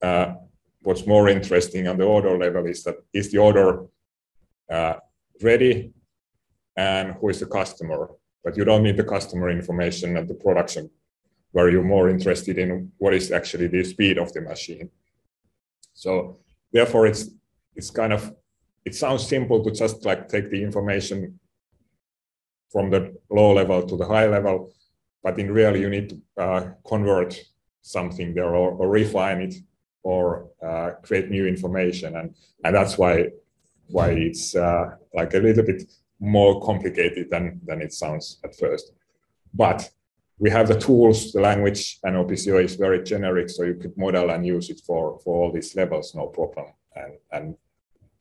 uh, 0.00 0.34
what's 0.82 1.06
more 1.06 1.28
interesting 1.28 1.86
on 1.88 1.98
the 1.98 2.04
order 2.04 2.36
level 2.38 2.66
is 2.66 2.82
that 2.84 2.96
is 3.12 3.30
the 3.30 3.38
order 3.38 3.86
uh, 4.70 4.94
ready 5.42 5.92
and 6.76 7.14
who 7.14 7.28
is 7.28 7.40
the 7.40 7.46
customer. 7.46 8.08
But 8.42 8.56
you 8.56 8.64
don't 8.64 8.82
need 8.82 8.96
the 8.96 9.04
customer 9.04 9.50
information 9.50 10.16
at 10.16 10.26
the 10.26 10.34
production, 10.34 10.90
where 11.52 11.70
you're 11.70 11.84
more 11.84 12.08
interested 12.08 12.58
in 12.58 12.90
what 12.98 13.14
is 13.14 13.30
actually 13.30 13.68
the 13.68 13.84
speed 13.84 14.18
of 14.18 14.32
the 14.32 14.40
machine. 14.40 14.90
So 15.94 16.38
therefore, 16.72 17.06
it's 17.06 17.30
it's 17.76 17.90
kind 17.90 18.12
of 18.12 18.34
it 18.84 18.94
sounds 18.94 19.26
simple 19.26 19.62
to 19.64 19.70
just 19.70 20.04
like 20.04 20.28
take 20.28 20.50
the 20.50 20.62
information 20.62 21.38
from 22.70 22.90
the 22.90 23.14
low 23.30 23.52
level 23.52 23.82
to 23.86 23.96
the 23.96 24.06
high 24.06 24.26
level, 24.26 24.72
but 25.22 25.38
in 25.38 25.52
real 25.52 25.76
you 25.76 25.88
need 25.88 26.08
to 26.10 26.42
uh, 26.42 26.70
convert 26.86 27.38
something 27.82 28.34
there 28.34 28.54
or, 28.54 28.72
or 28.72 28.88
refine 28.88 29.42
it 29.42 29.54
or 30.02 30.48
uh, 30.66 30.90
create 31.02 31.30
new 31.30 31.46
information, 31.46 32.16
and 32.16 32.34
and 32.64 32.74
that's 32.74 32.98
why 32.98 33.28
why 33.88 34.10
it's 34.10 34.56
uh, 34.56 34.96
like 35.14 35.34
a 35.34 35.38
little 35.38 35.64
bit 35.64 35.82
more 36.22 36.60
complicated 36.62 37.28
than, 37.30 37.60
than 37.66 37.82
it 37.82 37.92
sounds 37.92 38.38
at 38.44 38.56
first. 38.56 38.92
But 39.52 39.90
we 40.38 40.50
have 40.50 40.68
the 40.68 40.78
tools, 40.78 41.32
the 41.32 41.40
language, 41.40 41.98
and 42.04 42.16
OPC 42.16 42.64
is 42.64 42.76
very 42.76 43.02
generic, 43.02 43.50
so 43.50 43.64
you 43.64 43.74
could 43.74 43.96
model 43.98 44.30
and 44.30 44.46
use 44.46 44.70
it 44.70 44.80
for, 44.86 45.18
for 45.20 45.34
all 45.36 45.52
these 45.52 45.74
levels, 45.76 46.14
no 46.14 46.28
problem. 46.28 46.68
And, 46.94 47.12
and 47.32 47.56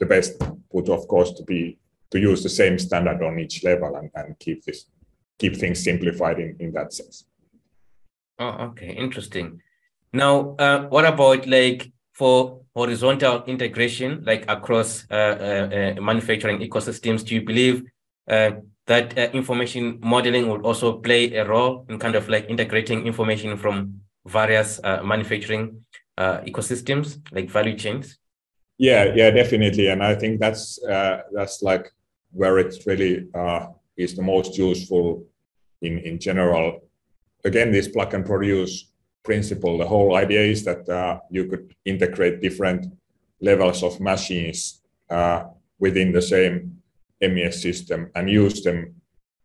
the 0.02 0.08
best 0.08 0.34
would, 0.72 0.90
of 0.90 1.08
course, 1.08 1.32
to 1.34 1.44
be 1.44 1.78
to 2.10 2.20
use 2.20 2.44
the 2.44 2.50
same 2.50 2.78
standard 2.78 3.24
on 3.24 3.40
each 3.40 3.64
level 3.64 3.96
and, 3.96 4.10
and 4.16 4.38
keep 4.40 4.66
this 4.66 4.88
keep 5.40 5.56
things 5.56 5.82
simplified 5.84 6.40
in, 6.40 6.58
in 6.60 6.74
that 6.74 6.92
sense. 6.92 7.26
Oh, 8.38 8.54
okay, 8.70 8.92
interesting. 9.06 9.62
Now, 10.12 10.56
uh, 10.60 10.88
what 10.88 11.06
about 11.06 11.48
like 11.48 11.92
for 12.14 12.62
horizontal 12.76 13.44
integration, 13.46 14.24
like 14.26 14.44
across 14.50 15.06
uh, 15.10 15.16
uh, 15.16 15.76
uh 15.78 16.02
manufacturing 16.02 16.60
ecosystems? 16.60 17.24
Do 17.26 17.36
you 17.36 17.44
believe 17.44 17.84
uh, 18.28 18.52
that 18.88 19.18
uh, 19.18 19.30
information 19.34 20.00
modeling 20.02 20.50
would 20.50 20.64
also 20.66 20.98
play 20.98 21.34
a 21.36 21.46
role 21.48 21.86
in 21.90 22.00
kind 22.00 22.16
of 22.16 22.28
like 22.28 22.50
integrating 22.50 23.06
information 23.06 23.58
from 23.58 24.02
various 24.26 24.80
manufacturing 24.84 25.86
ecosystems, 26.18 27.08
like 27.32 27.50
value 27.50 27.78
chains? 27.78 28.18
Yeah, 28.82 29.14
yeah, 29.14 29.30
definitely, 29.30 29.90
and 29.90 30.02
I 30.02 30.16
think 30.16 30.40
that's 30.40 30.80
that's 31.32 31.62
like 31.62 31.94
where 32.32 32.58
it 32.58 32.74
really 32.88 33.28
is 33.96 34.16
the 34.16 34.24
most 34.24 34.58
useful 34.58 35.24
in 35.84 36.00
in 36.00 36.18
general. 36.18 36.82
Again, 37.46 37.72
this 37.72 37.88
plug 37.88 38.16
and 38.16 38.26
produce 38.26 38.92
principle. 39.24 39.78
The 39.78 39.86
whole 39.86 40.16
idea 40.16 40.42
is 40.42 40.64
that 40.64 40.90
uh, 40.90 41.20
you 41.30 41.46
could 41.46 41.76
integrate 41.86 42.42
different 42.42 42.88
levels 43.40 43.84
of 43.84 44.00
machines 44.00 44.82
uh, 45.12 45.44
within 45.78 46.12
the 46.12 46.22
same 46.22 46.82
MES 47.22 47.62
system 47.62 48.10
and 48.16 48.32
use 48.32 48.64
them 48.64 48.96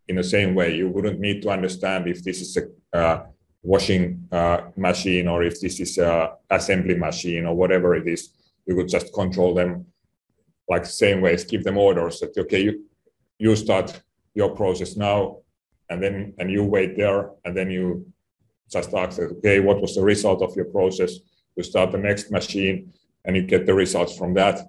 in 0.09 0.17
the 0.17 0.25
same 0.25 0.55
way. 0.55 0.77
You 0.77 0.89
wouldn't 0.89 1.21
need 1.21 1.43
to 1.43 1.51
understand 1.51 2.09
if 2.09 2.25
this 2.25 2.41
is 2.41 2.57
a 2.57 2.65
uh, 2.99 3.27
washing 3.63 4.29
uh, 4.33 4.61
machine 4.77 5.29
or 5.29 5.43
if 5.43 5.61
this 5.61 5.79
is 5.79 5.99
a 5.99 6.37
assembly 6.49 6.95
machine 6.95 7.45
or 7.45 7.55
whatever 7.55 7.95
it 7.97 8.09
is. 8.09 8.31
You 8.67 8.75
could 8.77 8.89
just 8.89 9.13
control 9.13 9.55
them 9.55 9.87
like 10.69 10.83
the 10.83 10.89
same 10.89 11.21
ways, 11.21 11.45
give 11.45 11.65
them 11.65 11.79
orders 11.79 12.21
that 12.21 12.37
okay, 12.37 12.63
you 12.63 12.85
you 13.39 13.55
start 13.57 14.03
your 14.35 14.51
process 14.55 14.97
now, 14.97 15.39
and 15.91 16.03
then 16.03 16.35
and 16.39 16.51
you 16.51 16.65
wait 16.65 16.97
there, 16.97 17.31
and 17.45 17.57
then 17.57 17.71
you 17.71 18.07
just 18.71 18.93
ask, 18.95 19.19
okay, 19.19 19.61
what 19.61 19.81
was 19.81 19.95
the 19.95 20.03
result 20.03 20.43
of 20.43 20.57
your 20.57 20.65
process? 20.67 21.13
You 21.57 21.63
start 21.63 21.93
the 21.93 21.99
next 21.99 22.31
machine 22.31 22.93
and 23.25 23.37
you 23.37 23.43
get 23.43 23.67
the 23.67 23.75
results 23.75 24.17
from 24.17 24.35
that. 24.35 24.61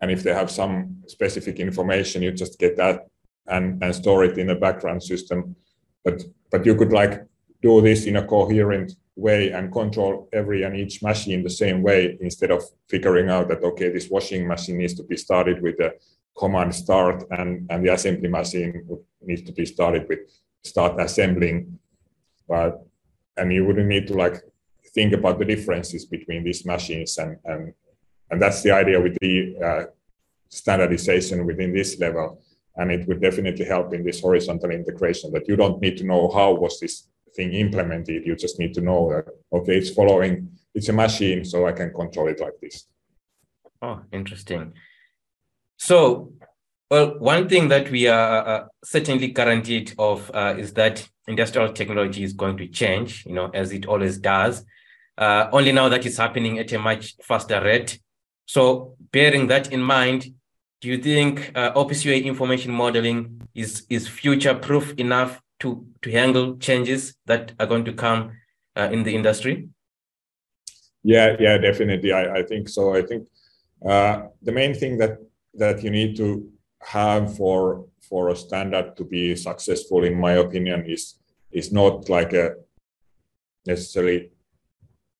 And 0.00 0.10
if 0.10 0.22
they 0.22 0.34
have 0.34 0.50
some 0.50 1.02
specific 1.06 1.58
information, 1.58 2.22
you 2.22 2.32
just 2.32 2.58
get 2.58 2.76
that 2.76 3.06
and, 3.46 3.82
and 3.82 3.94
store 3.94 4.24
it 4.24 4.36
in 4.38 4.50
a 4.50 4.54
background 4.54 5.02
system. 5.02 5.56
But 6.04 6.22
but 6.50 6.66
you 6.66 6.74
could 6.74 6.92
like 6.92 7.24
do 7.62 7.80
this 7.80 8.04
in 8.04 8.16
a 8.16 8.26
coherent 8.26 8.92
way 9.16 9.50
and 9.50 9.72
control 9.72 10.28
every 10.32 10.62
and 10.62 10.76
each 10.76 11.02
machine 11.02 11.42
the 11.42 11.50
same 11.50 11.82
way 11.82 12.18
instead 12.20 12.50
of 12.50 12.62
figuring 12.88 13.30
out 13.30 13.48
that 13.48 13.64
okay, 13.64 13.88
this 13.88 14.10
washing 14.10 14.46
machine 14.46 14.78
needs 14.78 14.94
to 14.94 15.02
be 15.02 15.16
started 15.16 15.62
with 15.62 15.80
a 15.80 15.94
command 16.38 16.74
start 16.74 17.24
and, 17.30 17.66
and 17.70 17.84
the 17.84 17.92
assembly 17.92 18.28
machine 18.28 18.86
needs 19.22 19.42
to 19.42 19.52
be 19.52 19.64
started 19.64 20.06
with 20.08 20.20
start 20.62 21.00
assembling. 21.00 21.78
But 22.46 22.86
and 23.38 23.52
you 23.52 23.64
wouldn't 23.64 23.88
need 23.88 24.06
to 24.08 24.14
like 24.14 24.42
think 24.94 25.14
about 25.14 25.38
the 25.38 25.44
differences 25.44 26.04
between 26.04 26.44
these 26.44 26.64
machines 26.66 27.18
and 27.18 27.38
and 27.44 27.72
and 28.30 28.42
that's 28.42 28.62
the 28.62 28.72
idea 28.72 29.00
with 29.00 29.16
the 29.20 29.56
uh, 29.64 29.84
standardization 30.48 31.46
within 31.46 31.72
this 31.72 31.98
level 31.98 32.40
and 32.76 32.90
it 32.90 33.06
would 33.08 33.20
definitely 33.20 33.64
help 33.64 33.94
in 33.94 34.04
this 34.04 34.20
horizontal 34.20 34.70
integration 34.70 35.32
that 35.32 35.48
you 35.48 35.56
don't 35.56 35.80
need 35.80 35.96
to 35.96 36.04
know 36.04 36.30
how 36.30 36.52
was 36.52 36.78
this 36.80 37.08
thing 37.36 37.52
implemented 37.52 38.26
you 38.26 38.34
just 38.34 38.58
need 38.58 38.72
to 38.74 38.80
know 38.80 39.10
that 39.10 39.24
okay 39.52 39.76
it's 39.76 39.90
following 39.90 40.48
it's 40.74 40.88
a 40.88 40.92
machine 40.92 41.44
so 41.44 41.66
i 41.66 41.72
can 41.72 41.92
control 41.92 42.28
it 42.28 42.40
like 42.40 42.58
this 42.60 42.86
oh 43.82 44.00
interesting 44.12 44.72
so 45.76 46.32
well, 46.90 47.18
one 47.18 47.48
thing 47.48 47.68
that 47.68 47.90
we 47.90 48.06
are 48.06 48.38
uh, 48.38 48.44
uh, 48.44 48.66
certainly 48.84 49.28
guaranteed 49.28 49.94
of 49.98 50.30
uh, 50.32 50.54
is 50.56 50.72
that 50.74 51.08
industrial 51.26 51.72
technology 51.72 52.22
is 52.22 52.32
going 52.32 52.56
to 52.58 52.68
change, 52.68 53.26
you 53.26 53.32
know, 53.32 53.50
as 53.52 53.72
it 53.72 53.86
always 53.86 54.18
does. 54.18 54.64
Uh, 55.18 55.48
only 55.52 55.72
now 55.72 55.88
that 55.88 56.06
it's 56.06 56.16
happening 56.16 56.60
at 56.60 56.70
a 56.72 56.78
much 56.78 57.16
faster 57.22 57.60
rate. 57.60 57.98
So, 58.44 58.94
bearing 59.10 59.48
that 59.48 59.72
in 59.72 59.80
mind, 59.80 60.26
do 60.80 60.88
you 60.88 60.98
think 60.98 61.50
uh, 61.56 61.72
OPC 61.72 62.24
information 62.24 62.70
modeling 62.72 63.48
is 63.54 63.84
is 63.88 64.06
future 64.06 64.54
proof 64.54 64.92
enough 64.94 65.40
to 65.60 65.86
to 66.02 66.10
handle 66.10 66.56
changes 66.58 67.14
that 67.26 67.52
are 67.58 67.66
going 67.66 67.84
to 67.84 67.92
come 67.92 68.32
uh, 68.76 68.88
in 68.92 69.02
the 69.02 69.14
industry? 69.14 69.68
Yeah, 71.02 71.36
yeah, 71.38 71.58
definitely. 71.58 72.12
I, 72.12 72.38
I 72.38 72.42
think 72.42 72.68
so. 72.68 72.94
I 72.94 73.02
think 73.02 73.28
the 73.80 74.52
main 74.52 74.74
thing 74.74 74.98
that 74.98 75.18
that 75.54 75.82
you 75.82 75.90
need 75.90 76.16
to 76.16 76.50
have 76.80 77.36
for 77.36 77.86
for 78.08 78.28
a 78.28 78.36
standard 78.36 78.96
to 78.96 79.04
be 79.04 79.34
successful, 79.36 80.04
in 80.04 80.18
my 80.18 80.32
opinion, 80.32 80.84
is 80.86 81.18
is 81.50 81.72
not 81.72 82.08
like 82.08 82.32
a 82.32 82.54
necessarily 83.66 84.30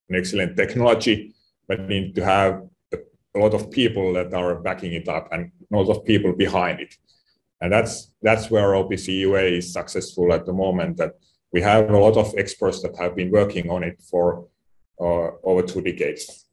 an 0.08 0.16
excellent 0.16 0.56
technology, 0.56 1.34
but 1.68 1.88
need 1.88 2.14
to 2.14 2.24
have 2.24 2.62
a 2.92 3.38
lot 3.38 3.54
of 3.54 3.70
people 3.70 4.12
that 4.14 4.32
are 4.32 4.56
backing 4.56 4.92
it 4.92 5.08
up 5.08 5.28
and 5.32 5.50
a 5.72 5.76
lot 5.76 5.90
of 5.94 6.04
people 6.04 6.32
behind 6.32 6.80
it. 6.80 6.94
And 7.60 7.72
that's 7.72 8.12
that's 8.22 8.50
where 8.50 8.72
OPC 8.72 9.20
UA 9.20 9.42
is 9.42 9.72
successful 9.72 10.32
at 10.32 10.44
the 10.44 10.52
moment. 10.52 10.98
That 10.98 11.14
we 11.52 11.62
have 11.62 11.90
a 11.90 11.98
lot 11.98 12.16
of 12.16 12.34
experts 12.36 12.82
that 12.82 12.96
have 12.98 13.16
been 13.16 13.30
working 13.30 13.70
on 13.70 13.82
it 13.82 14.02
for 14.10 14.48
uh, 15.00 15.30
over 15.42 15.62
two 15.62 15.80
decades, 15.80 16.46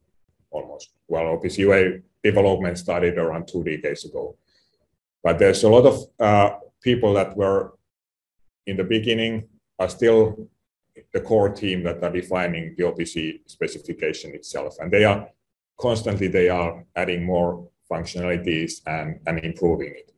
almost. 0.50 0.92
Well, 1.08 1.38
OPC 1.38 1.58
UA 1.60 2.00
development 2.24 2.78
started 2.78 3.18
around 3.18 3.48
two 3.48 3.64
decades 3.64 4.06
ago. 4.06 4.38
But 5.24 5.40
there's 5.40 5.64
a 5.64 5.70
lot 5.70 5.86
of 5.86 6.04
uh, 6.20 6.58
people 6.82 7.14
that 7.14 7.36
were 7.36 7.74
in 8.66 8.78
the 8.78 8.84
beginning 8.84 9.48
are 9.80 9.90
still 9.90 10.50
the 11.14 11.22
core 11.22 11.50
team 11.50 11.84
that 11.84 12.04
are 12.04 12.12
defining 12.12 12.76
the 12.78 12.84
OPC 12.84 13.42
specification 13.46 14.34
itself, 14.34 14.76
and 14.80 14.92
they 14.92 15.04
are 15.04 15.28
constantly 15.80 16.28
they 16.28 16.50
are 16.50 16.86
adding 16.96 17.24
more 17.24 17.68
functionalities 17.92 18.82
and, 18.86 19.20
and 19.28 19.40
improving 19.40 19.94
it. 19.96 20.13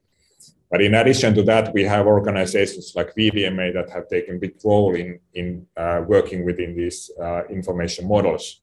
But 0.72 0.82
in 0.82 0.96
addition 0.96 1.36
to 1.36 1.44
that, 1.44 1.74
we 1.74 1.84
have 1.84 2.08
organizations 2.08 2.94
like 2.96 3.16
VDMA 3.16 3.74
that 3.74 3.90
have 3.92 4.10
taken 4.10 4.36
a 4.36 4.40
big 4.40 4.56
role 4.64 4.96
in 4.96 5.20
in 5.34 5.68
uh, 5.78 6.02
working 6.08 6.44
within 6.46 6.76
these 6.76 7.12
uh, 7.22 7.46
information 7.50 8.08
models. 8.08 8.62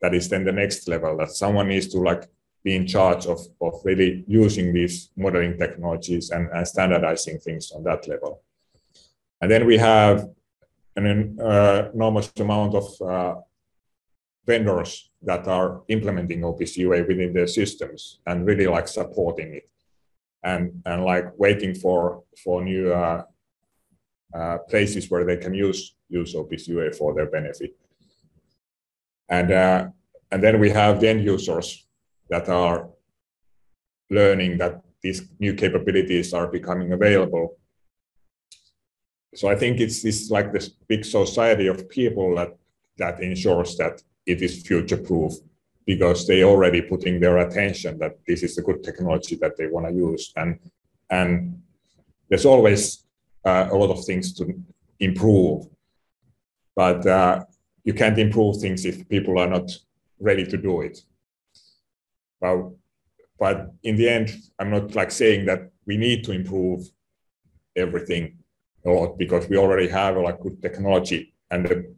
That 0.00 0.14
is 0.14 0.28
then 0.28 0.44
the 0.44 0.52
next 0.52 0.88
level 0.88 1.16
that 1.18 1.30
someone 1.30 1.68
needs 1.68 1.88
to 1.88 1.98
like 1.98 2.28
be 2.62 2.76
in 2.76 2.86
charge 2.86 3.26
of, 3.26 3.40
of 3.60 3.80
really 3.84 4.24
using 4.28 4.72
these 4.72 5.10
modeling 5.16 5.58
technologies 5.58 6.30
and, 6.30 6.48
and 6.52 6.66
standardizing 6.66 7.38
things 7.38 7.72
on 7.72 7.82
that 7.84 8.06
level. 8.06 8.42
And 9.40 9.50
then 9.50 9.66
we 9.66 9.76
have 9.78 10.28
an 10.96 11.38
uh, 11.40 11.90
enormous 11.94 12.32
amount 12.38 12.74
of 12.74 12.86
uh, 13.02 13.34
vendors 14.46 15.10
that 15.22 15.46
are 15.46 15.82
implementing 15.88 16.40
OPC 16.40 16.78
UA 16.78 17.04
within 17.04 17.32
their 17.32 17.46
systems 17.46 18.20
and 18.26 18.46
really 18.46 18.66
like 18.66 18.88
supporting 18.88 19.54
it 19.54 19.68
and, 20.42 20.82
and 20.86 21.04
like 21.04 21.26
waiting 21.38 21.74
for, 21.74 22.24
for 22.42 22.62
new 22.62 22.92
uh, 22.92 23.22
uh 24.34 24.58
places 24.68 25.10
where 25.10 25.24
they 25.24 25.36
can 25.36 25.54
use, 25.54 25.96
use 26.08 26.34
OPC 26.34 26.68
UA 26.68 26.92
for 26.92 27.14
their 27.14 27.26
benefit. 27.26 27.76
And, 29.28 29.50
uh, 29.50 29.88
and 30.30 30.42
then 30.42 30.60
we 30.60 30.70
have 30.70 31.00
the 31.00 31.08
end 31.08 31.24
users 31.24 31.86
that 32.30 32.48
are 32.48 32.88
learning 34.10 34.58
that 34.58 34.82
these 35.02 35.22
new 35.38 35.54
capabilities 35.54 36.34
are 36.34 36.46
becoming 36.46 36.92
available. 36.92 37.56
So 39.34 39.48
I 39.48 39.54
think 39.54 39.80
it's 39.80 40.02
this 40.02 40.30
like 40.30 40.52
this 40.52 40.68
big 40.68 41.04
society 41.04 41.66
of 41.66 41.88
people 41.88 42.34
that 42.36 42.56
that 42.96 43.22
ensures 43.22 43.76
that 43.76 44.02
it 44.26 44.42
is 44.42 44.62
future 44.66 44.96
proof 44.96 45.32
because 45.88 46.26
they 46.26 46.44
already 46.44 46.82
putting 46.82 47.18
their 47.18 47.38
attention 47.38 47.98
that 47.98 48.18
this 48.26 48.42
is 48.42 48.58
a 48.58 48.62
good 48.62 48.84
technology 48.84 49.36
that 49.36 49.56
they 49.56 49.68
want 49.68 49.86
to 49.88 49.92
use. 49.94 50.30
And 50.36 50.60
and 51.08 51.62
there's 52.28 52.44
always 52.44 53.06
uh, 53.42 53.68
a 53.72 53.74
lot 53.74 53.90
of 53.90 54.04
things 54.04 54.34
to 54.34 54.44
improve. 55.00 55.66
But 56.76 57.06
uh, 57.06 57.44
you 57.84 57.94
can't 57.94 58.18
improve 58.18 58.58
things 58.58 58.84
if 58.84 59.08
people 59.08 59.38
are 59.38 59.48
not 59.48 59.70
ready 60.20 60.44
to 60.44 60.58
do 60.58 60.82
it. 60.82 60.98
But, 62.38 62.56
but 63.40 63.72
in 63.82 63.96
the 63.96 64.10
end, 64.10 64.36
I'm 64.58 64.70
not 64.70 64.94
like 64.94 65.10
saying 65.10 65.46
that 65.46 65.70
we 65.86 65.96
need 65.96 66.22
to 66.24 66.32
improve 66.32 66.82
everything 67.74 68.36
a 68.84 68.90
lot 68.90 69.16
because 69.16 69.48
we 69.48 69.56
already 69.56 69.88
have 69.88 70.16
a 70.16 70.20
like 70.20 70.40
good 70.40 70.60
technology. 70.60 71.34
And 71.50 71.64
the, 71.64 71.94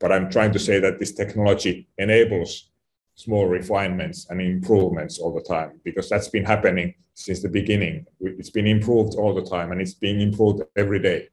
but 0.00 0.12
I'm 0.12 0.30
trying 0.30 0.52
to 0.52 0.58
say 0.58 0.80
that 0.80 0.98
this 0.98 1.12
technology 1.12 1.88
enables 1.98 2.70
small 3.14 3.46
refinements 3.46 4.26
and 4.28 4.40
improvements 4.40 5.18
all 5.18 5.32
the 5.32 5.42
time 5.42 5.80
because 5.84 6.08
that's 6.08 6.28
been 6.28 6.44
happening 6.44 6.94
since 7.14 7.40
the 7.42 7.48
beginning. 7.48 8.06
It's 8.20 8.50
been 8.50 8.66
improved 8.66 9.14
all 9.14 9.34
the 9.34 9.48
time 9.48 9.72
and 9.72 9.80
it's 9.80 9.94
being 9.94 10.20
improved 10.20 10.62
every 10.76 10.98
day. 10.98 11.28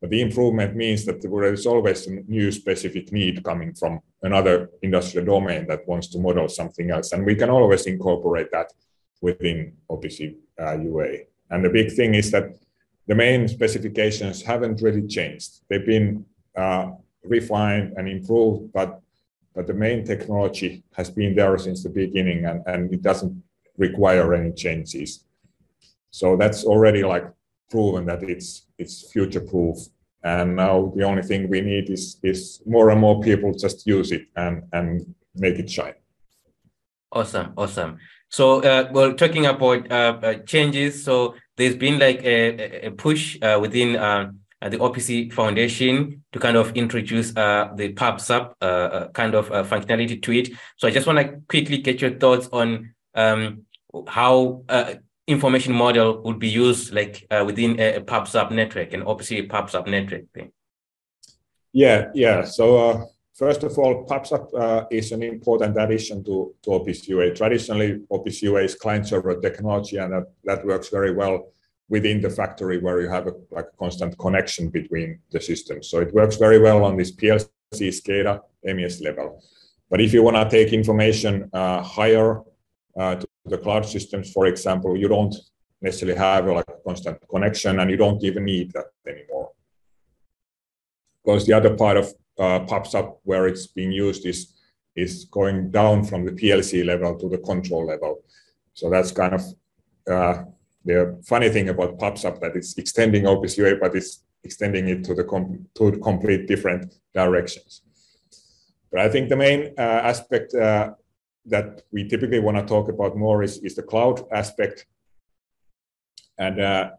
But 0.00 0.10
the 0.10 0.22
improvement 0.22 0.76
means 0.76 1.04
that 1.04 1.20
there 1.20 1.52
is 1.52 1.66
always 1.66 2.06
a 2.06 2.12
new 2.26 2.50
specific 2.52 3.12
need 3.12 3.44
coming 3.44 3.74
from 3.74 4.00
another 4.22 4.70
industrial 4.80 5.26
domain 5.26 5.66
that 5.66 5.86
wants 5.86 6.08
to 6.08 6.18
model 6.18 6.48
something 6.48 6.90
else. 6.90 7.12
And 7.12 7.26
we 7.26 7.34
can 7.34 7.50
always 7.50 7.84
incorporate 7.84 8.50
that 8.52 8.72
within 9.20 9.74
OPC 9.90 10.36
uh, 10.58 10.78
UA. 10.78 11.08
And 11.50 11.64
the 11.64 11.68
big 11.68 11.92
thing 11.92 12.14
is 12.14 12.30
that 12.30 12.56
the 13.06 13.14
main 13.14 13.46
specifications 13.46 14.40
haven't 14.40 14.80
really 14.80 15.06
changed. 15.06 15.60
They've 15.68 15.84
been 15.84 16.24
uh, 16.56 16.92
refined 17.22 17.94
and 17.96 18.08
improved, 18.08 18.72
but 18.72 19.02
but 19.60 19.66
the 19.66 19.74
main 19.74 20.02
technology 20.06 20.82
has 20.94 21.10
been 21.10 21.34
there 21.34 21.58
since 21.58 21.82
the 21.82 21.90
beginning 21.90 22.46
and, 22.46 22.62
and 22.66 22.90
it 22.94 23.02
doesn't 23.02 23.42
require 23.76 24.32
any 24.32 24.52
changes. 24.52 25.26
So 26.10 26.34
that's 26.38 26.64
already 26.64 27.02
like 27.04 27.26
proven 27.70 28.06
that 28.06 28.22
it's 28.22 28.64
it's 28.78 29.12
future 29.12 29.44
proof. 29.52 29.76
And 30.24 30.56
now 30.56 30.94
the 30.96 31.04
only 31.04 31.22
thing 31.22 31.50
we 31.50 31.60
need 31.60 31.90
is 31.90 32.16
is 32.22 32.62
more 32.64 32.88
and 32.88 33.02
more 33.02 33.20
people 33.20 33.52
just 33.52 33.86
use 33.86 34.12
it 34.12 34.24
and 34.34 34.62
and 34.72 35.14
make 35.34 35.58
it 35.58 35.68
shine. 35.68 35.98
Awesome, 37.12 37.52
awesome. 37.58 37.98
So, 38.30 38.62
uh, 38.62 38.88
well, 38.94 39.12
talking 39.12 39.44
about 39.44 39.92
uh, 39.92 40.20
uh, 40.22 40.34
changes, 40.52 41.04
so 41.04 41.34
there's 41.58 41.76
been 41.76 41.98
like 41.98 42.22
a, 42.24 42.86
a 42.86 42.90
push 42.92 43.36
uh, 43.42 43.58
within 43.60 43.96
uh, 43.96 44.30
the 44.62 44.76
OPC 44.76 45.32
Foundation 45.32 46.22
to 46.32 46.38
kind 46.38 46.56
of 46.56 46.76
introduce 46.76 47.34
uh, 47.36 47.70
the 47.76 47.94
PubSub 47.94 49.12
kind 49.14 49.34
of 49.34 49.48
functionality 49.48 50.22
to 50.22 50.32
it. 50.32 50.50
So, 50.76 50.86
I 50.86 50.90
just 50.90 51.06
want 51.06 51.18
to 51.18 51.40
quickly 51.48 51.78
get 51.78 52.00
your 52.00 52.18
thoughts 52.18 52.48
on 52.52 52.94
um, 53.14 53.62
how 54.06 54.64
information 55.26 55.72
model 55.72 56.22
would 56.24 56.38
be 56.38 56.48
used 56.48 56.92
like 56.92 57.26
within 57.46 57.80
a, 57.80 57.96
a 57.96 58.00
PubSub 58.00 58.50
network, 58.50 58.92
an 58.92 59.02
OPC 59.02 59.48
PubSub 59.48 59.86
network 59.88 60.30
thing. 60.34 60.52
Yeah, 61.72 62.10
yeah. 62.14 62.44
So 62.44 63.08
First 63.40 63.62
of 63.62 63.78
all, 63.78 64.04
PubSub 64.04 64.52
uh, 64.52 64.84
is 64.90 65.12
an 65.12 65.22
important 65.22 65.74
addition 65.80 66.22
to, 66.24 66.54
to 66.62 66.70
OPC 66.72 67.08
UA. 67.08 67.34
Traditionally, 67.34 68.00
OPC 68.12 68.42
UA 68.42 68.64
is 68.64 68.74
client-server 68.74 69.40
technology, 69.40 69.96
and 69.96 70.12
that, 70.12 70.24
that 70.44 70.66
works 70.66 70.90
very 70.90 71.14
well 71.14 71.50
within 71.90 72.20
the 72.20 72.30
factory 72.30 72.78
where 72.78 73.02
you 73.02 73.08
have 73.08 73.26
a, 73.26 73.34
like 73.50 73.66
a 73.66 73.76
constant 73.76 74.16
connection 74.18 74.70
between 74.70 75.18
the 75.32 75.40
systems. 75.40 75.88
So 75.88 75.98
it 75.98 76.14
works 76.14 76.36
very 76.36 76.58
well 76.58 76.84
on 76.84 76.96
this 76.96 77.12
PLC, 77.12 77.48
SCADA, 77.74 78.40
MES 78.64 79.00
level. 79.02 79.42
But 79.90 80.00
if 80.00 80.14
you 80.14 80.22
want 80.22 80.36
to 80.36 80.48
take 80.48 80.72
information 80.72 81.50
uh, 81.52 81.82
higher 81.82 82.42
uh, 82.96 83.16
to 83.16 83.26
the 83.44 83.58
cloud 83.58 83.84
systems, 83.84 84.32
for 84.32 84.46
example, 84.46 84.96
you 84.96 85.08
don't 85.08 85.34
necessarily 85.82 86.16
have 86.16 86.46
a, 86.46 86.52
like 86.52 86.64
a 86.68 86.78
constant 86.86 87.18
connection, 87.28 87.80
and 87.80 87.90
you 87.90 87.96
don't 87.96 88.22
even 88.22 88.44
need 88.44 88.72
that 88.72 88.86
anymore. 89.06 89.50
Because 91.24 91.44
the 91.44 91.54
other 91.54 91.74
part 91.76 91.96
of 91.96 92.14
uh, 92.38 92.64
up 92.94 93.20
where 93.24 93.48
it's 93.48 93.66
being 93.66 93.92
used 93.92 94.24
is 94.26 94.54
is 94.96 95.24
going 95.26 95.70
down 95.70 96.04
from 96.04 96.24
the 96.24 96.32
PLC 96.32 96.84
level 96.84 97.18
to 97.18 97.28
the 97.28 97.38
control 97.38 97.86
level. 97.86 98.22
So 98.74 98.90
that's 98.90 99.12
kind 99.12 99.34
of 99.34 99.42
uh, 100.10 100.44
the 100.84 101.20
funny 101.26 101.48
thing 101.50 101.68
about 101.68 101.98
PubSub 101.98 102.40
that 102.40 102.56
it's 102.56 102.76
extending 102.78 103.24
OPC 103.24 103.58
UA, 103.58 103.76
but 103.76 103.94
it's 103.94 104.24
extending 104.44 104.88
it 104.88 105.04
to 105.04 105.14
the 105.14 105.24
com- 105.24 105.66
to 105.74 105.92
complete 105.98 106.46
different 106.46 106.94
directions. 107.14 107.82
But 108.90 109.00
I 109.00 109.08
think 109.08 109.28
the 109.28 109.36
main 109.36 109.74
uh, 109.78 109.82
aspect 109.82 110.54
uh, 110.54 110.92
that 111.46 111.82
we 111.92 112.08
typically 112.08 112.40
want 112.40 112.56
to 112.56 112.64
talk 112.64 112.88
about 112.88 113.16
more 113.16 113.42
is, 113.42 113.58
is 113.58 113.74
the 113.74 113.82
cloud 113.82 114.22
aspect. 114.32 114.86
And 116.38 116.60
uh, 116.60 116.90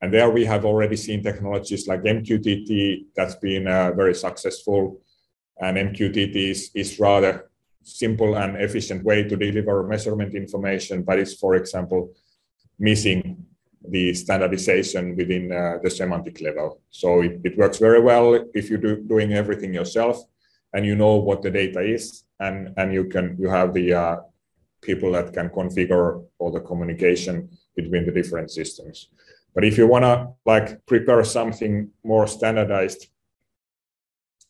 and 0.00 0.12
there 0.12 0.30
we 0.30 0.44
have 0.44 0.64
already 0.64 0.96
seen 0.96 1.22
technologies 1.22 1.88
like 1.88 2.02
MQTT 2.02 3.06
that's 3.16 3.36
been 3.36 3.66
uh, 3.66 3.92
very 3.92 4.14
successful. 4.14 5.00
And 5.58 5.78
MQTT 5.78 6.36
is, 6.36 6.70
is 6.74 7.00
rather 7.00 7.50
simple 7.82 8.36
and 8.36 8.56
efficient 8.56 9.04
way 9.04 9.22
to 9.22 9.36
deliver 9.36 9.86
measurement 9.86 10.34
information, 10.34 11.02
but 11.02 11.18
it's, 11.18 11.34
for 11.34 11.54
example, 11.54 12.12
missing 12.78 13.44
the 13.88 14.12
standardization 14.14 15.16
within 15.16 15.52
uh, 15.52 15.78
the 15.82 15.90
semantic 15.90 16.40
level. 16.40 16.80
So 16.90 17.22
it, 17.22 17.40
it 17.44 17.56
works 17.56 17.78
very 17.78 18.00
well 18.00 18.34
if 18.54 18.68
you're 18.68 18.80
do, 18.80 19.02
doing 19.02 19.32
everything 19.32 19.72
yourself 19.74 20.22
and 20.72 20.84
you 20.84 20.96
know 20.96 21.16
what 21.16 21.42
the 21.42 21.50
data 21.50 21.80
is 21.80 22.24
and, 22.40 22.74
and 22.76 22.92
you 22.92 23.04
can 23.04 23.36
you 23.38 23.48
have 23.48 23.72
the 23.72 23.94
uh, 23.94 24.16
people 24.82 25.12
that 25.12 25.32
can 25.32 25.48
configure 25.50 26.24
all 26.38 26.50
the 26.50 26.60
communication 26.60 27.48
between 27.74 28.04
the 28.06 28.12
different 28.12 28.50
systems. 28.50 29.08
But 29.54 29.64
if 29.64 29.78
you 29.78 29.86
want 29.86 30.04
to 30.04 30.28
like 30.44 30.84
prepare 30.86 31.24
something 31.24 31.90
more 32.04 32.26
standardized, 32.26 33.08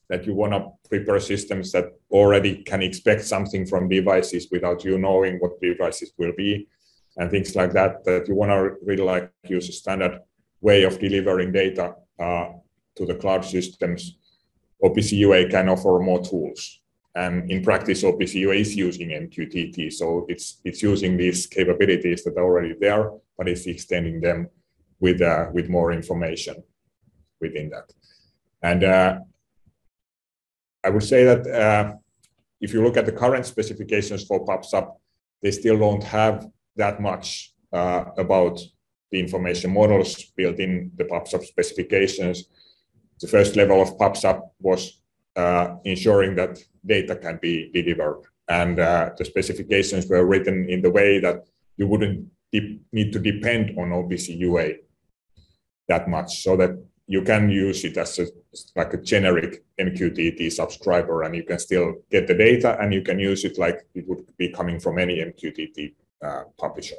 that 0.08 0.24
you 0.24 0.34
want 0.34 0.52
to 0.52 0.70
prepare 0.88 1.18
systems 1.20 1.72
that 1.72 1.86
already 2.10 2.62
can 2.62 2.82
expect 2.82 3.24
something 3.24 3.66
from 3.66 3.88
devices 3.88 4.48
without 4.50 4.84
you 4.84 4.98
knowing 4.98 5.38
what 5.38 5.60
devices 5.60 6.12
will 6.16 6.32
be 6.36 6.68
and 7.16 7.30
things 7.30 7.56
like 7.56 7.72
that, 7.72 8.04
that 8.04 8.28
you 8.28 8.34
want 8.34 8.50
to 8.50 8.76
really 8.84 9.02
like 9.02 9.30
use 9.48 9.68
a 9.68 9.72
standard 9.72 10.20
way 10.60 10.84
of 10.84 10.98
delivering 10.98 11.52
data 11.52 11.94
uh, 12.18 12.48
to 12.96 13.06
the 13.06 13.14
cloud 13.14 13.44
systems, 13.44 14.18
OPC 14.82 15.12
UA 15.12 15.48
can 15.48 15.68
offer 15.68 15.98
more 15.98 16.22
tools. 16.22 16.80
And 17.14 17.50
in 17.50 17.62
practice, 17.62 18.02
OPC 18.02 18.34
UA 18.34 18.54
is 18.56 18.76
using 18.76 19.08
MQTT. 19.08 19.92
So 19.92 20.26
it's, 20.28 20.60
it's 20.64 20.82
using 20.82 21.16
these 21.16 21.46
capabilities 21.46 22.24
that 22.24 22.36
are 22.36 22.44
already 22.44 22.74
there, 22.78 23.10
but 23.38 23.48
it's 23.48 23.66
extending 23.66 24.20
them 24.20 24.48
with 25.00 25.20
uh, 25.20 25.46
with 25.52 25.68
more 25.68 25.92
information 25.92 26.62
within 27.40 27.70
that. 27.70 27.92
And 28.62 28.84
uh, 28.84 29.18
I 30.84 30.90
would 30.90 31.02
say 31.02 31.24
that 31.24 31.46
uh, 31.46 31.94
if 32.60 32.72
you 32.72 32.82
look 32.82 32.96
at 32.96 33.06
the 33.06 33.12
current 33.12 33.46
specifications 33.46 34.24
for 34.24 34.44
PubSub, 34.44 34.94
they 35.42 35.50
still 35.50 35.78
don't 35.78 36.02
have 36.02 36.46
that 36.76 37.00
much 37.00 37.52
uh, 37.72 38.04
about 38.16 38.60
the 39.10 39.20
information 39.20 39.72
models 39.72 40.24
built 40.36 40.58
in 40.58 40.90
the 40.96 41.04
PubSub 41.04 41.44
specifications. 41.44 42.44
The 43.20 43.28
first 43.28 43.56
level 43.56 43.80
of 43.80 43.96
PubSub 43.96 44.40
was 44.60 45.00
uh, 45.36 45.76
ensuring 45.84 46.34
that 46.36 46.58
data 46.84 47.16
can 47.16 47.38
be 47.40 47.70
delivered, 47.72 48.22
and 48.48 48.78
uh, 48.78 49.10
the 49.16 49.24
specifications 49.24 50.06
were 50.06 50.26
written 50.26 50.68
in 50.68 50.82
the 50.82 50.90
way 50.90 51.20
that 51.20 51.44
you 51.76 51.86
wouldn't 51.86 52.28
need 52.52 53.12
to 53.12 53.18
depend 53.18 53.78
on 53.78 53.90
OPC 53.90 54.38
UA 54.38 54.68
that 55.88 56.08
much 56.08 56.42
so 56.42 56.56
that 56.56 56.70
you 57.06 57.22
can 57.22 57.48
use 57.48 57.84
it 57.84 57.96
as 57.96 58.18
a 58.18 58.26
like 58.74 58.92
a 58.94 58.96
generic 58.96 59.64
MQTT 59.78 60.50
subscriber 60.50 61.22
and 61.22 61.36
you 61.36 61.44
can 61.44 61.58
still 61.58 61.94
get 62.10 62.26
the 62.26 62.34
data 62.34 62.76
and 62.80 62.92
you 62.92 63.02
can 63.02 63.18
use 63.18 63.44
it 63.44 63.58
like 63.58 63.86
it 63.94 64.08
would 64.08 64.24
be 64.36 64.48
coming 64.48 64.80
from 64.80 64.98
any 64.98 65.18
MQTT 65.18 65.94
uh, 66.22 66.44
publisher. 66.58 66.96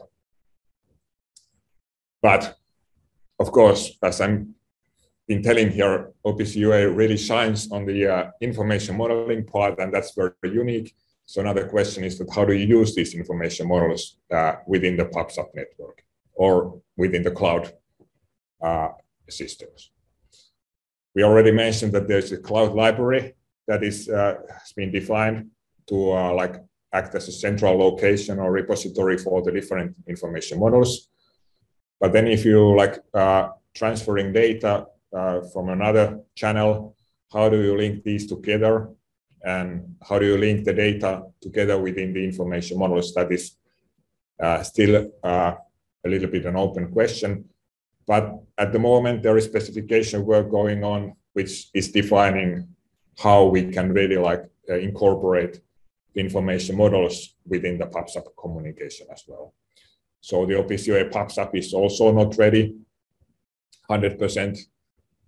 But 2.22 2.56
of 3.40 3.52
course, 3.52 3.98
as 4.02 4.22
I'm 4.22 4.56
been 5.28 5.44
telling 5.44 5.70
here, 5.72 6.14
OPC 6.26 6.56
UA 6.56 6.90
really 6.92 7.18
shines 7.18 7.70
on 7.70 7.86
the 7.86 8.08
uh, 8.08 8.32
information 8.42 8.96
modeling 8.98 9.46
part 9.46 9.78
and 9.80 9.94
that's 9.94 10.16
very 10.16 10.32
unique. 10.44 10.96
So 11.26 11.42
another 11.42 11.68
question 11.68 12.06
is 12.06 12.18
that 12.18 12.34
how 12.34 12.46
do 12.46 12.54
you 12.54 12.66
use 12.80 12.96
these 12.96 13.14
information 13.14 13.68
models 13.68 14.18
uh, 14.32 14.54
within 14.66 14.96
the 14.96 15.06
PubSub 15.06 15.48
network 15.54 16.02
or 16.34 16.82
within 16.96 17.24
the 17.24 17.32
cloud 17.32 17.74
uh, 18.62 18.90
systems. 19.30 19.92
We 21.14 21.24
already 21.24 21.52
mentioned 21.52 21.92
that 21.94 22.08
there's 22.08 22.32
a 22.32 22.38
cloud 22.38 22.74
library 22.74 23.36
that 23.68 23.84
is 23.84 24.08
uh, 24.08 24.36
has 24.52 24.72
been 24.74 24.92
defined 24.92 25.50
to 25.90 26.14
uh, 26.14 26.34
like 26.34 26.56
act 26.98 27.16
as 27.16 27.28
a 27.28 27.32
central 27.46 27.74
location 27.88 28.36
or 28.40 28.52
repository 28.52 29.18
for 29.26 29.42
the 29.46 29.52
different 29.52 29.90
information 30.14 30.56
models. 30.64 30.92
But 32.02 32.10
then 32.14 32.28
if 32.28 32.42
you 32.46 32.60
like 32.82 32.96
uh, 33.14 33.44
transferring 33.80 34.30
data 34.34 34.74
uh, 35.20 35.42
from 35.52 35.70
another 35.70 36.08
channel, 36.42 36.96
how 37.34 37.46
do 37.50 37.58
you 37.62 37.74
link 37.84 38.04
these 38.04 38.26
together? 38.28 38.76
And 39.44 39.96
how 40.08 40.20
do 40.20 40.26
you 40.26 40.38
link 40.38 40.66
the 40.66 40.74
data 40.74 41.12
together 41.42 41.78
within 41.88 42.14
the 42.14 42.24
information 42.24 42.76
models? 42.84 43.14
That 43.14 43.32
is 43.32 43.44
uh, 44.46 44.64
still 44.64 44.94
uh, 45.24 45.54
a 46.06 46.10
little 46.10 46.30
bit 46.30 46.46
an 46.46 46.56
open 46.56 46.92
question. 46.92 47.46
But 48.06 48.24
at 48.58 48.72
the 48.72 48.80
moment, 48.80 49.24
there 49.24 49.38
is 49.38 49.46
specification 49.46 50.26
work 50.26 50.50
going 50.50 50.84
on, 50.84 51.16
which 51.34 51.70
is 51.74 51.92
defining 51.92 52.68
how 53.18 53.46
we 53.46 53.62
can 53.76 53.94
really 53.94 54.18
like 54.18 54.44
uh, 54.70 54.76
incorporate 54.76 55.60
information 56.18 56.76
models 56.76 57.36
within 57.46 57.78
the 57.78 57.86
PubSub 57.86 58.26
communication 58.40 59.08
as 59.12 59.24
well. 59.28 59.54
So 60.20 60.46
the 60.46 60.56
OPC 60.56 60.88
UA 60.88 61.06
PubSub 61.10 61.56
is 61.56 61.74
also 61.74 62.12
not 62.12 62.38
ready 62.38 62.76
100%. 63.90 64.58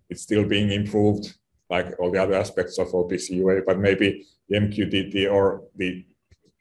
It's 0.10 0.24
still 0.24 0.46
being 0.46 0.72
improved 0.72 1.38
like 1.70 1.94
all 2.00 2.12
the 2.12 2.22
other 2.22 2.34
aspects 2.34 2.80
of 2.80 2.88
OPC 2.88 3.30
UA, 3.38 3.62
but 3.66 3.80
maybe 3.80 4.26
the 4.48 4.58
MQTT 4.58 5.32
or 5.32 5.64
the 5.76 6.06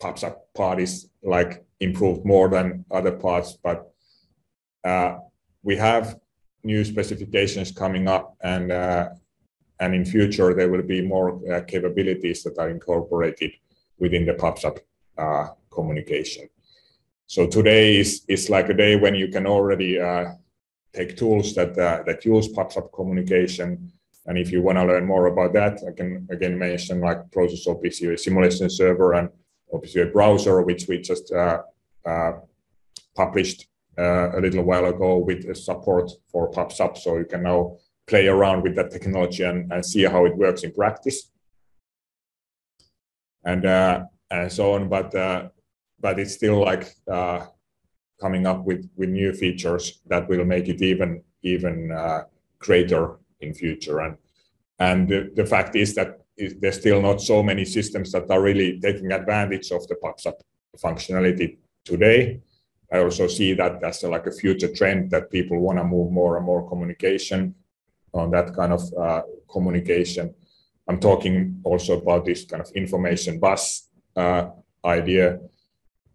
PubSub 0.00 0.36
part 0.54 0.80
is 0.80 1.08
like 1.22 1.64
improved 1.80 2.24
more 2.24 2.48
than 2.48 2.84
other 2.90 3.12
parts. 3.12 3.56
But 3.62 3.90
uh, 4.84 5.18
we 5.62 5.76
have 5.76 6.18
new 6.62 6.84
specifications 6.84 7.72
coming 7.72 8.08
up 8.08 8.36
and 8.42 8.70
uh, 8.70 9.08
and 9.80 9.94
in 9.94 10.04
future 10.04 10.54
there 10.54 10.70
will 10.70 10.82
be 10.82 11.00
more 11.00 11.40
uh, 11.52 11.60
capabilities 11.62 12.42
that 12.42 12.58
are 12.58 12.68
incorporated 12.68 13.52
within 13.98 14.26
the 14.26 14.34
PubSub 14.34 14.78
uh, 15.16 15.48
communication. 15.70 16.48
So 17.26 17.46
today 17.46 17.98
is, 17.98 18.24
is 18.28 18.48
like 18.48 18.68
a 18.68 18.74
day 18.74 18.96
when 18.96 19.14
you 19.14 19.28
can 19.28 19.46
already 19.46 20.00
uh, 20.00 20.32
take 20.94 21.16
tools 21.16 21.54
that 21.54 21.78
uh, 21.78 22.02
that 22.06 22.24
use 22.24 22.48
PubSub 22.48 22.92
communication 22.92 23.92
And 24.28 24.36
if 24.36 24.52
you 24.52 24.60
want 24.60 24.76
to 24.78 24.84
learn 24.84 25.06
more 25.06 25.26
about 25.26 25.54
that, 25.54 25.80
I 25.88 25.92
can 25.92 26.28
again 26.30 26.58
mention 26.58 27.00
like 27.00 27.30
Prosys 27.30 27.66
OPC 27.66 28.02
UA 28.02 28.18
simulation 28.18 28.68
server 28.68 29.14
and 29.14 29.30
OPC 29.72 29.94
UA 29.94 30.06
browser, 30.06 30.60
which 30.62 30.86
we 30.86 31.00
just 31.00 31.32
uh, 31.32 31.62
uh, 32.04 32.32
published 33.16 33.68
uh, 33.98 34.36
a 34.36 34.40
little 34.40 34.64
while 34.64 34.84
ago 34.84 35.16
with 35.16 35.56
support 35.56 36.10
for 36.30 36.50
PubSub. 36.50 36.98
So 36.98 37.16
you 37.16 37.24
can 37.24 37.42
now 37.42 37.78
play 38.06 38.26
around 38.28 38.62
with 38.64 38.74
that 38.76 38.90
technology 38.90 39.44
and, 39.44 39.72
and 39.72 39.84
see 39.84 40.04
how 40.04 40.26
it 40.26 40.36
works 40.36 40.62
in 40.62 40.72
practice. 40.72 41.30
And 43.48 43.64
uh, 43.64 44.04
and 44.30 44.52
so 44.52 44.74
on. 44.74 44.88
But 44.88 45.14
uh, 45.14 45.48
but 46.04 46.18
it's 46.20 46.34
still 46.34 46.58
like 46.70 46.84
uh, 47.10 47.40
coming 48.20 48.46
up 48.46 48.60
with 48.68 48.82
with 48.98 49.08
new 49.08 49.32
features 49.32 49.84
that 50.10 50.28
will 50.28 50.44
make 50.44 50.68
it 50.68 50.82
even 50.82 51.10
even 51.42 51.90
uh, 51.90 52.20
greater 52.58 53.04
in 53.40 53.54
future. 53.54 54.00
And 54.04 54.14
and 54.78 55.08
the, 55.08 55.20
the 55.34 55.46
fact 55.46 55.76
is 55.76 55.94
that 55.94 56.10
there's 56.60 56.78
still 56.78 57.00
not 57.02 57.20
so 57.20 57.42
many 57.42 57.64
systems 57.64 58.12
that 58.12 58.30
are 58.30 58.42
really 58.42 58.78
taking 58.80 59.12
advantage 59.12 59.72
of 59.72 59.86
the 59.88 59.96
PubSub 59.96 60.34
functionality 60.76 61.58
today. 61.84 62.40
I 62.92 62.98
also 63.00 63.26
see 63.28 63.54
that 63.54 63.82
a, 63.82 64.08
like 64.08 64.26
a 64.26 64.32
future 64.32 64.72
trend 64.72 65.10
that 65.10 65.30
people 65.30 65.58
want 65.60 65.78
to 65.78 65.84
move 65.84 66.12
more 66.12 66.36
and 66.36 66.46
more 66.46 66.68
communication 66.68 67.54
on 68.12 68.30
that 68.30 68.54
kind 68.54 68.72
of 68.72 68.82
uh, 68.94 69.22
communication. 69.50 70.34
I'm 70.88 70.98
talking 70.98 71.60
also 71.64 72.00
about 72.00 72.24
this 72.24 72.44
kind 72.44 72.62
of 72.62 72.70
information 72.72 73.38
bus 73.38 73.88
uh, 74.16 74.50
idea 74.84 75.38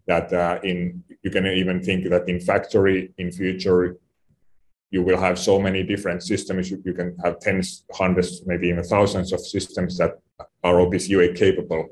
that 0.08 0.34
uh, 0.34 0.60
in 0.64 1.04
you 1.22 1.32
can 1.32 1.46
even 1.46 1.82
think 1.82 2.10
that 2.10 2.28
in 2.28 2.40
factory 2.40 3.14
in 3.18 3.32
future 3.32 3.98
you 4.94 5.02
will 5.02 5.18
have 5.18 5.40
so 5.40 5.60
many 5.60 5.82
different 5.82 6.22
systems. 6.22 6.70
You, 6.70 6.94
can 6.94 7.18
have 7.24 7.40
tens, 7.40 7.84
hundreds, 7.92 8.46
maybe 8.46 8.68
even 8.68 8.84
thousands 8.84 9.34
of 9.34 9.40
systems 9.40 9.98
that 9.98 10.20
are 10.64 10.80
UA 10.94 11.34
capable, 11.34 11.90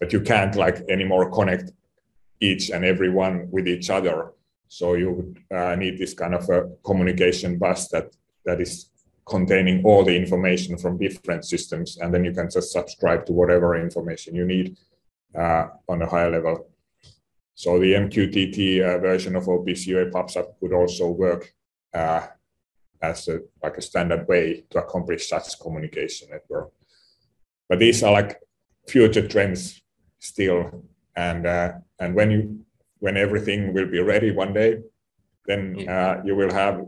but 0.00 0.14
you 0.14 0.22
can't 0.22 0.56
like 0.56 0.78
anymore 0.88 1.30
connect 1.30 1.72
each 2.40 2.70
and 2.70 2.86
every 2.86 3.10
one 3.10 3.48
with 3.50 3.68
each 3.68 3.90
other. 3.90 4.32
So 4.68 4.94
you 4.94 5.10
would 5.12 5.38
uh, 5.54 5.76
need 5.76 5.98
this 5.98 6.14
kind 6.14 6.34
of 6.34 6.48
a 6.48 6.70
communication 6.82 7.58
bus 7.58 7.88
that 7.88 8.08
that 8.46 8.62
is 8.62 8.90
containing 9.26 9.84
all 9.84 10.04
the 10.04 10.16
information 10.16 10.78
from 10.78 10.98
different 10.98 11.44
systems, 11.44 11.98
and 11.98 12.14
then 12.14 12.24
you 12.24 12.32
can 12.32 12.48
just 12.48 12.72
subscribe 12.72 13.26
to 13.26 13.32
whatever 13.32 13.74
information 13.74 14.34
you 14.34 14.44
need 14.44 14.76
uh, 15.34 15.66
on 15.88 16.02
a 16.02 16.08
higher 16.08 16.30
level. 16.30 16.70
So 17.54 17.78
the 17.78 17.94
MQTT 17.94 18.82
uh, 18.82 18.98
version 18.98 19.34
of 19.34 19.44
OPC 19.44 19.86
UA 19.86 20.10
PubSub 20.10 20.46
could 20.60 20.72
also 20.72 21.10
work 21.10 21.52
uh, 21.92 22.26
as 23.02 23.28
a 23.28 23.40
like 23.62 23.76
a 23.78 23.82
standard 23.82 24.28
way 24.28 24.64
to 24.70 24.78
accomplish 24.78 25.28
such 25.28 25.58
communication 25.60 26.28
network. 26.30 26.70
But 27.68 27.78
these 27.78 28.02
are 28.02 28.12
like 28.12 28.40
future 28.86 29.26
trends 29.26 29.82
still, 30.18 30.84
and 31.16 31.46
uh, 31.46 31.72
and 31.98 32.14
when 32.14 32.30
you 32.30 32.66
when 32.98 33.16
everything 33.16 33.72
will 33.74 33.86
be 33.86 34.00
ready 34.00 34.30
one 34.30 34.52
day, 34.52 34.82
then 35.46 35.88
uh, 35.88 36.22
you 36.24 36.36
will 36.36 36.52
have 36.52 36.86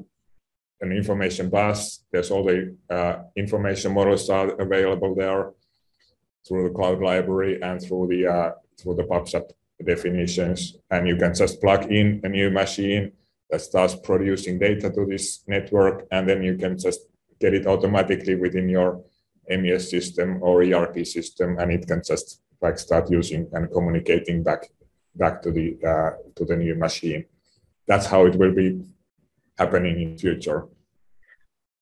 an 0.81 0.93
information 0.93 1.51
bus. 1.51 2.05
There's 2.13 2.31
all 2.31 2.45
the 2.45 2.77
uh, 2.91 3.23
information 3.37 3.93
models 3.95 4.29
are 4.31 4.51
available 4.61 5.15
there 5.15 5.53
through 6.47 6.69
the 6.69 6.75
cloud 6.75 7.01
library 7.01 7.61
and 7.61 7.81
through 7.81 8.09
the 8.09 8.27
uh, 8.27 8.51
through 8.81 8.95
the 8.95 9.03
PubSub 9.05 9.51
definitions, 9.85 10.77
and 10.91 11.09
you 11.09 11.17
can 11.17 11.35
just 11.35 11.61
plug 11.61 11.91
in 11.91 12.21
a 12.25 12.29
new 12.29 12.51
machine 12.51 13.13
that 13.51 13.61
starts 13.61 13.95
producing 13.97 14.59
data 14.59 14.91
to 14.91 15.07
this 15.07 15.43
network, 15.47 16.07
and 16.11 16.29
then 16.29 16.43
you 16.43 16.57
can 16.57 16.79
just 16.79 17.01
get 17.41 17.55
it 17.55 17.67
automatically 17.67 18.35
within 18.35 18.69
your 18.69 19.03
MES 19.49 19.91
system 19.91 20.43
or 20.43 20.63
ERP 20.63 21.07
system, 21.07 21.59
and 21.59 21.73
it 21.73 21.87
can 21.87 22.03
just 22.05 22.41
like 22.61 22.79
start 22.79 23.11
using 23.11 23.49
and 23.53 23.71
communicating 23.73 24.43
back 24.43 24.69
back 25.15 25.43
to 25.43 25.51
the 25.51 25.77
uh, 25.87 26.11
to 26.37 26.45
the 26.45 26.57
new 26.57 26.75
machine. 26.75 27.25
That's 27.87 28.07
how 28.07 28.27
it 28.27 28.37
will 28.37 28.55
be 28.55 28.81
happening 29.59 30.01
in 30.01 30.19
future. 30.19 30.67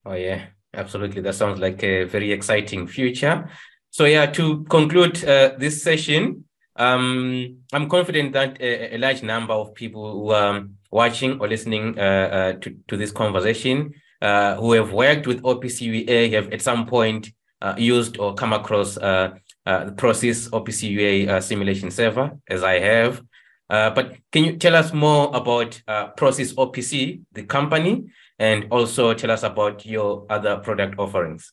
Oh 0.05 0.14
yeah, 0.14 0.47
absolutely. 0.74 1.20
That 1.22 1.35
sounds 1.35 1.61
like 1.61 1.83
a 1.83 2.05
very 2.05 2.33
exciting 2.33 2.87
future. 2.87 3.51
So 3.91 4.05
yeah, 4.05 4.27
to 4.27 4.64
conclude 4.64 5.24
uh, 5.24 5.53
this 5.59 5.83
session, 5.83 6.45
um, 6.77 7.59
I'm 7.72 7.89
confident 7.89 8.33
that 8.35 8.61
a, 8.61 8.97
a, 8.97 8.99
large 8.99 9.22
number 9.22 9.55
of 9.55 9.74
people 9.74 10.12
who 10.12 10.31
are 10.31 10.64
watching 10.91 11.41
or 11.41 11.49
listening 11.49 11.99
uh, 11.99 12.03
uh, 12.03 12.53
to, 12.61 12.77
to 12.89 12.97
this 12.97 13.11
conversation 13.11 13.95
uh, 14.20 14.57
who 14.57 14.72
have 14.72 14.93
worked 14.93 15.27
with 15.27 15.43
OPC 15.43 15.81
UA 15.81 16.29
have 16.37 16.53
at 16.53 16.61
some 16.61 16.87
point 16.87 17.31
uh, 17.62 17.74
used 17.79 18.18
or 18.18 18.35
come 18.35 18.53
across 18.53 18.99
uh, 18.99 19.35
the 19.64 19.95
Prosys 19.97 20.51
OPC 20.51 20.91
UA 20.91 21.41
simulation 21.41 21.91
server, 21.91 22.39
as 22.49 22.62
I 22.62 22.79
have. 22.79 23.22
But 23.69 24.17
can 24.33 24.45
you 24.45 24.57
tell 24.57 24.75
us 24.75 24.93
more 24.93 25.35
about 25.35 25.81
Prosys 26.17 26.55
OPC, 26.55 27.23
the 27.33 27.45
company, 27.45 28.07
and 28.39 28.67
also 28.71 29.14
tell 29.14 29.31
us 29.31 29.43
about 29.43 29.85
your 29.87 30.27
other 30.31 30.59
product 30.59 30.99
offerings? 30.99 31.53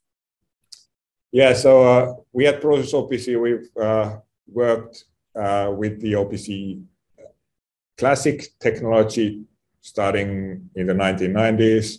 Yeah, 1.31 1.53
so 1.53 2.25
we 2.31 2.45
at 2.47 2.61
Prosys 2.61 2.93
OPC, 2.93 3.41
we've 3.41 3.69
worked 4.47 5.05
uh, 5.35 5.71
with 5.75 5.99
the 6.01 6.13
OPC 6.13 6.83
classic 7.97 8.47
technology 8.59 9.43
starting 9.81 10.69
in 10.75 10.87
the 10.87 10.93
1990s. 10.93 11.97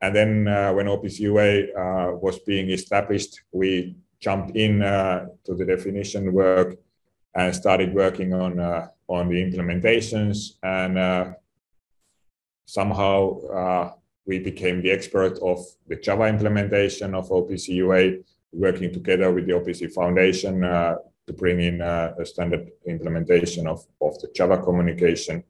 And 0.00 0.16
then 0.16 0.48
uh, 0.48 0.72
when 0.72 0.86
OPC 0.86 1.20
UA 1.20 1.72
uh, 1.76 2.16
was 2.16 2.38
being 2.40 2.70
established, 2.70 3.40
we 3.52 3.96
jumped 4.20 4.56
in 4.56 4.82
uh, 4.82 5.26
to 5.44 5.54
the 5.54 5.64
definition 5.64 6.32
work 6.32 6.76
and 7.34 7.54
started 7.54 7.94
working 7.94 8.32
on, 8.32 8.58
uh, 8.58 8.88
on 9.10 9.28
the 9.28 9.36
implementations. 9.36 10.56
And 10.62 10.96
uh, 10.96 11.32
somehow 12.66 13.92
we 14.26 14.38
became 14.38 14.80
the 14.80 14.90
expert 14.90 15.38
of 15.42 15.58
the 15.88 15.96
Java 15.96 16.26
implementation 16.26 17.14
of 17.14 17.28
OPC 17.28 17.68
UA, 17.68 18.22
working 18.52 18.92
together 18.92 19.30
with 19.32 19.46
the 19.46 19.52
OPC 19.52 19.92
Foundation 19.92 20.62
to 21.30 21.36
bring 21.36 21.60
in 21.60 21.80
uh, 21.80 22.14
a 22.18 22.24
standard 22.26 22.70
implementation 22.86 23.66
of, 23.66 23.86
of 24.00 24.20
the 24.20 24.28
Java 24.34 24.58
communication. 24.58 25.44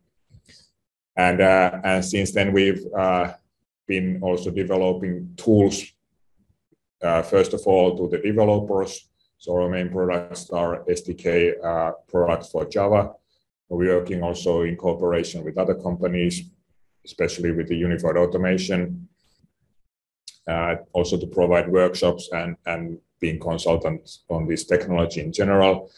And, 1.17 1.41
uh, 1.41 1.81
and 1.83 2.05
since 2.05 2.33
then, 2.33 2.53
we've 2.53 2.85
uh, 2.97 3.33
been 3.87 4.21
also 4.23 4.51
developing 4.51 5.35
tools, 5.37 5.85
uh, 7.03 7.23
first 7.23 7.55
of 7.55 7.63
all, 7.67 7.97
to 7.97 8.09
the 8.09 8.23
developers. 8.23 9.09
So 9.39 9.57
our 9.57 9.71
main 9.71 9.89
products 9.89 10.51
are 10.51 10.85
SDK 10.85 11.65
uh, 11.65 11.93
products 12.09 12.51
for 12.51 12.67
Java. 12.67 13.13
We're 13.71 14.01
working 14.01 14.23
also 14.23 14.63
in 14.63 14.77
cooperation 14.77 15.45
with 15.45 15.57
other 15.57 15.75
companies, 15.75 16.43
especially 17.05 17.53
with 17.53 17.69
the 17.69 17.77
Unified 17.77 18.17
Automation, 18.17 19.09
uh, 20.49 20.77
also 20.93 21.17
to 21.17 21.27
provide 21.29 21.71
workshops 21.71 22.29
and, 22.33 22.57
and 22.67 22.99
being 23.21 23.39
consultants 23.39 24.25
on 24.29 24.49
this 24.49 24.65
technology 24.65 25.21
in 25.21 25.33
general. 25.33 25.91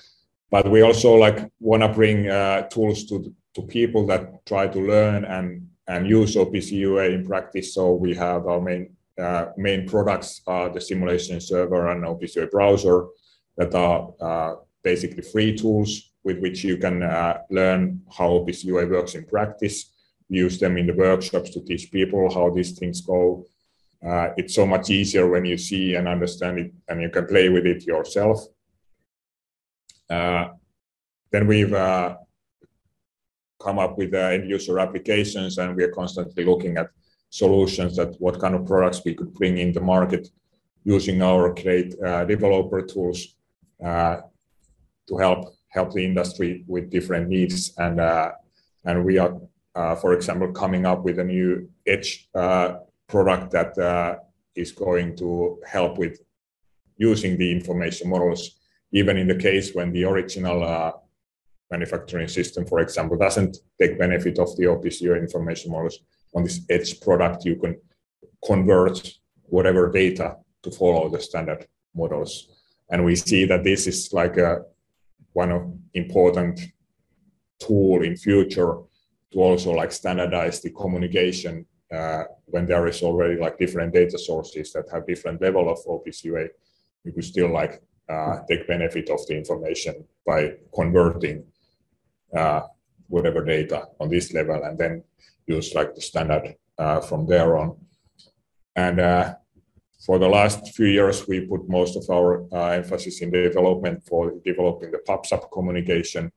But 0.50 0.70
we 0.70 0.82
also 0.82 1.14
like 1.14 1.50
want 1.60 1.82
to 1.82 1.88
bring 1.88 2.28
uh, 2.28 2.68
tools 2.68 3.04
to 3.06 3.34
to 3.54 3.62
people 3.62 4.06
that 4.06 4.44
try 4.46 4.66
to 4.66 4.78
learn 4.78 5.24
and 5.24 5.68
and 5.88 6.06
use 6.06 6.36
OPC 6.36 6.72
UA 6.72 7.04
in 7.06 7.26
practice. 7.26 7.74
So 7.74 7.92
we 7.94 8.14
have 8.14 8.46
our 8.46 8.60
main 8.60 8.94
uh, 9.18 9.46
main 9.56 9.88
products 9.88 10.42
are 10.46 10.68
the 10.68 10.80
simulation 10.80 11.40
server 11.40 11.90
and 11.90 12.04
OPC 12.04 12.36
UA 12.36 12.48
browser 12.48 13.06
that 13.56 13.74
are 13.74 14.12
uh, 14.20 14.54
basically 14.82 15.22
free 15.22 15.56
tools 15.56 16.11
with 16.24 16.38
which 16.38 16.64
you 16.64 16.76
can 16.76 17.02
uh, 17.02 17.38
learn 17.50 18.02
how 18.16 18.44
this 18.46 18.64
UI 18.64 18.86
works 18.86 19.14
in 19.14 19.24
practice. 19.24 19.90
Use 20.28 20.58
them 20.58 20.78
in 20.78 20.86
the 20.86 20.94
workshops 20.94 21.50
to 21.50 21.60
teach 21.60 21.90
people 21.90 22.32
how 22.32 22.50
these 22.50 22.78
things 22.78 23.00
go 23.00 23.44
uh, 24.04 24.30
it's 24.36 24.54
so 24.54 24.66
much 24.66 24.90
easier 24.90 25.28
when 25.28 25.44
you 25.44 25.56
see 25.56 25.94
and 25.94 26.08
understand 26.08 26.58
it 26.58 26.72
and 26.88 27.00
you 27.00 27.08
can 27.08 27.24
play 27.26 27.48
with 27.48 27.64
it 27.66 27.86
yourself. 27.86 28.44
Uh, 30.10 30.48
then 31.30 31.46
we've 31.46 31.70
come 31.70 32.18
up 33.78 33.96
with 33.96 34.12
end 34.12 34.50
user 34.50 34.80
applications 34.80 35.58
and 35.58 35.76
we 35.76 35.84
are 35.84 35.92
constantly 35.92 36.44
looking 36.44 36.76
at 36.76 36.88
solutions 37.30 37.94
that 37.96 38.16
what 38.18 38.40
kind 38.40 38.56
of 38.56 38.66
products 38.66 39.02
we 39.04 39.14
could 39.14 39.32
bring 39.34 39.58
in 39.58 39.72
the 39.72 39.80
market 39.80 40.28
using 40.84 41.22
our 41.22 41.54
great 41.54 41.94
uh, 42.02 42.24
developer 42.24 42.82
tools 42.82 43.36
uh, 43.84 44.16
to 45.08 45.16
help 45.16 45.54
help 45.72 45.92
the 45.92 46.04
industry 46.04 46.64
with 46.66 46.90
different 46.90 47.28
needs 47.28 47.72
and 47.78 48.00
and 48.84 49.04
we 49.04 49.18
are 49.18 49.34
for 50.02 50.12
example 50.12 50.52
coming 50.52 50.84
up 50.86 51.04
with 51.04 51.18
a 51.18 51.24
new 51.24 51.68
edge 51.86 52.28
product 53.12 53.50
that 53.52 53.76
uh, 53.78 54.16
is 54.54 54.72
going 54.72 55.16
to 55.16 55.58
help 55.66 55.98
with 55.98 56.18
using 56.96 57.36
the 57.36 57.50
information 57.58 58.08
models, 58.08 58.42
even 58.92 59.16
in 59.16 59.26
the 59.28 59.40
case 59.48 59.74
when 59.74 59.92
the 59.92 60.04
original 60.04 60.58
uh, 60.62 60.92
manufacturing 61.70 62.28
system, 62.28 62.64
for 62.66 62.80
example, 62.80 63.16
doesn't 63.16 63.58
take 63.80 63.98
benefit 63.98 64.38
of 64.38 64.48
the 64.56 64.64
OPC 64.64 65.02
UA 65.02 65.16
information 65.16 65.70
models. 65.70 65.98
On 66.34 66.42
this 66.44 66.60
edge 66.70 67.00
product, 67.00 67.44
you 67.44 67.56
can 67.56 67.78
convert 68.44 68.96
whatever 69.44 69.90
data 69.90 70.36
to 70.62 70.70
follow 70.70 71.08
the 71.08 71.20
standard 71.20 71.66
models. 71.94 72.32
And 72.90 73.04
we 73.04 73.16
see 73.16 73.44
that 73.46 73.64
this 73.64 73.86
is 73.86 74.12
like 74.12 74.36
a 74.36 74.62
one 75.32 75.50
of 75.50 75.72
important 75.94 76.60
tool 77.58 78.02
in 78.02 78.16
future 78.16 78.78
to 79.32 79.38
also 79.38 79.72
like 79.72 79.92
standardize 79.92 80.60
the 80.60 80.70
communication 80.70 81.66
uh, 81.92 82.24
when 82.46 82.66
there 82.66 82.86
is 82.86 83.02
already 83.02 83.38
like 83.38 83.58
different 83.58 83.92
data 83.92 84.18
sources 84.18 84.72
that 84.72 84.86
have 84.90 85.06
different 85.06 85.40
level 85.40 85.70
of 85.70 85.78
OPC 85.86 86.24
UA, 86.24 86.48
you 87.04 87.12
could 87.12 87.24
still 87.24 87.52
like 87.52 87.82
uh, 88.08 88.38
take 88.48 88.66
benefit 88.66 89.10
of 89.10 89.26
the 89.26 89.36
information 89.36 90.04
by 90.26 90.54
converting 90.74 91.44
uh, 92.36 92.62
whatever 93.08 93.44
data 93.44 93.86
on 94.00 94.08
this 94.08 94.32
level 94.32 94.62
and 94.64 94.78
then 94.78 95.04
use 95.46 95.74
like 95.74 95.94
the 95.94 96.00
standard 96.00 96.54
uh, 96.78 97.00
from 97.00 97.26
there 97.26 97.58
on. 97.58 97.76
And 98.74 99.00
uh, 99.00 99.34
for 100.04 100.18
the 100.18 100.28
last 100.28 100.74
few 100.74 100.86
years, 100.86 101.28
we 101.28 101.46
put 101.46 101.68
most 101.68 101.96
of 101.96 102.04
our 102.10 102.44
uh, 102.52 102.70
emphasis 102.70 103.22
in 103.22 103.30
development 103.30 104.02
for 104.04 104.32
developing 104.44 104.90
the 104.90 104.98
PubSub 105.08 105.50
communication. 105.52 106.32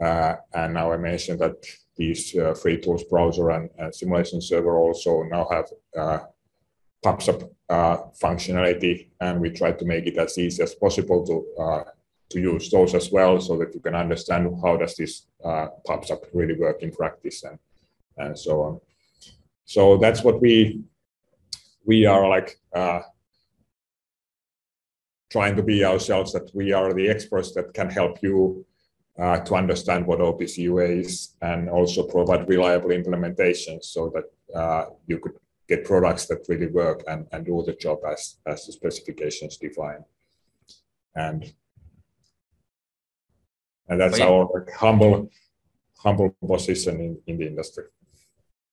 Uh, 0.00 0.34
and 0.54 0.74
now 0.74 0.92
I 0.92 0.96
mentioned 0.96 1.40
that 1.40 1.56
these 1.96 2.36
uh, 2.36 2.54
free 2.54 2.78
tools 2.78 3.04
browser 3.04 3.50
and, 3.50 3.70
simulation 3.94 4.40
server 4.40 4.78
also 4.78 5.22
now 5.24 5.48
have 5.50 5.66
PubSub 7.04 7.48
functionality, 8.22 9.08
and 9.20 9.40
we 9.40 9.50
try 9.50 9.72
to 9.72 9.84
make 9.84 10.06
it 10.06 10.18
as 10.18 10.38
easy 10.38 10.62
as 10.62 10.74
possible 10.74 11.26
to 11.26 11.84
to 12.30 12.40
use 12.40 12.70
those 12.70 12.94
as 12.94 13.10
well, 13.10 13.40
so 13.40 13.56
that 13.56 13.72
you 13.74 13.80
can 13.80 13.94
understand 13.94 14.54
how 14.62 14.76
does 14.76 14.94
this 14.96 15.26
uh, 15.42 15.68
PubSub 15.88 16.20
really 16.34 16.54
work 16.54 16.82
in 16.82 16.90
practice 16.90 17.42
and 17.44 17.58
and 18.18 18.38
so 18.38 18.62
on. 18.62 18.80
So 19.64 19.96
that's 19.96 20.22
what 20.22 20.40
we 20.40 20.82
we 21.88 22.04
are 22.04 22.28
like 22.28 22.60
uh, 22.74 23.00
trying 25.32 25.56
to 25.56 25.62
be 25.62 25.84
ourselves 25.84 26.32
that 26.34 26.50
we 26.54 26.70
are 26.72 26.92
the 26.92 27.08
experts 27.08 27.52
that 27.54 27.72
can 27.72 27.88
help 27.88 28.22
you 28.22 28.64
uh, 29.18 29.40
to 29.40 29.54
understand 29.54 30.06
what 30.06 30.20
OPC 30.20 30.58
UA 30.58 30.88
is 31.04 31.34
and 31.40 31.68
also 31.70 32.02
provide 32.06 32.46
reliable 32.46 32.90
implementations 32.90 33.84
so 33.84 34.12
that 34.14 34.26
uh, 34.54 34.84
you 35.06 35.18
could 35.18 35.32
get 35.66 35.84
products 35.84 36.26
that 36.26 36.46
really 36.48 36.66
work 36.68 37.02
and, 37.08 37.26
and 37.32 37.46
do 37.46 37.62
the 37.66 37.72
job 37.72 37.98
as, 38.12 38.36
as 38.46 38.66
the 38.66 38.72
specifications 38.72 39.56
define. 39.56 40.04
And 41.16 41.52
and 43.88 43.98
that's 43.98 44.20
our 44.20 44.66
humble 44.76 45.30
humble 45.96 46.36
position 46.46 47.00
in, 47.00 47.18
in 47.26 47.38
the 47.38 47.46
industry. 47.46 47.84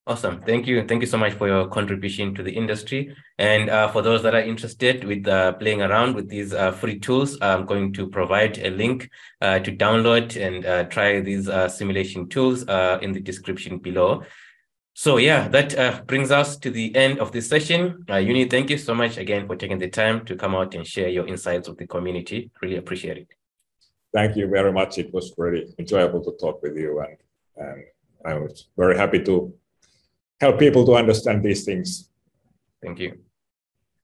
Awesome. 0.08 0.39
Thank 0.43 0.68
you. 0.68 0.86
Thank 0.86 1.01
you 1.01 1.08
so 1.08 1.18
much 1.18 1.34
for 1.34 1.47
your 1.47 1.68
contribution 1.68 2.36
to 2.36 2.43
the 2.43 2.51
industry. 2.51 3.16
And 3.39 3.72
uh, 3.72 3.88
for 3.88 4.03
those 4.03 4.22
that 4.22 4.36
are 4.36 4.41
interested 4.41 5.03
with 5.03 5.28
uh, 5.28 5.53
playing 5.53 5.82
around 5.82 6.14
with 6.14 6.30
these 6.30 6.53
uh, 6.53 6.74
free 6.74 6.99
tools, 6.99 7.39
I'm 7.41 7.66
going 7.66 7.91
to 7.93 8.08
provide 8.08 8.60
a 8.60 8.70
link 8.70 9.10
uh, 9.41 9.58
to 9.60 9.72
download 9.72 10.39
and 10.39 10.64
uh, 10.64 10.84
try 10.84 11.22
these 11.22 11.49
uh, 11.49 11.68
simulation 11.68 12.30
tools 12.30 12.62
in 12.62 13.14
the 13.14 13.20
description 13.20 13.80
below. 13.80 14.22
So 14.93 15.18
yeah, 15.18 15.47
that 15.47 16.06
brings 16.06 16.30
us 16.30 16.56
to 16.58 16.70
the 16.70 16.95
end 16.95 17.18
of 17.20 17.32
this 17.32 17.49
session. 17.49 18.06
Uh, 18.08 18.14
Jouni, 18.14 18.47
thank 18.47 18.70
you 18.70 18.78
so 18.78 18.93
much 18.93 19.18
again 19.18 19.47
for 19.47 19.56
taking 19.56 19.80
the 19.80 19.89
time 19.89 20.24
to 20.26 20.36
come 20.36 20.53
out 20.53 20.76
and 20.76 20.86
share 20.86 21.10
your 21.10 21.26
insights 21.26 21.68
with 21.68 21.80
the 21.80 21.88
community. 21.88 22.51
Really 22.62 22.78
appreciate 22.78 23.18
it. 23.18 23.28
Thank 24.14 24.38
you 24.38 24.47
very 24.47 24.72
much. 24.72 24.99
It 24.99 25.12
was 25.12 25.34
very 25.36 25.74
enjoyable 25.80 26.24
to 26.26 26.32
talk 26.39 26.62
with 26.62 26.78
you 26.78 26.99
and, 26.99 27.18
and 27.58 27.84
I 28.24 28.36
was 28.36 28.68
very 28.78 28.95
happy 28.95 29.24
to 29.24 29.53
help 30.40 30.60
people 30.60 30.86
to 30.86 30.94
understand 30.94 31.44
these 31.44 31.64
things. 31.66 32.10
Thank 32.84 33.00
you. 33.00 33.20